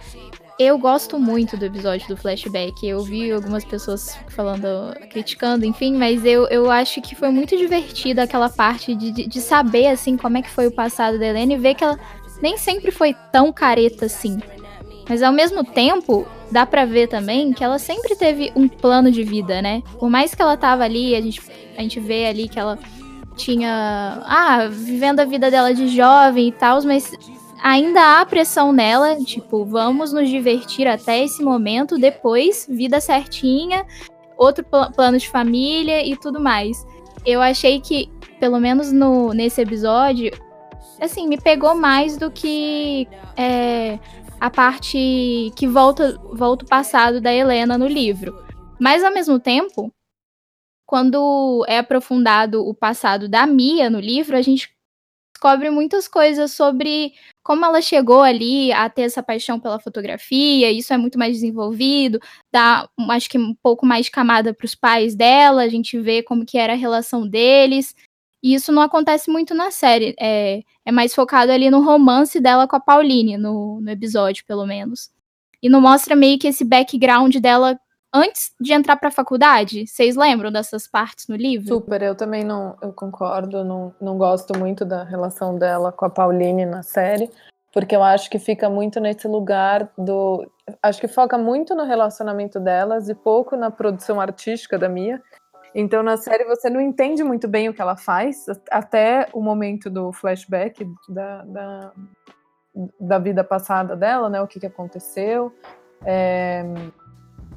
Eu 0.57 0.77
gosto 0.77 1.19
muito 1.19 1.57
do 1.57 1.65
episódio 1.65 2.07
do 2.07 2.15
flashback. 2.15 2.87
Eu 2.87 3.03
vi 3.03 3.31
algumas 3.31 3.65
pessoas 3.65 4.15
falando, 4.29 4.93
criticando, 5.09 5.65
enfim, 5.65 5.97
mas 5.97 6.23
eu, 6.23 6.47
eu 6.49 6.69
acho 6.69 7.01
que 7.01 7.15
foi 7.15 7.29
muito 7.29 7.57
divertido 7.57 8.21
aquela 8.21 8.47
parte 8.47 8.93
de, 8.93 9.11
de, 9.11 9.27
de 9.27 9.41
saber, 9.41 9.87
assim, 9.87 10.15
como 10.15 10.37
é 10.37 10.41
que 10.41 10.49
foi 10.49 10.67
o 10.67 10.71
passado 10.71 11.17
da 11.17 11.25
Helena 11.25 11.53
e 11.53 11.57
ver 11.57 11.73
que 11.73 11.83
ela 11.83 11.99
nem 12.41 12.57
sempre 12.57 12.91
foi 12.91 13.15
tão 13.31 13.51
careta 13.51 14.05
assim. 14.05 14.39
Mas 15.11 15.21
ao 15.21 15.33
mesmo 15.33 15.61
tempo, 15.61 16.25
dá 16.49 16.65
pra 16.65 16.85
ver 16.85 17.09
também 17.09 17.51
que 17.51 17.61
ela 17.61 17.77
sempre 17.77 18.15
teve 18.15 18.49
um 18.55 18.65
plano 18.65 19.11
de 19.11 19.23
vida, 19.23 19.61
né? 19.61 19.83
Por 19.99 20.09
mais 20.09 20.33
que 20.33 20.41
ela 20.41 20.55
tava 20.55 20.85
ali, 20.85 21.13
a 21.13 21.19
gente, 21.19 21.41
a 21.77 21.81
gente 21.81 21.99
vê 21.99 22.27
ali 22.27 22.47
que 22.47 22.57
ela 22.57 22.79
tinha. 23.35 24.21
Ah, 24.23 24.69
vivendo 24.71 25.19
a 25.19 25.25
vida 25.25 25.51
dela 25.51 25.73
de 25.73 25.89
jovem 25.89 26.47
e 26.47 26.51
tal, 26.53 26.81
mas 26.83 27.11
ainda 27.61 28.21
há 28.21 28.25
pressão 28.25 28.71
nela, 28.71 29.17
tipo, 29.17 29.65
vamos 29.65 30.13
nos 30.13 30.29
divertir 30.29 30.87
até 30.87 31.21
esse 31.21 31.43
momento, 31.43 31.97
depois, 31.97 32.65
vida 32.69 33.01
certinha, 33.01 33.85
outro 34.37 34.63
pl 34.63 34.93
plano 34.93 35.17
de 35.17 35.27
família 35.27 36.07
e 36.07 36.15
tudo 36.15 36.39
mais. 36.39 36.87
Eu 37.25 37.41
achei 37.41 37.81
que, 37.81 38.09
pelo 38.39 38.61
menos 38.61 38.93
no, 38.93 39.33
nesse 39.33 39.59
episódio, 39.59 40.31
assim, 41.01 41.27
me 41.27 41.37
pegou 41.37 41.75
mais 41.75 42.15
do 42.15 42.31
que 42.31 43.09
é, 43.35 43.99
a 44.41 44.49
parte 44.49 45.51
que 45.55 45.67
volta, 45.67 46.17
volta 46.33 46.65
o 46.65 46.67
passado 46.67 47.21
da 47.21 47.31
Helena 47.31 47.77
no 47.77 47.85
livro. 47.85 48.43
Mas, 48.79 49.03
ao 49.03 49.13
mesmo 49.13 49.39
tempo, 49.39 49.93
quando 50.83 51.63
é 51.67 51.77
aprofundado 51.77 52.67
o 52.67 52.73
passado 52.73 53.29
da 53.29 53.45
Mia 53.45 53.87
no 53.87 53.99
livro, 53.99 54.35
a 54.35 54.41
gente 54.41 54.75
descobre 55.31 55.69
muitas 55.69 56.07
coisas 56.07 56.53
sobre 56.53 57.13
como 57.43 57.63
ela 57.63 57.83
chegou 57.83 58.23
ali 58.23 58.71
a 58.71 58.89
ter 58.89 59.03
essa 59.03 59.21
paixão 59.21 59.59
pela 59.59 59.79
fotografia, 59.79 60.71
isso 60.71 60.91
é 60.91 60.97
muito 60.97 61.19
mais 61.19 61.33
desenvolvido, 61.33 62.19
dá, 62.51 62.89
acho 63.11 63.29
que 63.29 63.37
um 63.37 63.53
pouco 63.61 63.85
mais 63.85 64.09
camada 64.09 64.55
para 64.55 64.65
os 64.65 64.73
pais 64.73 65.15
dela, 65.15 65.61
a 65.61 65.69
gente 65.69 65.99
vê 65.99 66.23
como 66.23 66.47
que 66.47 66.57
era 66.57 66.73
a 66.73 66.75
relação 66.75 67.27
deles, 67.27 67.95
e 68.43 68.53
isso 68.53 68.71
não 68.71 68.81
acontece 68.81 69.29
muito 69.29 69.53
na 69.53 69.69
série. 69.69 70.15
É, 70.19 70.61
é 70.85 70.91
mais 70.91 71.13
focado 71.13 71.51
ali 71.51 71.69
no 71.69 71.83
romance 71.83 72.39
dela 72.39 72.67
com 72.67 72.75
a 72.75 72.79
Pauline, 72.79 73.37
no, 73.37 73.79
no 73.81 73.89
episódio, 73.89 74.43
pelo 74.45 74.65
menos. 74.65 75.11
E 75.61 75.69
não 75.69 75.79
mostra 75.79 76.15
meio 76.15 76.39
que 76.39 76.47
esse 76.47 76.63
background 76.63 77.35
dela 77.37 77.79
antes 78.13 78.51
de 78.59 78.73
entrar 78.73 78.97
para 78.97 79.09
a 79.09 79.11
faculdade. 79.11 79.87
Vocês 79.87 80.15
lembram 80.15 80.51
dessas 80.51 80.87
partes 80.87 81.27
no 81.27 81.35
livro? 81.35 81.67
Super, 81.67 82.01
eu 82.01 82.15
também 82.15 82.43
não 82.43 82.75
eu 82.81 82.91
concordo, 82.91 83.63
não, 83.63 83.93
não 84.01 84.17
gosto 84.17 84.57
muito 84.57 84.83
da 84.83 85.03
relação 85.03 85.57
dela 85.57 85.91
com 85.91 86.05
a 86.05 86.09
Pauline 86.09 86.65
na 86.65 86.83
série, 86.83 87.29
porque 87.71 87.95
eu 87.95 88.03
acho 88.03 88.29
que 88.29 88.39
fica 88.39 88.69
muito 88.69 88.99
nesse 88.99 89.27
lugar 89.27 89.89
do. 89.97 90.49
Acho 90.81 90.99
que 90.99 91.07
foca 91.07 91.37
muito 91.37 91.75
no 91.75 91.85
relacionamento 91.85 92.59
delas 92.59 93.07
e 93.07 93.15
pouco 93.15 93.55
na 93.55 93.71
produção 93.71 94.19
artística 94.19 94.77
da 94.77 94.89
Mia. 94.89 95.21
Então, 95.73 96.03
na 96.03 96.17
série, 96.17 96.43
você 96.43 96.69
não 96.69 96.81
entende 96.81 97.23
muito 97.23 97.47
bem 97.47 97.69
o 97.69 97.73
que 97.73 97.81
ela 97.81 97.95
faz, 97.95 98.45
até 98.69 99.27
o 99.33 99.41
momento 99.41 99.89
do 99.89 100.11
flashback 100.11 100.85
da, 101.07 101.43
da, 101.43 101.91
da 102.99 103.19
vida 103.19 103.43
passada 103.43 103.95
dela, 103.95 104.29
né? 104.29 104.41
O 104.41 104.47
que, 104.47 104.59
que 104.59 104.65
aconteceu, 104.65 105.53
é, 106.05 106.65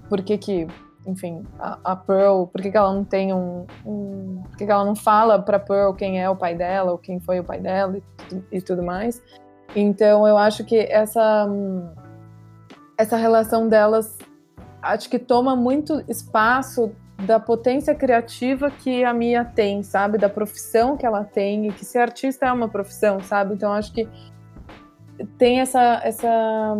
por 0.08 0.22
que 0.22 0.38
que, 0.38 0.66
enfim, 1.06 1.42
a, 1.58 1.78
a 1.84 1.96
Pearl, 1.96 2.44
por 2.46 2.62
que, 2.62 2.70
que 2.70 2.76
ela 2.76 2.92
não 2.92 3.04
tem 3.04 3.32
um, 3.32 3.66
um 3.84 4.42
por 4.48 4.58
que, 4.58 4.66
que 4.66 4.70
ela 4.70 4.84
não 4.84 4.94
fala 4.94 5.42
para 5.42 5.58
Pearl 5.58 5.92
quem 5.92 6.22
é 6.22 6.30
o 6.30 6.36
pai 6.36 6.54
dela, 6.54 6.92
ou 6.92 6.98
quem 6.98 7.18
foi 7.18 7.40
o 7.40 7.44
pai 7.44 7.60
dela 7.60 7.98
e, 8.30 8.58
e 8.58 8.62
tudo 8.62 8.82
mais. 8.82 9.20
Então, 9.74 10.26
eu 10.28 10.38
acho 10.38 10.64
que 10.64 10.78
essa, 10.78 11.48
essa 12.96 13.16
relação 13.16 13.68
delas, 13.68 14.16
acho 14.80 15.10
que 15.10 15.18
toma 15.18 15.56
muito 15.56 16.04
espaço 16.08 16.94
da 17.18 17.38
potência 17.38 17.94
criativa 17.94 18.70
que 18.70 19.04
a 19.04 19.12
Mia 19.12 19.44
tem, 19.44 19.82
sabe? 19.82 20.18
Da 20.18 20.28
profissão 20.28 20.96
que 20.96 21.06
ela 21.06 21.24
tem 21.24 21.68
e 21.68 21.72
que 21.72 21.84
ser 21.84 21.98
artista 21.98 22.46
é 22.46 22.52
uma 22.52 22.68
profissão, 22.68 23.20
sabe? 23.20 23.54
Então 23.54 23.72
acho 23.72 23.92
que 23.92 24.08
tem 25.38 25.60
essa 25.60 26.00
essa 26.02 26.76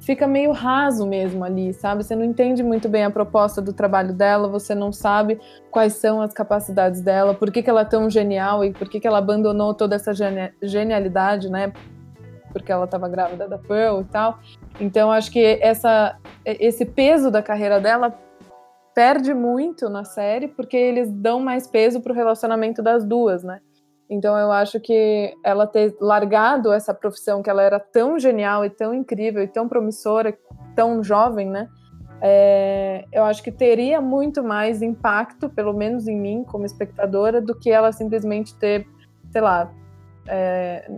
fica 0.00 0.26
meio 0.26 0.52
raso 0.52 1.06
mesmo 1.06 1.44
ali, 1.44 1.74
sabe? 1.74 2.02
Você 2.02 2.16
não 2.16 2.24
entende 2.24 2.62
muito 2.62 2.88
bem 2.88 3.04
a 3.04 3.10
proposta 3.10 3.60
do 3.60 3.72
trabalho 3.72 4.14
dela, 4.14 4.48
você 4.48 4.74
não 4.74 4.90
sabe 4.90 5.38
quais 5.70 5.92
são 5.94 6.22
as 6.22 6.32
capacidades 6.32 7.02
dela, 7.02 7.34
por 7.34 7.50
que, 7.50 7.62
que 7.62 7.68
ela 7.68 7.82
é 7.82 7.84
tão 7.84 8.08
genial 8.08 8.64
e 8.64 8.72
por 8.72 8.88
que, 8.88 8.98
que 8.98 9.06
ela 9.06 9.18
abandonou 9.18 9.74
toda 9.74 9.96
essa 9.96 10.12
genialidade, 10.62 11.50
né? 11.50 11.72
porque 12.52 12.70
ela 12.70 12.84
estava 12.84 13.08
grávida 13.08 13.48
da 13.48 13.58
Pearl 13.58 14.00
e 14.00 14.04
tal. 14.04 14.38
Então 14.80 15.10
acho 15.10 15.30
que 15.30 15.58
essa, 15.60 16.16
esse 16.44 16.84
peso 16.84 17.30
da 17.30 17.42
carreira 17.42 17.80
dela 17.80 18.12
perde 19.00 19.32
muito 19.32 19.88
na 19.88 20.04
série, 20.04 20.46
porque 20.46 20.76
eles 20.76 21.10
dão 21.10 21.40
mais 21.40 21.66
peso 21.66 22.02
pro 22.02 22.12
relacionamento 22.12 22.82
das 22.82 23.02
duas, 23.02 23.42
né? 23.42 23.62
Então 24.10 24.36
eu 24.36 24.52
acho 24.52 24.78
que 24.78 25.32
ela 25.42 25.66
ter 25.66 25.96
largado 25.98 26.70
essa 26.70 26.92
profissão 26.92 27.42
que 27.42 27.48
ela 27.48 27.62
era 27.62 27.80
tão 27.80 28.18
genial 28.18 28.62
e 28.62 28.68
tão 28.68 28.92
incrível 28.92 29.42
e 29.42 29.48
tão 29.48 29.66
promissora, 29.66 30.36
tão 30.76 31.02
jovem, 31.02 31.48
né? 31.48 31.66
É, 32.20 33.06
eu 33.10 33.24
acho 33.24 33.42
que 33.42 33.50
teria 33.50 34.02
muito 34.02 34.44
mais 34.44 34.82
impacto, 34.82 35.48
pelo 35.48 35.72
menos 35.72 36.06
em 36.06 36.20
mim, 36.20 36.44
como 36.44 36.66
espectadora, 36.66 37.40
do 37.40 37.58
que 37.58 37.70
ela 37.70 37.92
simplesmente 37.92 38.54
ter, 38.58 38.86
sei 39.32 39.40
lá. 39.40 39.72
É, 40.28 40.90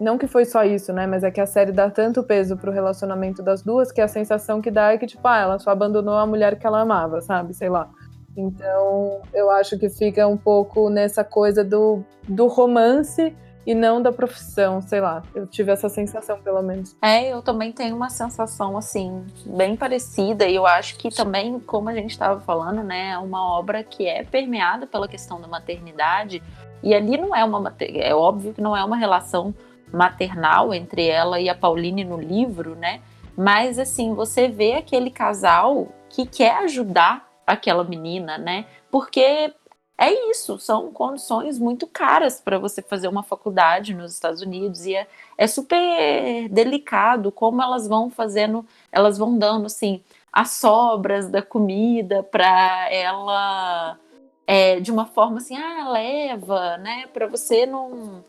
não 0.00 0.16
que 0.16 0.26
foi 0.26 0.44
só 0.44 0.64
isso, 0.64 0.92
né? 0.92 1.06
Mas 1.06 1.24
é 1.24 1.30
que 1.30 1.40
a 1.40 1.46
série 1.46 1.72
dá 1.72 1.90
tanto 1.90 2.22
peso 2.22 2.56
pro 2.56 2.72
relacionamento 2.72 3.42
das 3.42 3.62
duas 3.62 3.90
que 3.90 4.00
a 4.00 4.08
sensação 4.08 4.60
que 4.60 4.70
dá 4.70 4.92
é 4.92 4.98
que, 4.98 5.06
tipo, 5.06 5.26
ah, 5.26 5.38
ela 5.38 5.58
só 5.58 5.70
abandonou 5.70 6.14
a 6.14 6.26
mulher 6.26 6.58
que 6.58 6.66
ela 6.66 6.80
amava, 6.80 7.20
sabe? 7.20 7.54
Sei 7.54 7.68
lá. 7.68 7.90
Então, 8.36 9.20
eu 9.34 9.50
acho 9.50 9.76
que 9.78 9.90
fica 9.90 10.26
um 10.28 10.36
pouco 10.36 10.88
nessa 10.88 11.24
coisa 11.24 11.64
do, 11.64 12.04
do 12.28 12.46
romance 12.46 13.34
e 13.66 13.74
não 13.74 14.00
da 14.00 14.12
profissão, 14.12 14.80
sei 14.80 15.00
lá. 15.00 15.22
Eu 15.34 15.46
tive 15.46 15.72
essa 15.72 15.88
sensação, 15.88 16.40
pelo 16.40 16.62
menos. 16.62 16.96
É, 17.02 17.32
eu 17.32 17.42
também 17.42 17.72
tenho 17.72 17.96
uma 17.96 18.08
sensação, 18.08 18.78
assim, 18.78 19.26
bem 19.44 19.76
parecida. 19.76 20.46
E 20.46 20.54
eu 20.54 20.64
acho 20.64 20.96
que 20.96 21.10
também, 21.10 21.58
como 21.58 21.88
a 21.88 21.94
gente 21.94 22.12
estava 22.12 22.40
falando, 22.40 22.82
né, 22.84 23.10
é 23.10 23.18
uma 23.18 23.58
obra 23.58 23.82
que 23.82 24.06
é 24.06 24.22
permeada 24.22 24.86
pela 24.86 25.08
questão 25.08 25.40
da 25.40 25.48
maternidade. 25.48 26.40
E 26.82 26.94
ali 26.94 27.18
não 27.18 27.34
é 27.34 27.44
uma. 27.44 27.74
É 27.80 28.14
óbvio 28.14 28.54
que 28.54 28.60
não 28.60 28.76
é 28.76 28.84
uma 28.84 28.96
relação 28.96 29.52
maternal 29.92 30.72
entre 30.74 31.06
ela 31.06 31.40
e 31.40 31.48
a 31.48 31.54
Pauline 31.54 32.04
no 32.04 32.20
livro, 32.20 32.74
né? 32.74 33.00
Mas, 33.36 33.78
assim, 33.78 34.14
você 34.14 34.48
vê 34.48 34.74
aquele 34.74 35.10
casal 35.10 35.88
que 36.08 36.26
quer 36.26 36.56
ajudar 36.64 37.28
aquela 37.46 37.84
menina, 37.84 38.36
né? 38.36 38.66
Porque 38.90 39.52
é 40.00 40.30
isso, 40.30 40.60
são 40.60 40.92
condições 40.92 41.58
muito 41.58 41.84
caras 41.84 42.40
para 42.40 42.56
você 42.56 42.80
fazer 42.80 43.08
uma 43.08 43.24
faculdade 43.24 43.94
nos 43.94 44.12
Estados 44.12 44.40
Unidos 44.40 44.86
e 44.86 44.94
é, 44.94 45.08
é, 45.36 45.46
super 45.48 46.48
delicado 46.48 47.32
como 47.32 47.60
elas 47.60 47.88
vão 47.88 48.08
fazendo, 48.08 48.64
elas 48.92 49.18
vão 49.18 49.36
dando 49.36 49.66
assim 49.66 50.00
as 50.32 50.52
sobras 50.52 51.28
da 51.28 51.42
comida 51.42 52.22
para 52.22 52.88
ela 52.92 53.98
é, 54.46 54.78
de 54.78 54.92
uma 54.92 55.04
forma 55.06 55.38
assim, 55.38 55.56
ah, 55.56 55.88
leva, 55.90 56.76
né, 56.76 57.06
para 57.12 57.26
você 57.26 57.66
não 57.66 58.22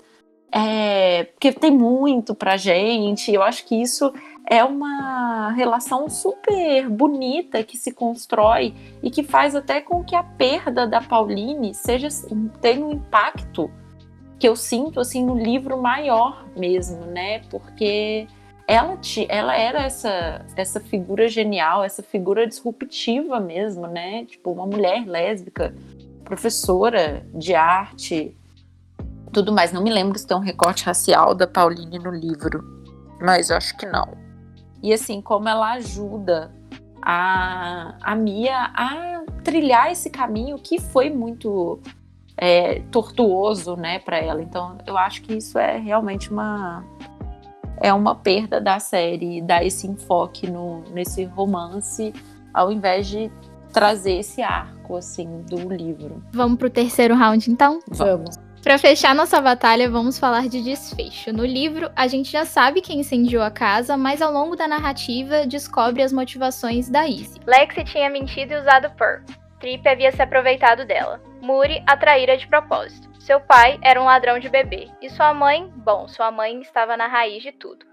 é, 0.52 1.26
porque 1.26 1.52
tem 1.52 1.72
muito 1.72 2.34
pra 2.34 2.58
gente. 2.58 3.32
Eu 3.32 3.44
acho 3.44 3.66
que 3.66 3.76
isso 3.76 4.12
é 4.50 4.64
uma 4.64 5.52
relação 5.52 6.10
super 6.10 6.90
bonita 6.90 7.64
que 7.64 7.78
se 7.78 7.92
constrói 7.92 8.74
e 9.04 9.12
que 9.12 9.22
faz 9.22 9.56
até 9.56 9.80
com 9.80 10.04
que 10.04 10.16
a 10.16 10.24
perda 10.24 10.88
da 10.88 11.02
Pauline 11.02 11.74
seja 11.74 12.08
tenha 12.60 12.84
um 12.84 12.92
impacto 12.92 13.70
que 14.40 14.48
eu 14.48 14.56
sinto 14.56 15.00
assim 15.00 15.24
no 15.24 15.38
livro 15.38 15.80
maior 15.80 16.48
mesmo, 16.56 17.06
né? 17.06 17.40
Porque 17.50 18.26
ela, 18.66 18.98
ela 19.28 19.56
era 19.56 19.84
essa, 19.84 20.46
essa 20.56 20.80
figura 20.80 21.28
genial, 21.28 21.84
essa 21.84 22.02
figura 22.02 22.48
disruptiva 22.48 23.40
mesmo, 23.40 23.86
né? 23.86 24.26
Tipo, 24.26 24.52
uma 24.52 24.66
mulher 24.66 25.06
lésbica, 25.06 25.76
professora 26.24 27.26
de 27.34 27.54
arte, 27.54 28.36
tudo 29.32 29.52
mais. 29.52 29.72
Não 29.72 29.84
me 29.84 29.90
lembro 29.90 30.18
se 30.18 30.26
tem 30.26 30.36
um 30.36 30.42
recorte 30.42 30.86
racial 30.86 31.34
da 31.34 31.48
Pauline 31.48 32.00
no 32.00 32.12
livro, 32.12 32.64
mas 33.22 33.52
acho 33.52 33.78
que 33.78 33.86
não. 33.86 34.18
E 34.82 34.94
assim, 34.94 35.22
como 35.22 35.48
ela 35.50 35.74
ajuda 35.74 36.52
a, 37.02 37.96
a 38.02 38.16
Mia 38.16 38.72
a 38.74 39.24
trilhar 39.44 39.92
esse 39.92 40.10
caminho 40.10 40.58
que 40.58 40.80
foi 40.80 41.10
muito 41.10 41.80
é, 42.38 42.82
tortuoso, 42.92 43.76
né, 43.76 44.00
para 44.00 44.18
ela. 44.18 44.42
Então, 44.42 44.78
eu 44.86 44.98
acho 44.98 45.22
que 45.22 45.36
isso 45.36 45.58
é 45.60 45.78
realmente 45.78 46.32
uma 46.32 46.84
é 47.82 47.94
uma 47.94 48.14
perda 48.14 48.60
da 48.60 48.78
série 48.78 49.42
dar 49.42 49.64
esse 49.64 49.88
enfoque 49.88 50.50
no, 50.50 50.84
nesse 50.92 51.24
romance, 51.24 52.14
ao 52.54 52.72
invés 52.72 53.08
de 53.08 53.32
trazer 53.72 54.20
esse 54.20 54.42
arco 54.42 54.98
assim 54.98 55.42
do 55.44 55.70
livro. 55.70 56.22
Vamos 56.34 56.58
pro 56.58 56.70
terceiro 56.70 57.16
round, 57.16 57.50
então? 57.50 57.80
Vamos. 57.88 58.36
Para 58.64 58.78
fechar 58.78 59.16
nossa 59.16 59.40
batalha, 59.40 59.90
vamos 59.90 60.20
falar 60.20 60.50
de 60.50 60.62
desfecho. 60.62 61.32
No 61.32 61.46
livro, 61.46 61.90
a 61.96 62.08
gente 62.08 62.30
já 62.30 62.44
sabe 62.44 62.82
quem 62.82 63.00
incendiou 63.00 63.42
a 63.42 63.50
casa, 63.50 63.96
mas 63.96 64.22
ao 64.22 64.34
longo 64.34 64.56
da 64.56 64.68
narrativa 64.68 65.48
descobre 65.48 66.04
as 66.04 66.12
motivações 66.12 66.90
da 66.90 67.08
Izzy. 67.08 67.40
Lexi 67.48 67.84
tinha 67.86 68.10
mentido 68.10 68.54
e 68.54 68.60
usado 68.60 68.92
Pearl. 68.96 69.24
Trip 69.60 69.88
havia 69.88 70.12
se 70.12 70.22
aproveitado 70.22 70.86
dela. 70.86 71.22
Muri 71.42 71.82
a 71.88 71.96
traíra 71.96 72.38
de 72.38 72.48
propósito. 72.48 73.10
Seu 73.20 73.40
pai 73.40 73.80
era 73.82 74.02
um 74.02 74.06
ladrão 74.06 74.40
de 74.40 74.50
bebê. 74.50 74.90
E 75.02 75.10
sua 75.10 75.34
mãe, 75.34 75.72
bom, 75.78 76.08
sua 76.08 76.30
mãe 76.30 76.60
estava 76.62 76.98
na 76.98 77.08
raiz 77.08 77.42
de 77.42 77.52
tudo. 77.52 77.89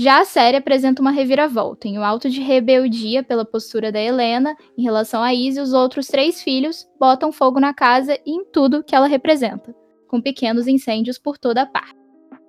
Já 0.00 0.20
a 0.20 0.24
série 0.24 0.56
apresenta 0.56 1.02
uma 1.02 1.10
reviravolta. 1.10 1.88
Em 1.88 1.98
o 1.98 2.04
alto 2.04 2.30
de 2.30 2.40
rebeldia 2.40 3.20
pela 3.24 3.44
postura 3.44 3.90
da 3.90 4.00
Helena 4.00 4.56
em 4.78 4.82
relação 4.84 5.20
a 5.20 5.34
Izzy, 5.34 5.60
os 5.60 5.72
outros 5.72 6.06
três 6.06 6.40
filhos 6.40 6.88
botam 7.00 7.32
fogo 7.32 7.58
na 7.58 7.74
casa 7.74 8.16
e 8.24 8.30
em 8.30 8.44
tudo 8.44 8.84
que 8.84 8.94
ela 8.94 9.08
representa, 9.08 9.74
com 10.06 10.22
pequenos 10.22 10.68
incêndios 10.68 11.18
por 11.18 11.36
toda 11.36 11.62
a 11.62 11.66
parte. 11.66 11.96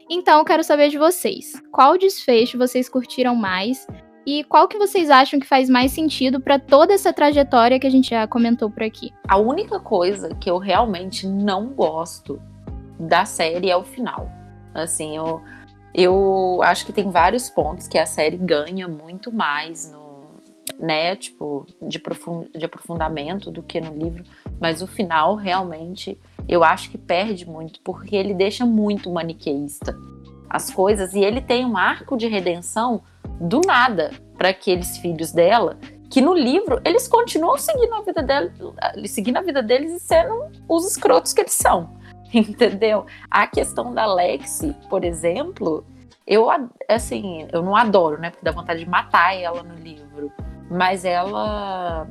Então, 0.07 0.45
quero 0.45 0.63
saber 0.63 0.89
de 0.89 0.99
vocês, 0.99 1.59
qual 1.71 1.97
desfecho 1.97 2.55
vocês 2.55 2.87
curtiram 2.87 3.33
mais 3.33 3.87
e 4.27 4.43
qual 4.43 4.67
que 4.67 4.77
vocês 4.77 5.09
acham 5.09 5.39
que 5.39 5.47
faz 5.47 5.67
mais 5.71 5.91
sentido 5.91 6.39
para 6.39 6.59
toda 6.59 6.93
essa 6.93 7.11
trajetória 7.11 7.79
que 7.79 7.87
a 7.87 7.91
gente 7.91 8.11
já 8.11 8.27
comentou 8.27 8.69
por 8.69 8.83
aqui? 8.83 9.09
A 9.27 9.39
única 9.39 9.79
coisa 9.79 10.35
que 10.35 10.51
eu 10.51 10.59
realmente 10.59 11.25
não 11.25 11.69
gosto 11.69 12.39
da 12.99 13.25
série 13.25 13.71
é 13.71 13.75
o 13.75 13.83
final. 13.83 14.29
Assim, 14.71 15.17
eu 15.17 15.41
eu 15.93 16.59
acho 16.63 16.85
que 16.85 16.93
tem 16.93 17.09
vários 17.09 17.49
pontos 17.49 17.87
que 17.87 17.97
a 17.97 18.05
série 18.05 18.37
ganha 18.37 18.87
muito 18.87 19.31
mais 19.31 19.91
no, 19.91 20.09
né, 20.79 21.15
tipo, 21.15 21.65
de, 21.81 21.99
profund, 21.99 22.49
de 22.55 22.65
aprofundamento 22.65 23.51
do 23.51 23.63
que 23.63 23.81
no 23.81 23.95
livro, 23.95 24.23
mas 24.59 24.81
o 24.81 24.87
final 24.87 25.35
realmente 25.35 26.19
eu 26.47 26.63
acho 26.63 26.89
que 26.89 26.97
perde 26.97 27.47
muito, 27.47 27.79
porque 27.81 28.15
ele 28.15 28.33
deixa 28.33 28.65
muito 28.65 29.11
maniqueísta 29.11 29.95
as 30.49 30.71
coisas 30.71 31.13
e 31.13 31.19
ele 31.19 31.41
tem 31.41 31.63
um 31.65 31.77
arco 31.77 32.17
de 32.17 32.27
redenção 32.27 33.03
do 33.39 33.61
nada 33.65 34.11
para 34.37 34.49
aqueles 34.49 34.97
filhos 34.97 35.31
dela, 35.31 35.77
que 36.09 36.21
no 36.21 36.33
livro 36.33 36.81
eles 36.83 37.07
continuam 37.07 37.57
seguindo 37.57 37.93
a 37.93 38.01
vida 38.01 38.23
dela, 38.23 38.51
seguindo 39.05 39.37
a 39.37 39.41
vida 39.41 39.61
deles 39.61 39.91
e 39.91 39.99
sendo 39.99 40.47
os 40.67 40.89
escrotos 40.89 41.33
que 41.33 41.41
eles 41.41 41.53
são. 41.53 41.98
entendeu? 42.33 43.05
A 43.29 43.47
questão 43.47 43.93
da 43.93 44.05
Lexi, 44.05 44.75
por 44.89 45.03
exemplo, 45.03 45.83
eu 46.25 46.47
assim, 46.87 47.47
eu 47.51 47.61
não 47.61 47.75
adoro, 47.75 48.19
né? 48.21 48.29
Porque 48.29 48.45
dá 48.45 48.51
vontade 48.51 48.83
de 48.83 48.89
matar 48.89 49.35
ela 49.35 49.63
no 49.63 49.75
livro, 49.75 50.31
mas 50.69 51.03
ela 51.05 52.07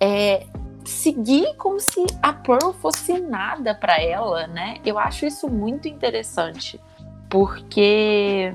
é 0.00 0.46
seguir 0.84 1.54
como 1.56 1.78
se 1.78 2.04
a 2.22 2.32
Pearl 2.32 2.72
fosse 2.72 3.18
nada 3.20 3.74
para 3.74 4.00
ela, 4.00 4.46
né? 4.46 4.78
Eu 4.84 4.98
acho 4.98 5.26
isso 5.26 5.48
muito 5.48 5.88
interessante, 5.88 6.80
porque 7.28 8.54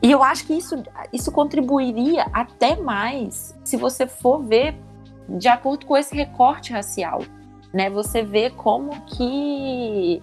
e 0.00 0.10
eu 0.10 0.22
acho 0.22 0.46
que 0.46 0.54
isso, 0.54 0.82
isso 1.12 1.32
contribuiria 1.32 2.26
até 2.32 2.76
mais 2.76 3.56
se 3.64 3.76
você 3.76 4.06
for 4.06 4.42
ver 4.42 4.76
de 5.28 5.48
acordo 5.48 5.84
com 5.84 5.96
esse 5.96 6.14
recorte 6.14 6.72
racial 6.72 7.20
né? 7.72 7.90
Você 7.90 8.22
vê 8.22 8.50
como 8.50 8.90
que 9.06 10.22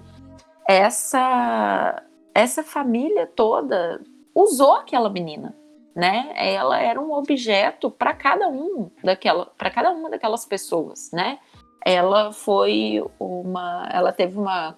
essa 0.68 2.02
essa 2.34 2.64
família 2.64 3.26
toda 3.28 4.02
usou 4.34 4.74
aquela 4.74 5.10
menina, 5.10 5.56
né? 5.96 6.34
Ela 6.36 6.80
era 6.82 7.00
um 7.00 7.14
objeto 7.14 7.90
para 7.90 8.14
cada 8.14 8.50
um 8.50 8.92
daquela, 9.02 9.46
para 9.58 9.70
cada 9.70 9.92
uma 9.92 10.10
daquelas 10.10 10.46
pessoas, 10.46 11.10
né? 11.14 11.40
Ela 11.86 12.34
foi 12.34 13.02
uma, 13.20 13.88
ela 13.92 14.12
teve 14.12 14.38
uma 14.38 14.78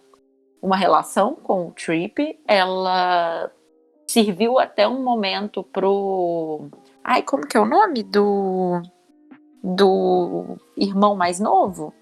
uma 0.62 0.76
relação 0.76 1.36
com 1.36 1.68
o 1.68 1.72
Trip, 1.72 2.40
ela 2.48 3.52
serviu 4.08 4.60
até 4.60 4.88
um 4.88 5.04
momento 5.04 5.64
pro, 5.64 6.68
ai, 7.04 7.22
como 7.22 7.46
que 7.46 7.58
é 7.58 7.60
o 7.60 7.66
nome 7.66 8.04
do 8.04 8.82
do 9.64 10.58
irmão 10.78 11.16
mais 11.16 11.40
novo? 11.40 11.94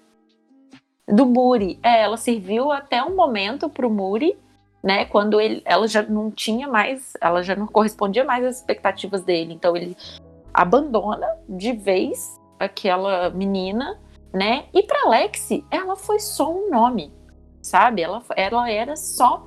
Do 1.08 1.26
Muri. 1.26 1.78
É, 1.82 2.02
ela 2.02 2.16
serviu 2.16 2.72
até 2.72 3.02
um 3.02 3.14
momento 3.14 3.68
para 3.68 3.86
o 3.86 3.90
Muri, 3.90 4.36
né? 4.82 5.04
Quando 5.04 5.40
ele, 5.40 5.62
ela 5.64 5.86
já 5.86 6.02
não 6.02 6.30
tinha 6.30 6.68
mais, 6.68 7.12
ela 7.20 7.42
já 7.42 7.54
não 7.54 7.66
correspondia 7.66 8.24
mais 8.24 8.44
às 8.44 8.56
expectativas 8.56 9.22
dele. 9.22 9.54
Então 9.54 9.76
ele 9.76 9.96
abandona 10.52 11.26
de 11.48 11.72
vez 11.72 12.40
aquela 12.58 13.30
menina, 13.30 14.00
né? 14.32 14.66
E 14.72 14.82
para 14.82 15.08
Lexi, 15.08 15.64
ela 15.70 15.96
foi 15.96 16.18
só 16.18 16.52
um 16.52 16.70
nome, 16.70 17.12
sabe? 17.62 18.02
Ela, 18.02 18.22
ela 18.34 18.70
era 18.70 18.96
só 18.96 19.46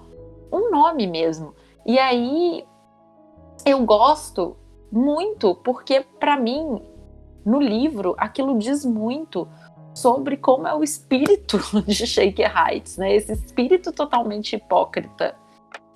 um 0.51 0.72
nome 0.72 1.07
mesmo. 1.07 1.53
E 1.86 1.97
aí 1.97 2.66
eu 3.66 3.84
gosto 3.86 4.55
muito, 4.91 5.55
porque 5.55 6.01
para 6.20 6.38
mim, 6.38 6.82
no 7.45 7.60
livro, 7.60 8.16
aquilo 8.18 8.57
diz 8.57 8.86
muito 8.86 9.47
sobre 10.00 10.38
como 10.38 10.68
é 10.68 10.74
o 10.74 10.84
espírito 10.84 11.60
de 11.86 12.08
Shaker 12.08 12.52
Heights, 12.56 12.97
né? 12.97 13.16
Esse 13.16 13.34
espírito 13.34 13.91
totalmente 13.91 14.56
hipócrita. 14.56 15.36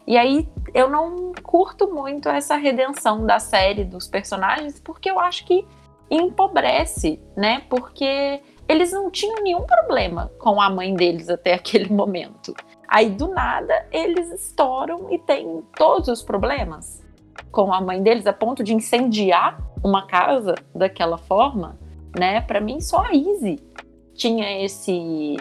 E 0.06 0.18
aí 0.18 0.48
eu 0.74 0.90
não 0.90 1.32
curto 1.42 1.88
muito 1.88 2.28
essa 2.28 2.56
redenção 2.56 3.26
da 3.26 3.40
série 3.40 3.86
dos 3.86 4.08
personagens, 4.08 4.80
porque 4.80 5.10
eu 5.10 5.20
acho 5.20 5.46
que 5.46 5.66
empobrece, 6.12 7.20
né? 7.36 7.64
Porque 7.70 8.42
eles 8.68 8.92
não 8.92 9.10
tinham 9.10 9.42
nenhum 9.42 9.64
problema 9.64 10.32
com 10.40 10.62
a 10.62 10.70
mãe 10.70 10.94
deles 10.94 11.30
até 11.30 11.54
aquele 11.56 11.92
momento. 11.92 12.54
Aí 12.88 13.10
do 13.10 13.30
nada 13.30 13.88
eles 13.92 14.30
estouram 14.32 15.12
e 15.12 15.18
têm 15.18 15.64
todos 15.76 16.10
os 16.10 16.22
problemas 16.22 17.02
com 17.52 17.74
a 17.74 17.82
mãe 17.82 18.04
deles 18.04 18.28
a 18.28 18.34
ponto 18.34 18.64
de 18.64 18.74
incendiar 18.74 19.60
uma 19.84 20.06
casa 20.06 20.56
daquela 20.76 21.18
forma, 21.18 21.80
né? 22.18 22.42
Para 22.42 22.60
mim 22.60 22.82
só 22.82 23.04
a 23.06 23.14
Izzy 23.14 23.60
tinha 24.14 24.64
esse 24.64 25.38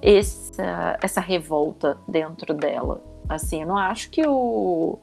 essa, 0.00 0.98
essa 1.02 1.20
revolta 1.20 1.98
dentro 2.06 2.54
dela. 2.54 3.02
Assim, 3.28 3.62
eu 3.62 3.68
não 3.68 3.76
acho 3.76 4.10
que 4.10 4.26
o 4.26 4.98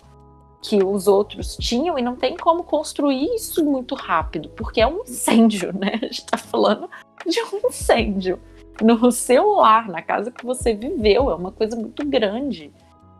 que 0.62 0.84
os 0.84 1.08
outros 1.08 1.56
tinham 1.58 2.00
e 2.00 2.02
não 2.02 2.16
tem 2.16 2.36
como 2.36 2.64
construir 2.64 3.36
isso 3.36 3.64
muito 3.64 3.94
rápido, 3.94 4.50
porque 4.50 4.82
é 4.82 4.88
um 4.88 5.04
incêndio, 5.04 5.72
né? 5.78 5.92
A 6.02 6.06
gente 6.08 6.26
tá 6.26 6.38
falando 6.38 6.90
de 7.24 7.40
um 7.40 7.68
incêndio 7.70 8.40
no 8.82 9.12
seu 9.12 9.54
lar, 9.54 9.88
na 9.88 10.02
casa 10.02 10.32
que 10.32 10.44
você 10.44 10.74
viveu, 10.74 11.30
é 11.30 11.36
uma 11.36 11.52
coisa 11.52 11.76
muito 11.76 12.04
grande, 12.08 12.74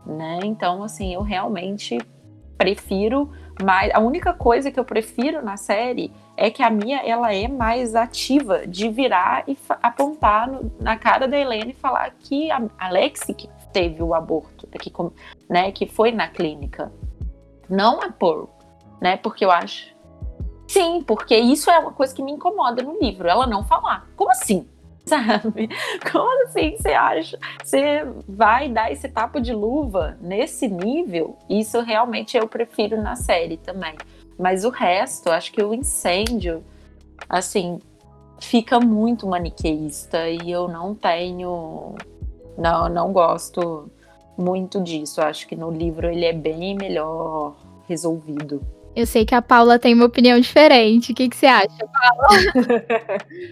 né? 0.04 0.40
Então, 0.42 0.82
assim, 0.82 1.14
eu 1.14 1.22
realmente 1.22 1.98
prefiro 2.58 3.30
mais. 3.62 3.92
A 3.94 4.00
única 4.00 4.32
coisa 4.32 4.70
que 4.70 4.78
eu 4.78 4.84
prefiro 4.84 5.42
na 5.42 5.56
série 5.56 6.12
é 6.36 6.50
que 6.50 6.62
a 6.62 6.70
Mia 6.70 6.98
ela 7.06 7.34
é 7.34 7.48
mais 7.48 7.94
ativa 7.94 8.66
de 8.66 8.88
virar 8.88 9.44
e 9.48 9.56
apontar 9.82 10.50
no, 10.50 10.70
na 10.80 10.96
cara 10.96 11.26
da 11.26 11.38
Helena 11.38 11.70
e 11.70 11.74
falar 11.74 12.10
que 12.18 12.50
a 12.50 12.62
Alex 12.78 13.24
que 13.36 13.48
teve 13.72 14.02
o 14.02 14.14
aborto, 14.14 14.66
que, 14.66 14.92
né, 15.48 15.70
que 15.70 15.86
foi 15.86 16.10
na 16.10 16.28
clínica. 16.28 16.90
Não 17.68 18.00
a 18.00 18.10
Pearl, 18.10 18.44
né? 19.00 19.16
Porque 19.16 19.44
eu 19.44 19.50
acho. 19.50 19.94
Sim, 20.68 21.02
porque 21.06 21.36
isso 21.36 21.70
é 21.70 21.78
uma 21.78 21.92
coisa 21.92 22.14
que 22.14 22.22
me 22.22 22.32
incomoda 22.32 22.82
no 22.82 22.98
livro, 22.98 23.28
ela 23.28 23.46
não 23.46 23.64
falar. 23.64 24.08
Como 24.16 24.30
assim? 24.30 24.66
Sabe? 25.06 25.68
Como 26.10 26.44
assim 26.44 26.76
você 26.76 26.88
acha? 26.88 27.38
Você 27.62 28.04
vai 28.28 28.68
dar 28.68 28.90
esse 28.90 29.08
tapo 29.08 29.40
de 29.40 29.52
luva 29.52 30.18
nesse 30.20 30.68
nível? 30.68 31.36
Isso 31.48 31.80
realmente 31.80 32.36
eu 32.36 32.48
prefiro 32.48 33.00
na 33.00 33.14
série 33.14 33.56
também. 33.56 33.94
Mas 34.38 34.64
o 34.64 34.70
resto, 34.70 35.30
acho 35.30 35.52
que 35.52 35.62
o 35.62 35.72
incêndio, 35.72 36.62
assim, 37.28 37.78
fica 38.40 38.80
muito 38.80 39.26
maniqueísta 39.26 40.28
e 40.28 40.50
eu 40.50 40.68
não 40.68 40.94
tenho. 40.94 41.94
Não, 42.58 42.88
não 42.88 43.12
gosto 43.12 43.90
muito 44.36 44.82
disso. 44.82 45.20
Acho 45.20 45.46
que 45.46 45.54
no 45.54 45.70
livro 45.70 46.08
ele 46.08 46.24
é 46.24 46.32
bem 46.32 46.74
melhor 46.74 47.54
resolvido. 47.88 48.60
Eu 48.94 49.06
sei 49.06 49.24
que 49.24 49.34
a 49.34 49.42
Paula 49.42 49.78
tem 49.78 49.94
uma 49.94 50.06
opinião 50.06 50.40
diferente. 50.40 51.12
O 51.12 51.14
que, 51.14 51.28
que 51.28 51.36
você 51.36 51.46
acha, 51.46 51.68
Paula? 51.78 52.28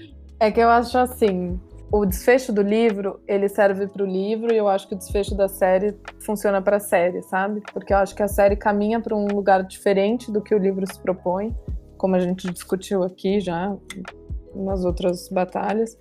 é 0.45 0.51
que 0.51 0.61
eu 0.61 0.68
acho 0.68 0.99
assim. 0.99 1.59
O 1.90 2.05
desfecho 2.05 2.53
do 2.53 2.61
livro, 2.61 3.20
ele 3.26 3.49
serve 3.49 3.86
para 3.86 4.03
o 4.03 4.07
livro 4.07 4.53
e 4.53 4.57
eu 4.57 4.68
acho 4.68 4.88
que 4.88 4.95
o 4.95 4.99
desfecho 4.99 5.34
da 5.36 5.49
série 5.49 5.97
funciona 6.20 6.61
para 6.61 6.78
a 6.78 6.80
série, 6.80 7.22
sabe? 7.22 7.62
Porque 7.72 7.92
eu 7.92 7.99
acho 7.99 8.14
que 8.14 8.22
a 8.22 8.28
série 8.28 8.57
caminha 8.57 9.01
para 9.01 9.14
um 9.14 9.26
lugar 9.28 9.62
diferente 9.62 10.32
do 10.32 10.42
que 10.42 10.55
o 10.55 10.59
livro 10.59 10.84
se 10.86 10.99
propõe, 10.99 11.55
como 11.97 12.16
a 12.16 12.18
gente 12.18 12.51
discutiu 12.53 13.05
aqui 13.05 13.38
já 13.38 13.76
nas 14.55 14.84
outras 14.84 15.28
batalhas. 15.28 15.97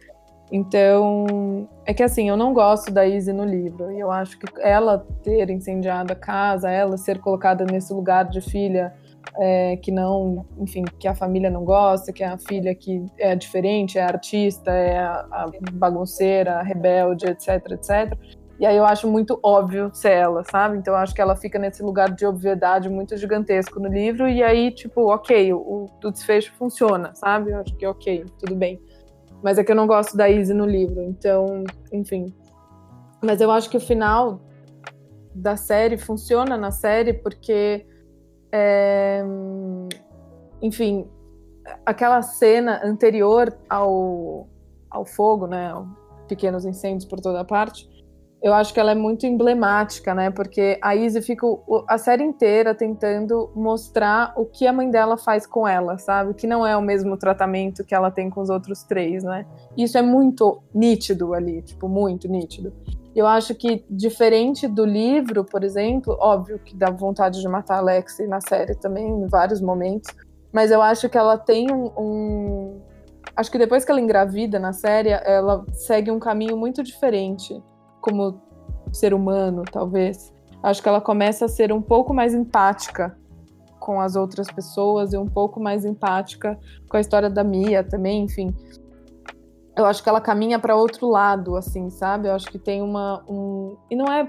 Então, 0.52 1.68
é 1.86 1.94
que 1.94 2.04
assim, 2.04 2.28
eu 2.28 2.38
não 2.38 2.54
gosto 2.54 2.92
da 2.92 3.06
Izzy 3.06 3.32
no 3.32 3.46
livro, 3.46 3.92
e 3.92 4.00
eu 4.00 4.12
acho 4.12 4.38
que 4.38 4.46
ela 4.62 5.06
ter 5.24 5.50
incendiado 5.50 6.12
a 6.12 6.16
casa, 6.16 6.70
ela 6.70 6.98
ser 6.98 7.20
colocada 7.20 7.66
nesse 7.66 7.94
lugar 7.94 8.26
de 8.26 8.42
filha 8.42 8.94
é, 9.40 9.78
que 9.78 9.92
não, 9.92 10.46
enfim, 10.58 10.84
que 11.00 11.08
a 11.08 11.16
família 11.16 11.50
não 11.50 11.64
gosta, 11.64 12.12
que 12.12 12.24
é 12.24 12.28
a 12.28 12.38
filha 12.38 12.74
que 12.76 13.06
é 13.18 13.36
diferente, 13.36 13.98
é 13.98 14.04
artista, 14.04 14.72
é 14.72 15.00
a, 15.00 15.26
a 15.32 15.52
bagunceira, 15.74 16.56
a 16.56 16.64
rebelde, 16.64 17.26
etc, 17.26 17.72
etc. 17.72 18.18
E 18.60 18.66
aí 18.66 18.78
eu 18.78 18.86
acho 18.86 19.08
muito 19.08 19.40
óbvio 19.44 19.90
ser 19.94 20.12
ela, 20.12 20.44
sabe? 20.44 20.78
Então 20.78 20.94
eu 20.94 21.00
acho 21.00 21.14
que 21.14 21.22
ela 21.22 21.36
fica 21.36 21.58
nesse 21.58 21.82
lugar 21.82 22.12
de 22.12 22.26
obviedade 22.26 22.88
muito 22.90 23.18
gigantesco 23.18 23.80
no 23.80 23.90
livro, 23.90 24.30
e 24.30 24.44
aí, 24.44 24.72
tipo, 24.72 25.12
ok, 25.12 25.54
o, 25.54 25.90
o 26.04 26.12
desfecho 26.12 26.54
funciona, 26.54 27.14
sabe? 27.16 27.52
Eu 27.52 27.60
acho 27.60 27.76
que 27.76 27.86
ok, 27.86 28.26
tudo 28.40 28.56
bem. 28.56 28.80
Mas 29.42 29.58
é 29.58 29.64
que 29.64 29.72
eu 29.72 29.76
não 29.76 29.88
gosto 29.88 30.16
da 30.16 30.30
Izzy 30.30 30.54
no 30.54 30.66
livro, 30.66 31.02
então, 31.02 31.64
enfim. 31.92 32.34
Mas 33.22 33.42
eu 33.42 33.52
acho 33.52 33.70
que 33.70 33.78
o 33.78 33.82
final 33.82 34.40
da 35.34 35.58
série 35.58 35.98
funciona 35.98 36.56
na 36.56 36.72
série 36.72 37.14
porque, 37.14 37.86
é, 38.54 39.24
enfim, 40.62 41.08
aquela 41.84 42.22
cena 42.22 42.80
anterior 42.84 43.52
ao, 43.68 44.48
ao 44.92 45.04
fogo, 45.04 45.48
né, 45.48 45.74
pequenos 46.28 46.64
incêndios 46.64 47.04
por 47.04 47.20
toda 47.20 47.44
parte, 47.44 47.92
eu 48.44 48.54
acho 48.54 48.74
que 48.74 48.80
ela 48.80 48.92
é 48.92 48.96
muito 48.96 49.26
emblemática, 49.26 50.14
né? 50.14 50.30
Porque 50.30 50.78
a 50.82 50.94
Izzy 50.94 51.22
fica 51.22 51.48
a 51.88 51.98
série 51.98 52.26
inteira 52.26 52.76
tentando 52.76 53.50
mostrar 53.56 54.34
o 54.36 54.46
que 54.46 54.68
a 54.68 54.74
mãe 54.74 54.92
dela 54.92 55.16
faz 55.16 55.48
com 55.48 55.66
ela, 55.66 55.98
sabe? 55.98 56.34
Que 56.34 56.46
não 56.46 56.68
é 56.68 56.76
o 56.76 56.82
mesmo 56.82 57.16
tratamento 57.16 57.86
que 57.86 57.96
ela 57.96 58.12
tem 58.12 58.30
com 58.30 58.42
os 58.42 58.50
outros 58.50 58.84
três, 58.84 59.24
né? 59.24 59.46
Isso 59.78 59.98
é 59.98 60.02
muito 60.02 60.62
nítido 60.76 61.34
ali, 61.34 61.62
tipo, 61.62 61.88
muito 61.88 62.28
nítido. 62.28 62.74
Eu 63.16 63.28
acho 63.28 63.54
que, 63.54 63.86
diferente 63.90 64.68
do 64.68 64.84
livro, 64.86 65.44
por 65.44 65.64
exemplo, 65.64 66.18
óbvio 66.20 66.58
que 66.60 66.76
dá 66.76 66.90
vontade 66.90 67.40
de 67.40 67.48
matar 67.48 67.76
a 67.76 67.78
Alexei 67.78 68.28
na 68.28 68.42
série 68.42 68.76
também, 68.76 69.08
em 69.08 69.28
vários 69.28 69.62
momentos, 69.62 70.10
mas 70.52 70.72
eu 70.72 70.82
acho 70.82 71.08
que 71.10 71.18
ela 71.18 71.38
tem 71.38 71.72
um, 71.72 71.92
um. 71.98 72.82
Acho 73.36 73.52
que 73.52 73.58
depois 73.58 73.86
que 73.86 73.92
ela 73.92 74.02
engravida 74.02 74.60
na 74.60 74.74
série, 74.74 75.10
ela 75.10 75.66
segue 75.74 76.12
um 76.12 76.20
caminho 76.20 76.58
muito 76.58 76.84
diferente 76.84 77.62
como 78.02 78.42
ser 78.92 79.14
humano, 79.14 79.64
talvez. 79.72 80.34
Acho 80.62 80.82
que 80.82 80.90
ela 80.90 81.02
começa 81.02 81.46
a 81.46 81.48
ser 81.48 81.72
um 81.72 81.82
pouco 81.82 82.14
mais 82.14 82.34
empática 82.34 83.18
com 83.80 84.00
as 84.00 84.16
outras 84.16 84.48
pessoas 84.48 85.12
e 85.12 85.18
um 85.18 85.28
pouco 85.28 85.60
mais 85.60 85.84
empática 85.84 86.58
com 86.90 86.96
a 86.96 87.02
história 87.02 87.30
da 87.30 87.44
Mia 87.44 87.84
também, 87.84 88.24
enfim. 88.24 88.56
Eu 89.76 89.86
acho 89.86 90.04
que 90.04 90.10
ela 90.10 90.22
caminha 90.22 90.60
para 90.60 90.76
outro 90.76 91.10
lado, 91.10 91.56
assim, 91.56 91.90
sabe? 91.90 92.28
Eu 92.28 92.34
acho 92.34 92.48
que 92.48 92.60
tem 92.60 92.82
uma 92.82 93.24
um 93.28 93.76
e 93.90 93.96
não 93.96 94.06
é 94.06 94.28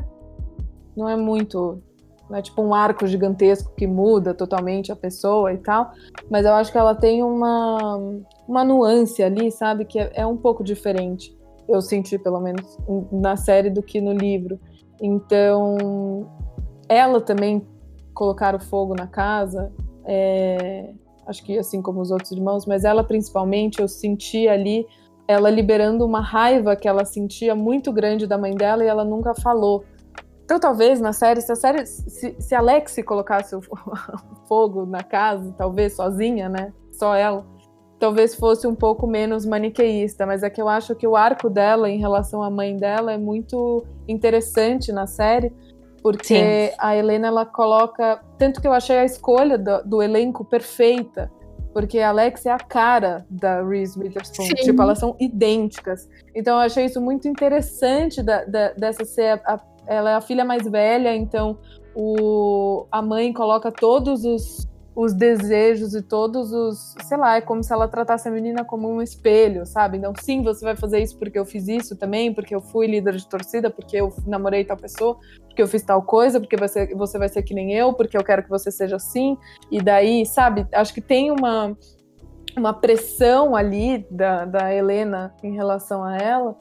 não 0.97 1.09
é 1.09 1.16
muito 1.16 1.82
não 2.30 2.38
é 2.38 2.42
tipo 2.42 2.62
um 2.62 2.72
arco 2.72 3.07
gigantesco 3.07 3.74
que 3.76 3.86
muda 3.86 4.32
totalmente 4.32 4.90
a 4.90 4.97
pessoa 4.97 5.53
e 5.53 5.59
tal, 5.59 5.92
mas 6.30 6.47
eu 6.47 6.55
acho 6.55 6.72
que 6.72 6.78
ela 6.78 6.95
tem 6.95 7.22
uma 7.22 7.97
uma 8.49 8.64
nuance 8.64 9.22
ali, 9.22 9.51
sabe, 9.51 9.84
que 9.84 9.99
é, 9.99 10.11
é 10.14 10.26
um 10.26 10.36
pouco 10.36 10.64
diferente 10.64 11.34
eu 11.68 11.80
senti 11.80 12.18
pelo 12.18 12.40
menos 12.40 12.78
na 13.11 13.36
série 13.36 13.70
do 13.70 13.82
que 13.82 14.01
no 14.01 14.12
livro. 14.12 14.59
Então, 15.01 16.28
ela 16.88 17.20
também 17.20 17.66
colocar 18.12 18.55
o 18.55 18.61
fogo 18.61 18.95
na 18.95 19.07
casa, 19.07 19.72
é, 20.05 20.92
acho 21.26 21.42
que 21.42 21.59
assim 21.59 21.82
como 21.82 22.01
os 22.01 22.11
outros 22.11 22.30
irmãos, 22.30 22.66
mas 22.66 22.84
ela 22.84 23.03
principalmente 23.03 23.80
eu 23.80 23.88
senti 23.88 24.47
ali 24.47 24.86
ela 25.27 25.51
liberando 25.51 26.05
uma 26.05 26.20
raiva 26.20 26.77
que 26.77 26.87
ela 26.87 27.05
sentia 27.05 27.55
muito 27.55 27.93
grande 27.93 28.27
da 28.27 28.37
mãe 28.37 28.55
dela 28.55 28.85
e 28.85 28.87
ela 28.87 29.05
nunca 29.05 29.35
falou. 29.35 29.85
Então, 30.45 30.61
talvez 30.61 31.01
na 31.01 31.12
série, 31.12 31.41
se 31.41 31.51
a 31.51 31.57
série, 31.57 31.87
se, 31.87 32.37
se 32.39 32.55
Alex 32.55 32.97
colocasse 33.05 33.57
o, 33.57 33.62
fogo 34.47 34.85
na 34.85 35.03
casa, 35.03 35.55
talvez 35.57 35.95
sozinha, 35.95 36.49
né? 36.49 36.72
Só 36.93 37.14
ela, 37.14 37.47
talvez 37.99 38.35
fosse 38.35 38.66
um 38.66 38.75
pouco 38.75 39.07
menos 39.07 39.47
maniqueísta, 39.47 40.27
mas 40.27 40.43
é 40.43 40.51
que 40.51 40.61
eu 40.61 40.68
acho 40.68 40.95
que 40.95 41.07
o 41.07 41.16
arco 41.16 41.49
dela 41.49 41.89
em 41.89 41.99
relação 41.99 42.43
à 42.43 42.51
mãe 42.51 42.77
dela 42.77 43.12
é 43.12 43.18
muito 43.18 43.85
interessante 44.07 44.93
na 44.93 45.07
série, 45.07 45.51
porque 46.03 46.68
Sim. 46.68 46.77
a 46.79 46.95
Helena 46.95 47.29
ela 47.29 47.47
coloca 47.47 48.20
tanto 48.37 48.61
que 48.61 48.68
eu 48.68 48.75
achei 48.75 48.99
a 48.99 49.05
escolha 49.07 49.57
do, 49.57 49.83
do 49.85 50.03
elenco 50.03 50.45
perfeita, 50.45 51.33
porque 51.75 51.99
a 51.99 52.11
Alex 52.11 52.47
é 52.47 52.53
a 52.53 52.59
cara 52.59 53.27
da 53.29 53.62
Reese 53.62 53.99
Witherspoon, 53.99 54.47
Sim. 54.47 54.55
tipo 54.55 54.81
elas 54.81 55.01
são 55.01 55.16
idênticas. 55.18 56.09
Então 56.33 56.55
eu 56.55 56.61
achei 56.61 56.85
isso 56.85 57.01
muito 57.01 57.27
interessante 57.27 58.22
da, 58.22 58.45
da, 58.45 58.72
dessa 58.72 59.05
ser 59.05 59.43
a, 59.45 59.61
ela 59.87 60.12
é 60.12 60.14
a 60.14 60.20
filha 60.20 60.45
mais 60.45 60.62
velha, 60.68 61.14
então 61.14 61.59
o, 61.95 62.87
a 62.93 63.03
mãe 63.03 63.33
coloca 63.33 63.72
todos 63.72 64.25
os 64.25 64.68
os 64.97 65.12
desejos 65.12 65.95
e 65.95 66.03
todos 66.03 66.53
os, 66.53 66.95
sei 67.03 67.16
lá, 67.16 67.36
é 67.36 67.40
como 67.40 67.62
se 67.64 67.72
ela 67.72 67.88
tratasse 67.88 68.28
a 68.28 68.30
menina 68.30 68.64
como 68.64 68.88
um 68.88 69.03
espelho, 69.03 69.66
sabe? 69.66 69.99
Então, 69.99 70.12
sim, 70.20 70.42
você 70.42 70.64
vai 70.64 70.76
fazer 70.76 71.03
isso 71.03 71.18
porque 71.18 71.38
eu 71.38 71.45
fiz 71.45 71.66
isso 71.66 71.97
também, 71.97 72.32
porque 72.32 72.55
eu 72.55 72.61
fui 72.61 72.86
líder 72.86 73.16
de 73.16 73.28
torcida, 73.28 73.70
porque 73.70 73.97
eu 73.97 74.14
namorei 74.24 74.64
tal 74.64 74.76
pessoa, 74.76 75.18
porque 75.49 75.61
eu 75.61 75.66
fiz 75.66 75.82
tal 75.82 76.03
coisa, 76.03 76.38
porque 76.38 76.57
você, 76.57 76.95
você 76.95 77.18
vai 77.18 77.28
ser 77.28 77.42
que 77.42 77.55
nem 77.55 77.72
eu, 77.72 77.92
porque 77.92 78.16
eu 78.16 78.22
quero 78.22 78.45
que 78.45 78.49
você 78.49 78.70
seja 78.70 78.97
assim. 78.97 79.36
E 79.70 79.82
daí, 79.82 80.24
sabe, 80.24 80.66
acho 80.72 80.95
que 80.95 81.01
tem 81.01 81.32
uma, 81.32 81.76
uma 82.57 82.72
pressão 82.72 83.57
ali 83.57 84.07
da, 84.09 84.45
da 84.45 84.72
Helena 84.72 85.34
em 85.42 85.55
relação 85.55 86.05
a 86.05 86.16
ela. 86.16 86.57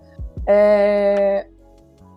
É, 0.47 1.47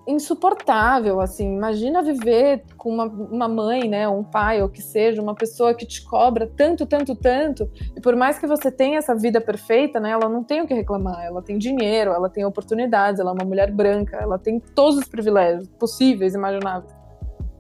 insuportável, 0.07 1.21
assim. 1.21 1.57
Imagina 1.57 2.03
viver 2.03 2.63
com 2.77 2.91
uma, 2.91 3.05
uma 3.05 3.49
mãe, 3.49 3.89
né, 3.89 4.09
um 4.09 4.23
pai, 4.23 4.63
ou 4.63 4.69
que 4.69 4.81
seja, 4.81 5.21
uma 5.21 5.35
pessoa 5.35 5.75
que 5.75 5.85
te 5.85 6.05
cobra 6.05 6.47
tanto, 6.57 6.87
tanto, 6.87 7.17
tanto, 7.17 7.69
e 7.97 8.01
por 8.01 8.15
mais 8.15 8.39
que 8.39 8.47
você 8.47 8.71
tenha 8.71 8.99
essa 8.99 9.15
vida 9.15 9.41
perfeita, 9.41 9.99
né, 9.99 10.11
ela 10.11 10.29
não 10.29 10.45
tem 10.45 10.61
o 10.61 10.67
que 10.67 10.75
reclamar. 10.75 11.25
Ela 11.25 11.43
tem 11.43 11.59
dinheiro, 11.59 12.13
ela 12.13 12.29
tem 12.29 12.45
oportunidades, 12.45 13.21
ela 13.21 13.31
é 13.31 13.35
uma 13.35 13.45
mulher 13.45 13.73
branca, 13.73 14.17
ela 14.17 14.39
tem 14.39 14.61
todos 14.61 14.99
os 14.99 15.09
privilégios 15.09 15.69
possíveis, 15.79 16.35
imagináveis. 16.35 16.95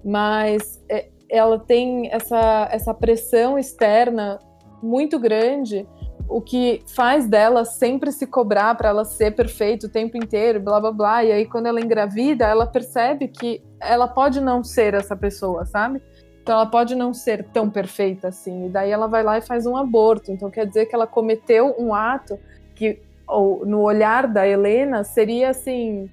Mas 0.04 0.82
é, 0.88 1.08
ela 1.28 1.58
tem 1.58 2.08
essa, 2.12 2.68
essa 2.70 2.94
pressão 2.94 3.58
externa 3.58 4.38
muito 4.82 5.18
grande 5.18 5.86
o 6.28 6.40
que 6.40 6.82
faz 6.86 7.26
dela 7.26 7.64
sempre 7.64 8.10
se 8.10 8.26
cobrar 8.26 8.74
para 8.74 8.88
ela 8.88 9.04
ser 9.04 9.34
perfeita 9.34 9.86
o 9.86 9.90
tempo 9.90 10.16
inteiro, 10.16 10.60
blá 10.60 10.80
blá 10.80 10.92
blá. 10.92 11.24
E 11.24 11.32
aí, 11.32 11.46
quando 11.46 11.66
ela 11.66 11.80
engravida, 11.80 12.46
ela 12.46 12.66
percebe 12.66 13.28
que 13.28 13.62
ela 13.80 14.08
pode 14.08 14.40
não 14.40 14.64
ser 14.64 14.94
essa 14.94 15.16
pessoa, 15.16 15.64
sabe? 15.64 16.02
Então, 16.42 16.54
ela 16.54 16.66
pode 16.66 16.94
não 16.94 17.12
ser 17.14 17.44
tão 17.44 17.70
perfeita 17.70 18.28
assim. 18.28 18.66
E 18.66 18.68
daí, 18.68 18.90
ela 18.90 19.06
vai 19.06 19.22
lá 19.22 19.38
e 19.38 19.42
faz 19.42 19.66
um 19.66 19.76
aborto. 19.76 20.32
Então, 20.32 20.50
quer 20.50 20.66
dizer 20.66 20.86
que 20.86 20.94
ela 20.94 21.06
cometeu 21.06 21.74
um 21.78 21.94
ato 21.94 22.38
que, 22.74 23.00
ou, 23.26 23.64
no 23.64 23.80
olhar 23.82 24.26
da 24.26 24.46
Helena, 24.46 25.04
seria 25.04 25.50
assim. 25.50 26.10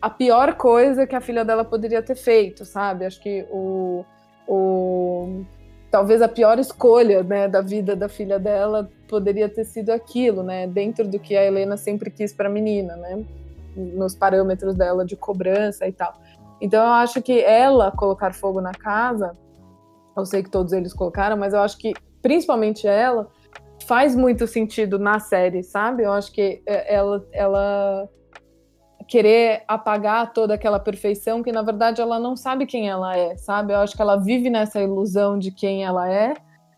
A 0.00 0.08
pior 0.08 0.54
coisa 0.54 1.06
que 1.06 1.14
a 1.14 1.20
filha 1.20 1.44
dela 1.44 1.62
poderia 1.62 2.02
ter 2.02 2.14
feito, 2.14 2.64
sabe? 2.64 3.04
Acho 3.04 3.20
que 3.20 3.46
o, 3.50 4.02
o 4.48 5.44
talvez 5.90 6.22
a 6.22 6.28
pior 6.28 6.58
escolha 6.58 7.22
né, 7.22 7.48
da 7.48 7.60
vida 7.60 7.96
da 7.96 8.08
filha 8.08 8.38
dela 8.38 8.88
poderia 9.08 9.48
ter 9.48 9.64
sido 9.64 9.90
aquilo, 9.90 10.42
né, 10.42 10.66
dentro 10.66 11.06
do 11.08 11.18
que 11.18 11.36
a 11.36 11.44
Helena 11.44 11.76
sempre 11.76 12.10
quis 12.10 12.32
para 12.32 12.48
a 12.48 12.52
menina, 12.52 12.96
né, 12.96 13.24
nos 13.76 14.14
parâmetros 14.14 14.74
dela 14.76 15.04
de 15.04 15.16
cobrança 15.16 15.86
e 15.86 15.92
tal. 15.92 16.14
Então 16.60 16.82
eu 16.82 16.92
acho 16.92 17.20
que 17.20 17.40
ela 17.40 17.90
colocar 17.90 18.32
fogo 18.32 18.60
na 18.60 18.72
casa, 18.72 19.32
eu 20.16 20.26
sei 20.26 20.42
que 20.42 20.50
todos 20.50 20.72
eles 20.72 20.92
colocaram, 20.92 21.36
mas 21.36 21.54
eu 21.54 21.60
acho 21.60 21.78
que 21.78 21.94
principalmente 22.22 22.86
ela 22.86 23.28
faz 23.86 24.14
muito 24.14 24.46
sentido 24.46 24.98
na 24.98 25.18
série, 25.18 25.62
sabe? 25.62 26.04
Eu 26.04 26.12
acho 26.12 26.30
que 26.32 26.62
é, 26.66 26.94
ela, 26.94 27.26
ela 27.32 28.08
querer 29.10 29.64
apagar 29.66 30.32
toda 30.32 30.54
aquela 30.54 30.78
perfeição 30.78 31.42
que 31.42 31.50
na 31.50 31.62
verdade 31.62 32.00
ela 32.00 32.20
não 32.20 32.36
sabe 32.36 32.64
quem 32.64 32.88
ela 32.88 33.16
é, 33.16 33.36
sabe? 33.36 33.72
Eu 33.72 33.78
acho 33.78 33.96
que 33.96 34.00
ela 34.00 34.16
vive 34.16 34.48
nessa 34.48 34.80
ilusão 34.80 35.36
de 35.36 35.50
quem 35.50 35.84
ela 35.84 36.08
é 36.08 36.32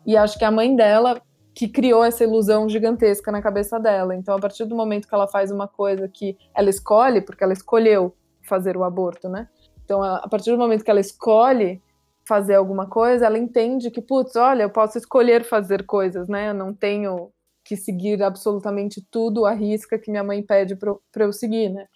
e 0.07 0.17
acho 0.17 0.39
que 0.39 0.45
a 0.45 0.51
mãe 0.51 0.75
dela 0.75 1.21
que 1.55 1.69
criou 1.69 2.03
essa 2.03 2.25
ilusão 2.25 2.67
gigantesca 2.71 3.31
na 3.31 3.43
cabeça 3.43 3.79
dela. 3.79 4.17
Então, 4.17 4.35
a 4.35 4.41
partir 4.41 4.65
do 4.65 4.75
momento 4.75 5.07
que 5.07 5.15
ela 5.15 5.29
faz 5.29 5.51
uma 5.51 5.69
coisa 5.69 6.09
que 6.09 6.35
ela 6.55 6.71
escolhe, 6.71 7.21
porque 7.21 7.45
ela 7.45 7.53
escolheu 7.53 8.17
fazer 8.49 8.79
o 8.79 8.83
aborto, 8.83 9.29
né? 9.29 9.47
Então, 9.85 10.03
a 10.03 10.27
partir 10.27 10.51
do 10.53 10.57
momento 10.57 10.83
que 10.83 10.91
ela 10.91 11.01
escolhe 11.01 11.83
fazer 12.27 12.55
alguma 12.55 12.87
coisa, 12.87 13.27
ela 13.27 13.37
entende 13.37 13.91
que, 13.91 14.01
putz, 14.01 14.37
olha, 14.37 14.63
eu 14.63 14.71
posso 14.71 14.97
escolher 14.97 15.45
fazer 15.45 15.85
coisas, 15.85 16.29
né? 16.29 16.49
Eu 16.49 16.55
não 16.55 16.73
tenho 16.73 17.31
que 17.63 17.77
seguir 17.77 18.23
absolutamente 18.23 19.07
tudo 19.11 19.45
a 19.45 19.53
risca 19.53 19.99
que 19.99 20.11
minha 20.11 20.25
mãe 20.25 20.43
pede 20.43 20.75
para 20.75 21.25
eu 21.25 21.33
seguir, 21.33 21.69
né? 21.69 21.87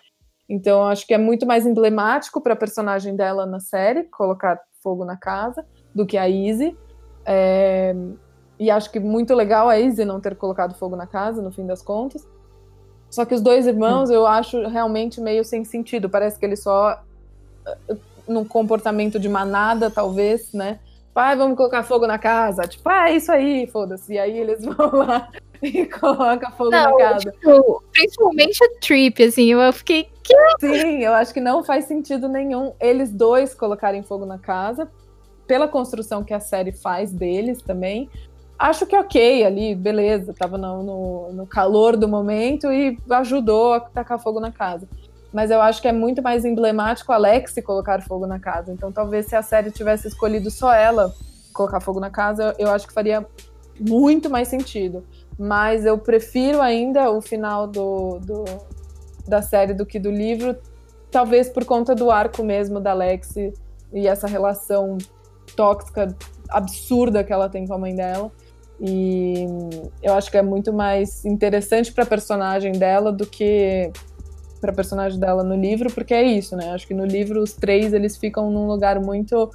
Então, 0.48 0.86
acho 0.86 1.06
que 1.06 1.14
é 1.14 1.18
muito 1.18 1.44
mais 1.44 1.66
emblemático 1.66 2.40
para 2.40 2.52
a 2.52 2.56
personagem 2.56 3.16
dela 3.16 3.44
na 3.46 3.58
série, 3.58 4.04
colocar 4.04 4.60
fogo 4.82 5.04
na 5.04 5.16
casa, 5.16 5.66
do 5.94 6.06
que 6.06 6.16
a 6.16 6.28
Izzy. 6.28 6.76
É... 7.24 7.94
E 8.58 8.70
acho 8.70 8.90
que 8.90 9.00
muito 9.00 9.34
legal 9.34 9.68
a 9.68 9.78
Izzy 9.78 10.04
não 10.04 10.20
ter 10.20 10.36
colocado 10.36 10.74
fogo 10.74 10.96
na 10.96 11.06
casa, 11.06 11.42
no 11.42 11.50
fim 11.50 11.66
das 11.66 11.82
contas. 11.82 12.26
Só 13.10 13.24
que 13.24 13.34
os 13.34 13.40
dois 13.40 13.66
irmãos, 13.66 14.10
hum. 14.10 14.14
eu 14.14 14.26
acho 14.26 14.66
realmente 14.68 15.20
meio 15.20 15.44
sem 15.44 15.64
sentido. 15.64 16.08
Parece 16.08 16.38
que 16.38 16.46
eles 16.46 16.62
só. 16.62 17.02
Eh, 17.66 17.96
num 18.28 18.44
comportamento 18.44 19.20
de 19.20 19.28
manada, 19.28 19.88
talvez, 19.88 20.52
né? 20.52 20.80
Pai, 21.14 21.36
vamos 21.36 21.56
colocar 21.56 21.82
fogo 21.82 22.06
na 22.06 22.18
casa. 22.18 22.62
Tipo, 22.64 22.88
ah, 22.88 23.08
é 23.08 23.16
isso 23.16 23.30
aí, 23.32 23.66
foda-se. 23.68 24.14
E 24.14 24.18
aí 24.18 24.38
eles 24.38 24.62
vão 24.66 24.90
lá 24.96 25.30
e 25.62 25.86
colocam 25.86 26.50
fogo 26.52 26.70
não, 26.70 26.98
na 26.98 27.04
casa. 27.04 27.30
Tipo, 27.30 27.82
principalmente 27.92 28.64
a 28.64 28.80
Trip, 28.80 29.22
assim, 29.22 29.52
eu 29.52 29.72
fiquei. 29.72 30.08
Sim, 30.60 31.02
eu 31.02 31.12
acho 31.12 31.32
que 31.32 31.40
não 31.40 31.62
faz 31.62 31.84
sentido 31.84 32.28
nenhum 32.28 32.72
eles 32.80 33.12
dois 33.12 33.54
colocarem 33.54 34.02
fogo 34.02 34.26
na 34.26 34.38
casa, 34.38 34.90
pela 35.46 35.68
construção 35.68 36.24
que 36.24 36.34
a 36.34 36.40
série 36.40 36.72
faz 36.72 37.12
deles 37.12 37.62
também. 37.62 38.10
Acho 38.58 38.86
que 38.86 38.96
ok 38.96 39.44
ali, 39.44 39.74
beleza, 39.74 40.32
tava 40.32 40.56
no, 40.56 40.82
no, 40.82 41.32
no 41.32 41.46
calor 41.46 41.96
do 41.96 42.08
momento 42.08 42.72
e 42.72 42.98
ajudou 43.10 43.74
a 43.74 43.80
tacar 43.80 44.18
fogo 44.18 44.40
na 44.40 44.50
casa. 44.50 44.88
Mas 45.32 45.50
eu 45.50 45.60
acho 45.60 45.82
que 45.82 45.88
é 45.88 45.92
muito 45.92 46.22
mais 46.22 46.44
emblemático 46.44 47.12
a 47.12 47.16
Alex 47.16 47.54
colocar 47.62 48.00
fogo 48.02 48.26
na 48.26 48.40
casa. 48.40 48.72
Então 48.72 48.90
talvez 48.90 49.26
se 49.26 49.36
a 49.36 49.42
série 49.42 49.70
tivesse 49.70 50.08
escolhido 50.08 50.50
só 50.50 50.72
ela 50.72 51.14
colocar 51.52 51.80
fogo 51.80 52.00
na 52.00 52.10
casa, 52.10 52.54
eu 52.58 52.70
acho 52.70 52.86
que 52.86 52.94
faria 52.94 53.26
muito 53.78 54.30
mais 54.30 54.48
sentido. 54.48 55.04
Mas 55.38 55.84
eu 55.84 55.98
prefiro 55.98 56.62
ainda 56.62 57.10
o 57.10 57.20
final 57.20 57.66
do, 57.66 58.18
do 58.20 58.44
da 59.26 59.42
série 59.42 59.74
do 59.74 59.84
que 59.84 59.98
do 59.98 60.10
livro, 60.10 60.56
talvez 61.10 61.48
por 61.48 61.64
conta 61.64 61.94
do 61.94 62.10
arco 62.10 62.44
mesmo 62.44 62.80
da 62.80 62.92
Alex 62.92 63.34
e 63.92 64.06
essa 64.06 64.26
relação 64.26 64.96
tóxica, 65.54 66.14
absurda 66.48 67.24
que 67.24 67.32
ela 67.32 67.48
tem 67.48 67.66
com 67.66 67.74
a 67.74 67.78
mãe 67.78 67.94
dela. 67.94 68.30
E 68.80 69.46
eu 70.02 70.12
acho 70.14 70.30
que 70.30 70.36
é 70.36 70.42
muito 70.42 70.72
mais 70.72 71.24
interessante 71.24 71.92
para 71.92 72.04
personagem 72.04 72.72
dela 72.72 73.10
do 73.10 73.26
que 73.26 73.90
para 74.60 74.72
personagem 74.72 75.18
dela 75.18 75.42
no 75.42 75.54
livro, 75.54 75.90
porque 75.92 76.14
é 76.14 76.22
isso, 76.22 76.56
né? 76.56 76.70
Acho 76.70 76.86
que 76.86 76.94
no 76.94 77.04
livro 77.04 77.42
os 77.42 77.52
três 77.52 77.92
eles 77.92 78.16
ficam 78.16 78.50
num 78.50 78.66
lugar 78.66 79.00
muito 79.00 79.50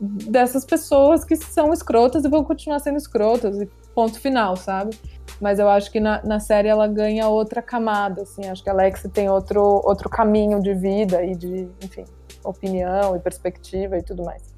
dessas 0.00 0.64
pessoas 0.64 1.24
que 1.24 1.36
são 1.36 1.72
escrotas 1.72 2.24
e 2.24 2.28
vão 2.28 2.44
continuar 2.44 2.78
sendo 2.78 2.96
escrotas, 2.96 3.60
e 3.60 3.66
ponto 3.94 4.20
final, 4.20 4.56
sabe? 4.56 4.96
Mas 5.40 5.58
eu 5.58 5.68
acho 5.68 5.90
que 5.90 6.00
na, 6.00 6.22
na 6.24 6.40
série 6.40 6.68
ela 6.68 6.86
ganha 6.86 7.28
outra 7.28 7.60
camada, 7.60 8.22
assim, 8.22 8.46
acho 8.48 8.62
que 8.62 8.70
a 8.70 8.72
Alex 8.72 9.06
tem 9.12 9.28
outro, 9.28 9.62
outro 9.84 10.08
caminho 10.08 10.60
de 10.62 10.74
vida 10.74 11.24
e 11.24 11.34
de, 11.34 11.68
enfim, 11.82 12.04
opinião 12.44 13.16
e 13.16 13.20
perspectiva 13.20 13.98
e 13.98 14.02
tudo 14.02 14.24
mais. 14.24 14.56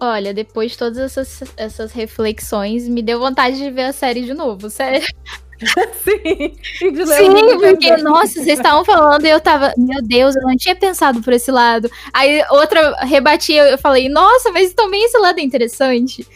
Olha, 0.00 0.34
depois 0.34 0.72
de 0.72 0.78
todas 0.78 0.98
essas, 0.98 1.42
essas 1.56 1.92
reflexões, 1.92 2.88
me 2.88 3.00
deu 3.00 3.18
vontade 3.20 3.56
de 3.56 3.70
ver 3.70 3.84
a 3.84 3.92
série 3.92 4.22
de 4.22 4.34
novo, 4.34 4.68
sério. 4.68 5.06
Sim, 6.04 7.06
Sim 7.06 7.58
porque, 7.58 7.96
nossa, 7.98 8.34
vocês 8.34 8.58
estavam 8.58 8.84
falando 8.84 9.24
e 9.24 9.30
eu 9.30 9.40
tava, 9.40 9.72
meu 9.76 10.02
Deus, 10.02 10.36
eu 10.36 10.42
não 10.42 10.56
tinha 10.56 10.74
pensado 10.76 11.22
por 11.22 11.32
esse 11.32 11.50
lado. 11.50 11.90
Aí 12.12 12.42
outra 12.50 12.96
rebatia, 13.04 13.70
eu 13.70 13.78
falei, 13.78 14.08
nossa, 14.08 14.50
mas 14.52 14.72
também 14.74 15.04
esse 15.04 15.18
lado 15.18 15.38
é 15.38 15.42
interessante. 15.42 16.26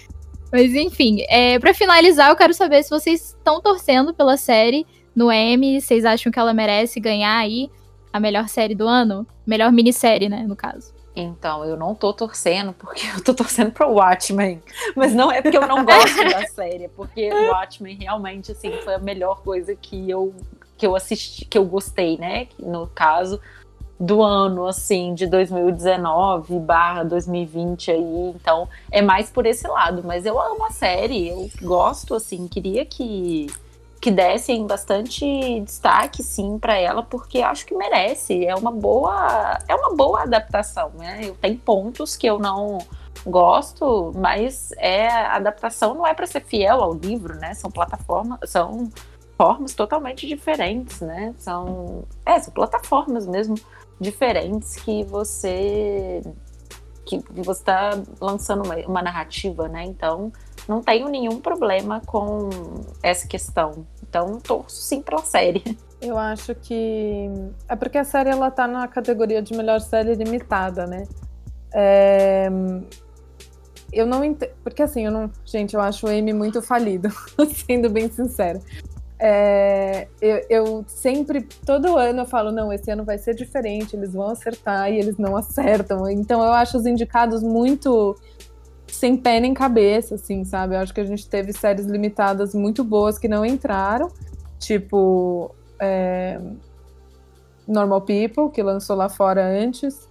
Mas 0.52 0.74
enfim, 0.74 1.24
é, 1.28 1.58
para 1.58 1.74
finalizar, 1.74 2.30
eu 2.30 2.36
quero 2.36 2.54
saber 2.54 2.82
se 2.82 2.90
vocês 2.90 3.36
estão 3.36 3.60
torcendo 3.60 4.14
pela 4.14 4.36
série 4.36 4.86
no 5.14 5.30
M, 5.30 5.80
vocês 5.80 6.04
acham 6.04 6.32
que 6.32 6.38
ela 6.38 6.54
merece 6.54 7.00
ganhar 7.00 7.36
aí 7.36 7.70
a 8.12 8.18
melhor 8.18 8.48
série 8.48 8.74
do 8.74 8.86
ano? 8.86 9.26
Melhor 9.46 9.70
minissérie, 9.72 10.28
né, 10.28 10.44
no 10.46 10.56
caso. 10.56 10.97
Então, 11.20 11.64
eu 11.64 11.76
não 11.76 11.94
tô 11.94 12.12
torcendo, 12.12 12.72
porque 12.72 13.02
eu 13.14 13.22
tô 13.22 13.34
torcendo 13.34 13.72
pro 13.72 13.90
Watchmen. 13.90 14.62
Mas 14.94 15.14
não 15.14 15.30
é 15.30 15.42
porque 15.42 15.56
eu 15.56 15.66
não 15.66 15.84
gosto 15.84 16.24
da 16.24 16.46
série, 16.48 16.84
é 16.84 16.88
porque 16.88 17.32
o 17.32 17.50
Watchmen 17.50 17.96
realmente, 17.96 18.52
assim, 18.52 18.72
foi 18.82 18.94
a 18.94 18.98
melhor 18.98 19.42
coisa 19.42 19.74
que 19.74 20.08
eu, 20.08 20.34
que 20.76 20.86
eu 20.86 20.94
assisti, 20.94 21.44
que 21.44 21.58
eu 21.58 21.64
gostei, 21.64 22.16
né? 22.18 22.48
No 22.58 22.86
caso 22.88 23.40
do 24.00 24.22
ano, 24.22 24.66
assim, 24.66 25.12
de 25.12 25.26
2019 25.26 26.58
barra 26.60 27.02
2020 27.02 27.90
aí. 27.90 28.32
Então, 28.34 28.68
é 28.90 29.02
mais 29.02 29.28
por 29.30 29.44
esse 29.44 29.66
lado. 29.66 30.02
Mas 30.04 30.24
eu 30.24 30.40
amo 30.40 30.64
a 30.66 30.70
série, 30.70 31.28
eu 31.28 31.50
gosto, 31.60 32.14
assim, 32.14 32.46
queria 32.46 32.84
que 32.86 33.48
que 34.00 34.10
dessem 34.10 34.66
bastante 34.66 35.60
destaque 35.60 36.22
sim 36.22 36.58
para 36.58 36.76
ela 36.76 37.02
porque 37.02 37.40
acho 37.40 37.66
que 37.66 37.74
merece. 37.74 38.44
É 38.46 38.54
uma 38.54 38.70
boa 38.70 39.58
é 39.66 39.74
uma 39.74 39.94
boa 39.94 40.22
adaptação 40.22 40.90
né? 40.94 41.20
Eu 41.22 41.34
tenho 41.34 41.58
pontos 41.58 42.16
que 42.16 42.26
eu 42.26 42.38
não 42.38 42.78
gosto 43.26 44.12
mas 44.14 44.72
é 44.76 45.08
a 45.08 45.36
adaptação 45.36 45.94
não 45.94 46.06
é 46.06 46.14
para 46.14 46.26
ser 46.26 46.44
fiel 46.44 46.82
ao 46.82 46.94
livro 46.94 47.34
né? 47.36 47.54
São 47.54 47.70
plataformas 47.70 48.38
são 48.46 48.90
formas 49.36 49.74
totalmente 49.74 50.26
diferentes 50.26 51.00
né? 51.00 51.34
São 51.38 52.04
é 52.24 52.38
são 52.38 52.52
plataformas 52.52 53.26
mesmo 53.26 53.56
diferentes 54.00 54.76
que 54.76 55.02
você 55.04 56.22
que 57.04 57.18
você 57.30 57.60
está 57.62 57.98
lançando 58.20 58.64
uma, 58.64 58.76
uma 58.86 59.02
narrativa 59.02 59.66
né? 59.68 59.84
Então 59.84 60.32
não 60.68 60.82
tenho 60.82 61.08
nenhum 61.08 61.40
problema 61.40 62.02
com 62.04 62.50
essa 63.02 63.26
questão. 63.26 63.86
Então, 64.06 64.38
torço 64.38 64.76
sim 64.76 65.00
pela 65.00 65.22
série. 65.22 65.62
Eu 66.00 66.16
acho 66.16 66.54
que 66.54 67.28
é 67.68 67.74
porque 67.74 67.98
a 67.98 68.04
série 68.04 68.30
ela 68.30 68.52
tá 68.52 68.68
na 68.68 68.86
categoria 68.86 69.42
de 69.42 69.52
melhor 69.56 69.80
série 69.80 70.14
limitada, 70.14 70.86
né? 70.86 71.02
É... 71.74 72.48
Eu 73.92 74.06
não 74.06 74.22
entendo. 74.22 74.52
Porque 74.62 74.80
assim, 74.80 75.06
eu 75.06 75.10
não. 75.10 75.28
Gente, 75.44 75.74
eu 75.74 75.80
acho 75.80 76.06
o 76.06 76.08
Amy 76.08 76.32
muito 76.32 76.62
falido, 76.62 77.08
sendo 77.66 77.90
bem 77.90 78.08
sincero. 78.08 78.60
É, 79.20 80.06
eu, 80.20 80.46
eu, 80.48 80.84
sempre, 80.86 81.42
todo 81.66 81.96
ano 81.96 82.20
eu 82.20 82.26
falo, 82.26 82.52
não, 82.52 82.72
esse 82.72 82.88
ano 82.88 83.04
vai 83.04 83.18
ser 83.18 83.34
diferente, 83.34 83.96
eles 83.96 84.12
vão 84.12 84.28
acertar 84.28 84.92
e 84.92 84.98
eles 84.98 85.18
não 85.18 85.36
acertam. 85.36 86.08
Então 86.08 86.40
eu 86.44 86.52
acho 86.52 86.76
os 86.76 86.86
indicados 86.86 87.42
muito 87.42 88.14
sem 88.94 89.16
pé 89.16 89.40
nem 89.40 89.54
cabeça, 89.54 90.14
assim, 90.14 90.44
sabe? 90.44 90.74
Eu 90.74 90.80
acho 90.80 90.94
que 90.94 91.00
a 91.00 91.04
gente 91.04 91.28
teve 91.28 91.52
séries 91.52 91.86
limitadas 91.86 92.54
muito 92.54 92.82
boas 92.82 93.18
que 93.18 93.28
não 93.28 93.44
entraram, 93.44 94.10
tipo 94.58 95.54
é, 95.80 96.40
Normal 97.66 98.00
People, 98.02 98.50
que 98.52 98.62
lançou 98.62 98.96
lá 98.96 99.08
fora 99.08 99.44
antes, 99.44 100.08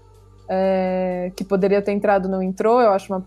é, 0.48 1.32
que 1.36 1.44
poderia 1.44 1.82
ter 1.82 1.92
entrado, 1.92 2.30
não 2.30 2.42
entrou. 2.42 2.80
Eu 2.82 2.92
acho 2.92 3.12
uma 3.12 3.26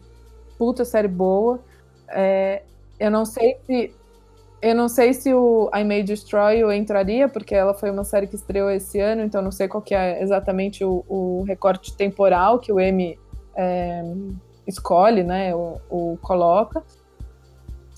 puta 0.57 0.85
série 0.85 1.09
boa. 1.09 1.61
É, 2.09 2.63
eu 2.99 3.11
não 3.11 3.25
sei 3.25 3.57
se 3.67 3.95
eu 4.63 4.75
não 4.75 4.89
sei 4.89 5.15
se 5.15 5.33
o 5.33 5.71
I 5.75 5.83
May 5.85 6.03
Destroy 6.03 6.59
You 6.59 6.71
entraria, 6.71 7.29
porque 7.29 7.55
ela 7.55 7.73
foi 7.73 7.91
uma 7.91 8.05
série 8.05 8.27
que 8.27 8.37
estreou 8.37 8.71
esse 8.71 9.01
ano, 9.01 9.23
então 9.23 9.41
não 9.41 9.51
sei 9.51 9.67
qual 9.67 9.83
que 9.83 9.95
é 9.95 10.23
exatamente 10.23 10.85
o, 10.85 11.03
o 11.09 11.45
recorte 11.45 11.97
temporal 11.97 12.59
que 12.59 12.71
o 12.71 12.79
M 12.79 13.19
é, 13.57 14.03
escolhe, 14.71 15.23
né, 15.23 15.55
ou, 15.55 15.81
ou, 15.89 16.17
coloca. 16.19 16.83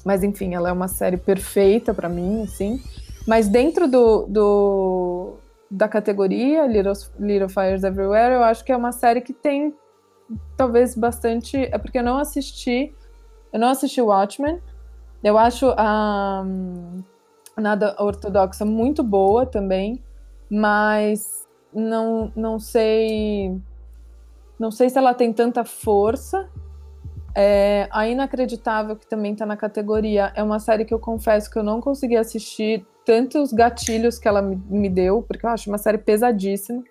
Mas 0.05 0.25
enfim, 0.25 0.55
ela 0.55 0.68
é 0.68 0.73
uma 0.73 0.89
série 0.89 1.16
perfeita 1.16 1.95
para 1.95 2.09
mim, 2.09 2.43
assim. 2.43 2.83
Mas 3.27 3.49
dentro 3.49 3.87
do, 3.87 4.27
do, 4.27 5.35
da 5.70 5.87
categoria 5.87 6.66
Little, 6.66 6.95
Little 7.20 7.49
Fires 7.49 7.85
Everywhere, 7.85 8.35
eu 8.35 8.43
acho 8.43 8.64
que 8.64 8.73
é 8.73 8.77
uma 8.77 8.91
série 8.91 9.20
que 9.20 9.33
tem 9.33 9.73
talvez 10.57 10.97
bastante. 10.97 11.57
É 11.57 11.79
porque 11.79 11.99
eu 11.99 12.03
não 12.03 12.18
assisti. 12.18 12.93
Eu 13.53 13.61
não 13.61 13.68
assisti 13.68 14.01
Watchmen. 14.01 14.61
Eu 15.23 15.39
acho 15.39 15.73
a 15.77 16.43
um, 16.45 17.03
Nada 17.57 17.95
Ortodoxa 17.99 18.64
muito 18.64 19.03
boa 19.03 19.45
também, 19.45 20.03
mas 20.51 21.47
não, 21.73 22.33
não 22.35 22.59
sei. 22.59 23.61
Não 24.59 24.70
sei 24.70 24.89
se 24.89 24.99
ela 24.99 25.14
tem 25.14 25.33
tanta 25.33 25.64
força. 25.64 26.49
É, 27.35 27.89
a 27.91 28.07
Inacreditável, 28.07 28.97
que 28.97 29.07
também 29.07 29.33
está 29.33 29.47
na 29.47 29.57
categoria, 29.57 30.33
é 30.35 30.43
uma 30.43 30.59
série 30.59 30.85
que 30.85 30.93
eu 30.93 30.99
confesso 30.99 31.51
que 31.51 31.59
eu 31.59 31.62
não 31.62 31.80
consegui 31.80 32.16
assistir 32.16 32.87
tantos 33.05 33.53
gatilhos 33.53 34.18
que 34.18 34.28
ela 34.28 34.43
me 34.43 34.89
deu, 34.89 35.22
porque 35.22 35.47
eu 35.47 35.51
acho 35.51 35.70
uma 35.70 35.78
série 35.78 35.99
pesadíssima. 35.99 36.83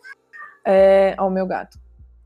É, 0.64 1.16
ao 1.18 1.30
meu 1.30 1.46
gato. 1.48 1.80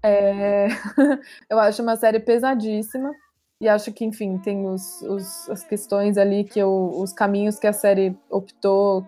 É, 0.03 0.67
eu 1.49 1.57
acho 1.59 1.81
uma 1.81 1.95
série 1.95 2.19
pesadíssima. 2.19 3.13
E 3.61 3.69
acho 3.69 3.91
que, 3.93 4.03
enfim, 4.03 4.37
tem 4.37 4.67
os, 4.67 5.01
os, 5.01 5.49
as 5.49 5.63
questões 5.63 6.17
ali 6.17 6.43
que 6.43 6.59
eu, 6.59 6.91
os 6.93 7.13
caminhos 7.13 7.57
que 7.57 7.65
a 7.65 7.71
série 7.71 8.15
optou 8.29 9.05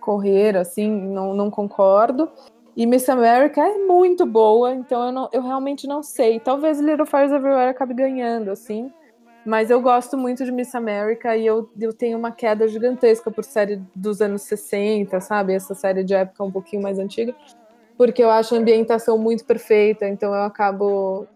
correr, 0.00 0.56
assim, 0.56 0.88
não, 0.88 1.34
não 1.34 1.50
concordo. 1.50 2.30
E 2.80 2.86
Miss 2.86 3.06
America 3.10 3.60
é 3.60 3.76
muito 3.76 4.24
boa, 4.24 4.74
então 4.74 5.04
eu, 5.04 5.12
não, 5.12 5.28
eu 5.34 5.42
realmente 5.42 5.86
não 5.86 6.02
sei. 6.02 6.40
Talvez 6.40 6.80
Little 6.80 7.04
Fires 7.04 7.30
Everywhere 7.30 7.68
acabe 7.68 7.92
ganhando, 7.92 8.50
assim. 8.50 8.90
Mas 9.44 9.68
eu 9.68 9.82
gosto 9.82 10.16
muito 10.16 10.46
de 10.46 10.50
Miss 10.50 10.74
America 10.74 11.36
e 11.36 11.44
eu, 11.44 11.70
eu 11.78 11.92
tenho 11.92 12.16
uma 12.16 12.32
queda 12.32 12.66
gigantesca 12.66 13.30
por 13.30 13.44
série 13.44 13.82
dos 13.94 14.22
anos 14.22 14.40
60, 14.44 15.20
sabe? 15.20 15.52
Essa 15.52 15.74
série 15.74 16.02
de 16.02 16.14
época 16.14 16.42
um 16.42 16.50
pouquinho 16.50 16.80
mais 16.80 16.98
antiga. 16.98 17.34
Porque 17.98 18.24
eu 18.24 18.30
acho 18.30 18.54
a 18.54 18.58
ambientação 18.58 19.18
muito 19.18 19.44
perfeita, 19.44 20.08
então 20.08 20.34
eu 20.34 20.44
acabo 20.44 21.26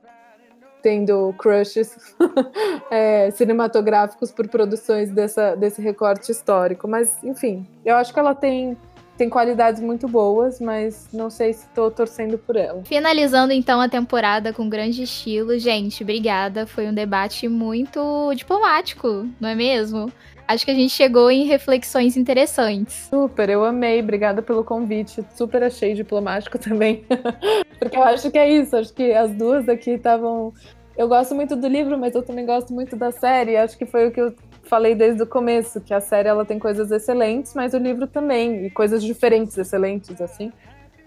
tendo 0.80 1.34
crushes 1.36 1.94
é, 2.90 3.30
cinematográficos 3.32 4.32
por 4.32 4.48
produções 4.48 5.10
dessa, 5.10 5.54
desse 5.54 5.82
recorte 5.82 6.32
histórico. 6.32 6.88
Mas, 6.88 7.22
enfim, 7.22 7.66
eu 7.84 7.96
acho 7.96 8.14
que 8.14 8.18
ela 8.18 8.34
tem, 8.34 8.78
tem 9.16 9.28
qualidades 9.28 9.80
muito 9.80 10.08
boas, 10.08 10.60
mas 10.60 11.08
não 11.12 11.30
sei 11.30 11.52
se 11.52 11.66
estou 11.66 11.90
torcendo 11.90 12.36
por 12.36 12.56
ela. 12.56 12.82
Finalizando 12.84 13.52
então 13.52 13.80
a 13.80 13.88
temporada 13.88 14.52
com 14.52 14.68
grande 14.68 15.02
estilo, 15.02 15.58
gente, 15.58 16.02
obrigada. 16.02 16.66
Foi 16.66 16.88
um 16.88 16.94
debate 16.94 17.48
muito 17.48 18.32
diplomático, 18.34 19.28
não 19.40 19.48
é 19.48 19.54
mesmo? 19.54 20.10
acho 20.46 20.64
que 20.64 20.70
a 20.70 20.74
gente 20.74 20.90
chegou 20.90 21.30
em 21.30 21.44
reflexões 21.44 22.16
interessantes. 22.16 23.08
Super, 23.10 23.48
eu 23.48 23.64
amei, 23.64 24.00
obrigada 24.00 24.42
pelo 24.42 24.62
convite. 24.62 25.24
Super 25.34 25.62
achei 25.62 25.94
diplomático 25.94 26.58
também. 26.60 27.04
Porque 27.78 27.96
eu 27.96 28.02
acho 28.02 28.30
que 28.30 28.38
é 28.38 28.50
isso, 28.50 28.76
acho 28.76 28.92
que 28.92 29.12
as 29.12 29.30
duas 29.32 29.68
aqui 29.68 29.92
estavam. 29.92 30.52
Eu 30.96 31.08
gosto 31.08 31.34
muito 31.34 31.56
do 31.56 31.66
livro, 31.66 31.98
mas 31.98 32.14
eu 32.14 32.22
também 32.22 32.46
gosto 32.46 32.72
muito 32.72 32.94
da 32.94 33.10
série. 33.10 33.56
Acho 33.56 33.76
que 33.76 33.86
foi 33.86 34.06
o 34.06 34.12
que 34.12 34.20
eu 34.20 34.34
falei 34.64 34.94
desde 34.94 35.22
o 35.22 35.26
começo, 35.26 35.80
que 35.80 35.94
a 35.94 36.00
série 36.00 36.28
ela 36.28 36.44
tem 36.44 36.58
coisas 36.58 36.90
excelentes, 36.90 37.54
mas 37.54 37.74
o 37.74 37.78
livro 37.78 38.06
também, 38.06 38.66
e 38.66 38.70
coisas 38.70 39.02
diferentes, 39.02 39.56
excelentes, 39.56 40.20
assim. 40.20 40.52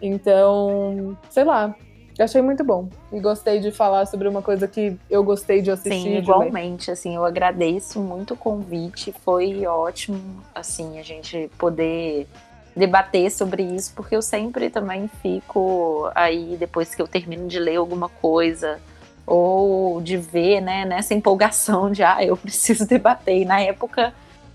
Então, 0.01 1.17
sei 1.29 1.43
lá, 1.43 1.75
achei 2.19 2.41
muito 2.41 2.63
bom. 2.63 2.87
E 3.11 3.19
gostei 3.19 3.59
de 3.59 3.71
falar 3.71 4.05
sobre 4.05 4.27
uma 4.27 4.41
coisa 4.41 4.67
que 4.67 4.97
eu 5.09 5.23
gostei 5.23 5.61
de 5.61 5.71
assistir. 5.71 6.01
Sim, 6.01 6.17
igualmente. 6.17 6.91
Assim, 6.91 7.15
eu 7.15 7.25
agradeço 7.25 7.99
muito 7.99 8.33
o 8.33 8.37
convite. 8.37 9.13
Foi 9.23 9.65
ótimo, 9.65 10.43
assim, 10.53 10.99
a 10.99 11.03
gente 11.03 11.49
poder 11.57 12.27
debater 12.75 13.31
sobre 13.31 13.63
isso, 13.63 13.91
porque 13.95 14.15
eu 14.15 14.21
sempre 14.21 14.69
também 14.69 15.09
fico 15.21 16.09
aí, 16.13 16.55
depois 16.59 16.93
que 16.93 17.01
eu 17.01 17.07
termino 17.07 17.47
de 17.47 17.57
ler 17.59 17.77
alguma 17.77 18.07
coisa, 18.07 18.79
ou 19.27 20.01
de 20.01 20.15
ver, 20.15 20.61
né, 20.61 20.85
nessa 20.85 21.13
empolgação 21.13 21.91
de, 21.91 22.01
ah, 22.01 22.23
eu 22.23 22.37
preciso 22.37 22.87
debater. 22.87 23.41
E 23.41 23.45
na 23.45 23.59
época 23.59 24.13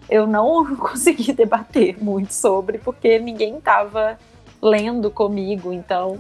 eu 0.08 0.26
não 0.26 0.64
consegui 0.76 1.32
debater 1.32 2.02
muito 2.02 2.32
sobre, 2.32 2.78
porque 2.78 3.18
ninguém 3.18 3.58
estava 3.58 4.18
lendo 4.62 5.10
comigo, 5.10 5.72
então 5.72 6.18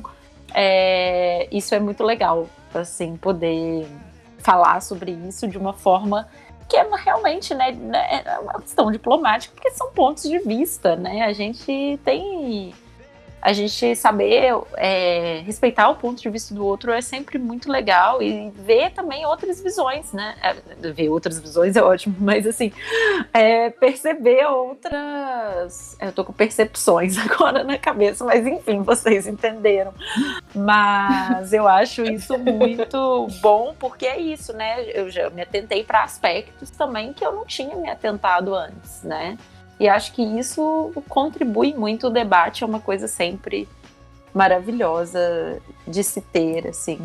é, 0.54 1.48
isso 1.50 1.74
é 1.74 1.80
muito 1.80 2.04
legal, 2.04 2.46
assim, 2.74 3.16
poder 3.16 3.86
falar 4.38 4.82
sobre 4.82 5.12
isso 5.12 5.48
de 5.48 5.56
uma 5.56 5.72
forma 5.72 6.28
que 6.68 6.76
é 6.76 6.86
realmente, 6.96 7.54
né, 7.54 7.76
é 8.24 8.38
uma 8.38 8.54
questão 8.54 8.90
diplomática, 8.90 9.54
porque 9.54 9.70
são 9.70 9.92
pontos 9.92 10.22
de 10.22 10.38
vista, 10.38 10.96
né? 10.96 11.22
A 11.22 11.32
gente 11.32 12.00
tem 12.02 12.72
a 13.42 13.52
gente 13.52 13.96
saber 13.96 14.54
é, 14.76 15.42
respeitar 15.44 15.88
o 15.88 15.96
ponto 15.96 16.22
de 16.22 16.30
vista 16.30 16.54
do 16.54 16.64
outro 16.64 16.92
é 16.92 17.02
sempre 17.02 17.40
muito 17.40 17.68
legal 17.68 18.22
e 18.22 18.50
ver 18.50 18.92
também 18.92 19.26
outras 19.26 19.60
visões, 19.60 20.12
né? 20.12 20.36
É, 20.40 20.92
ver 20.92 21.08
outras 21.08 21.40
visões 21.40 21.74
é 21.74 21.82
ótimo, 21.82 22.14
mas 22.22 22.46
assim, 22.46 22.72
é, 23.34 23.68
perceber 23.70 24.46
outras. 24.46 25.96
Eu 26.00 26.12
tô 26.12 26.24
com 26.24 26.32
percepções 26.32 27.18
agora 27.18 27.64
na 27.64 27.76
cabeça, 27.76 28.24
mas 28.24 28.46
enfim, 28.46 28.80
vocês 28.82 29.26
entenderam. 29.26 29.92
Mas 30.54 31.52
eu 31.52 31.66
acho 31.66 32.04
isso 32.04 32.38
muito 32.38 33.26
bom, 33.40 33.74
porque 33.76 34.06
é 34.06 34.20
isso, 34.20 34.52
né? 34.52 34.84
Eu 34.92 35.10
já 35.10 35.28
me 35.30 35.42
atentei 35.42 35.82
para 35.82 36.04
aspectos 36.04 36.70
também 36.70 37.12
que 37.12 37.26
eu 37.26 37.32
não 37.32 37.44
tinha 37.44 37.74
me 37.74 37.90
atentado 37.90 38.54
antes, 38.54 39.02
né? 39.02 39.36
E 39.82 39.88
acho 39.88 40.12
que 40.12 40.22
isso 40.22 40.92
contribui 41.08 41.74
muito 41.74 42.06
o 42.06 42.10
debate, 42.10 42.62
é 42.62 42.66
uma 42.68 42.78
coisa 42.78 43.08
sempre 43.08 43.68
maravilhosa 44.32 45.60
de 45.88 46.04
se 46.04 46.20
ter, 46.20 46.68
assim, 46.68 47.00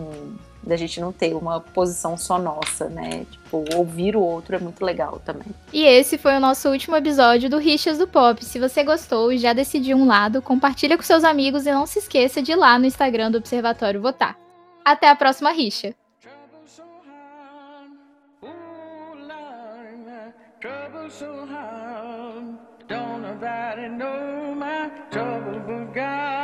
da 0.61 0.77
gente 0.77 1.01
não 1.01 1.11
ter 1.11 1.33
uma 1.33 1.59
posição 1.59 2.15
só 2.15 2.37
nossa, 2.37 2.87
né? 2.87 3.25
Tipo, 3.31 3.65
ouvir 3.75 4.15
o 4.15 4.21
outro 4.21 4.55
é 4.55 4.59
muito 4.59 4.85
legal 4.85 5.19
também. 5.25 5.47
E 5.73 5.81
esse 5.85 6.19
foi 6.19 6.37
o 6.37 6.39
nosso 6.39 6.69
último 6.69 6.95
episódio 6.95 7.49
do 7.49 7.57
Rixas 7.57 7.97
do 7.97 8.07
Pop. 8.07 8.45
Se 8.45 8.59
você 8.59 8.83
gostou 8.83 9.31
e 9.31 9.39
já 9.39 9.53
decidiu 9.53 9.97
um 9.97 10.05
lado, 10.05 10.39
compartilha 10.39 10.95
com 10.95 11.01
seus 11.01 11.23
amigos 11.23 11.65
e 11.65 11.71
não 11.71 11.87
se 11.87 11.97
esqueça 11.97 12.43
de 12.43 12.51
ir 12.51 12.57
lá 12.57 12.77
no 12.77 12.85
Instagram 12.85 13.31
do 13.31 13.39
Observatório 13.39 13.99
votar. 13.99 14.37
Até 14.85 15.09
a 15.09 15.15
próxima 15.15 15.49
rixa! 15.49 15.95
Trouble 20.59 21.11
so 21.11 21.45
hard. 21.45 21.86
Nobody 23.39 23.83
I 23.83 23.87
know 23.89 24.55
my 24.55 24.89
trouble 25.11 25.59
but 25.67 25.93
God. 25.93 26.36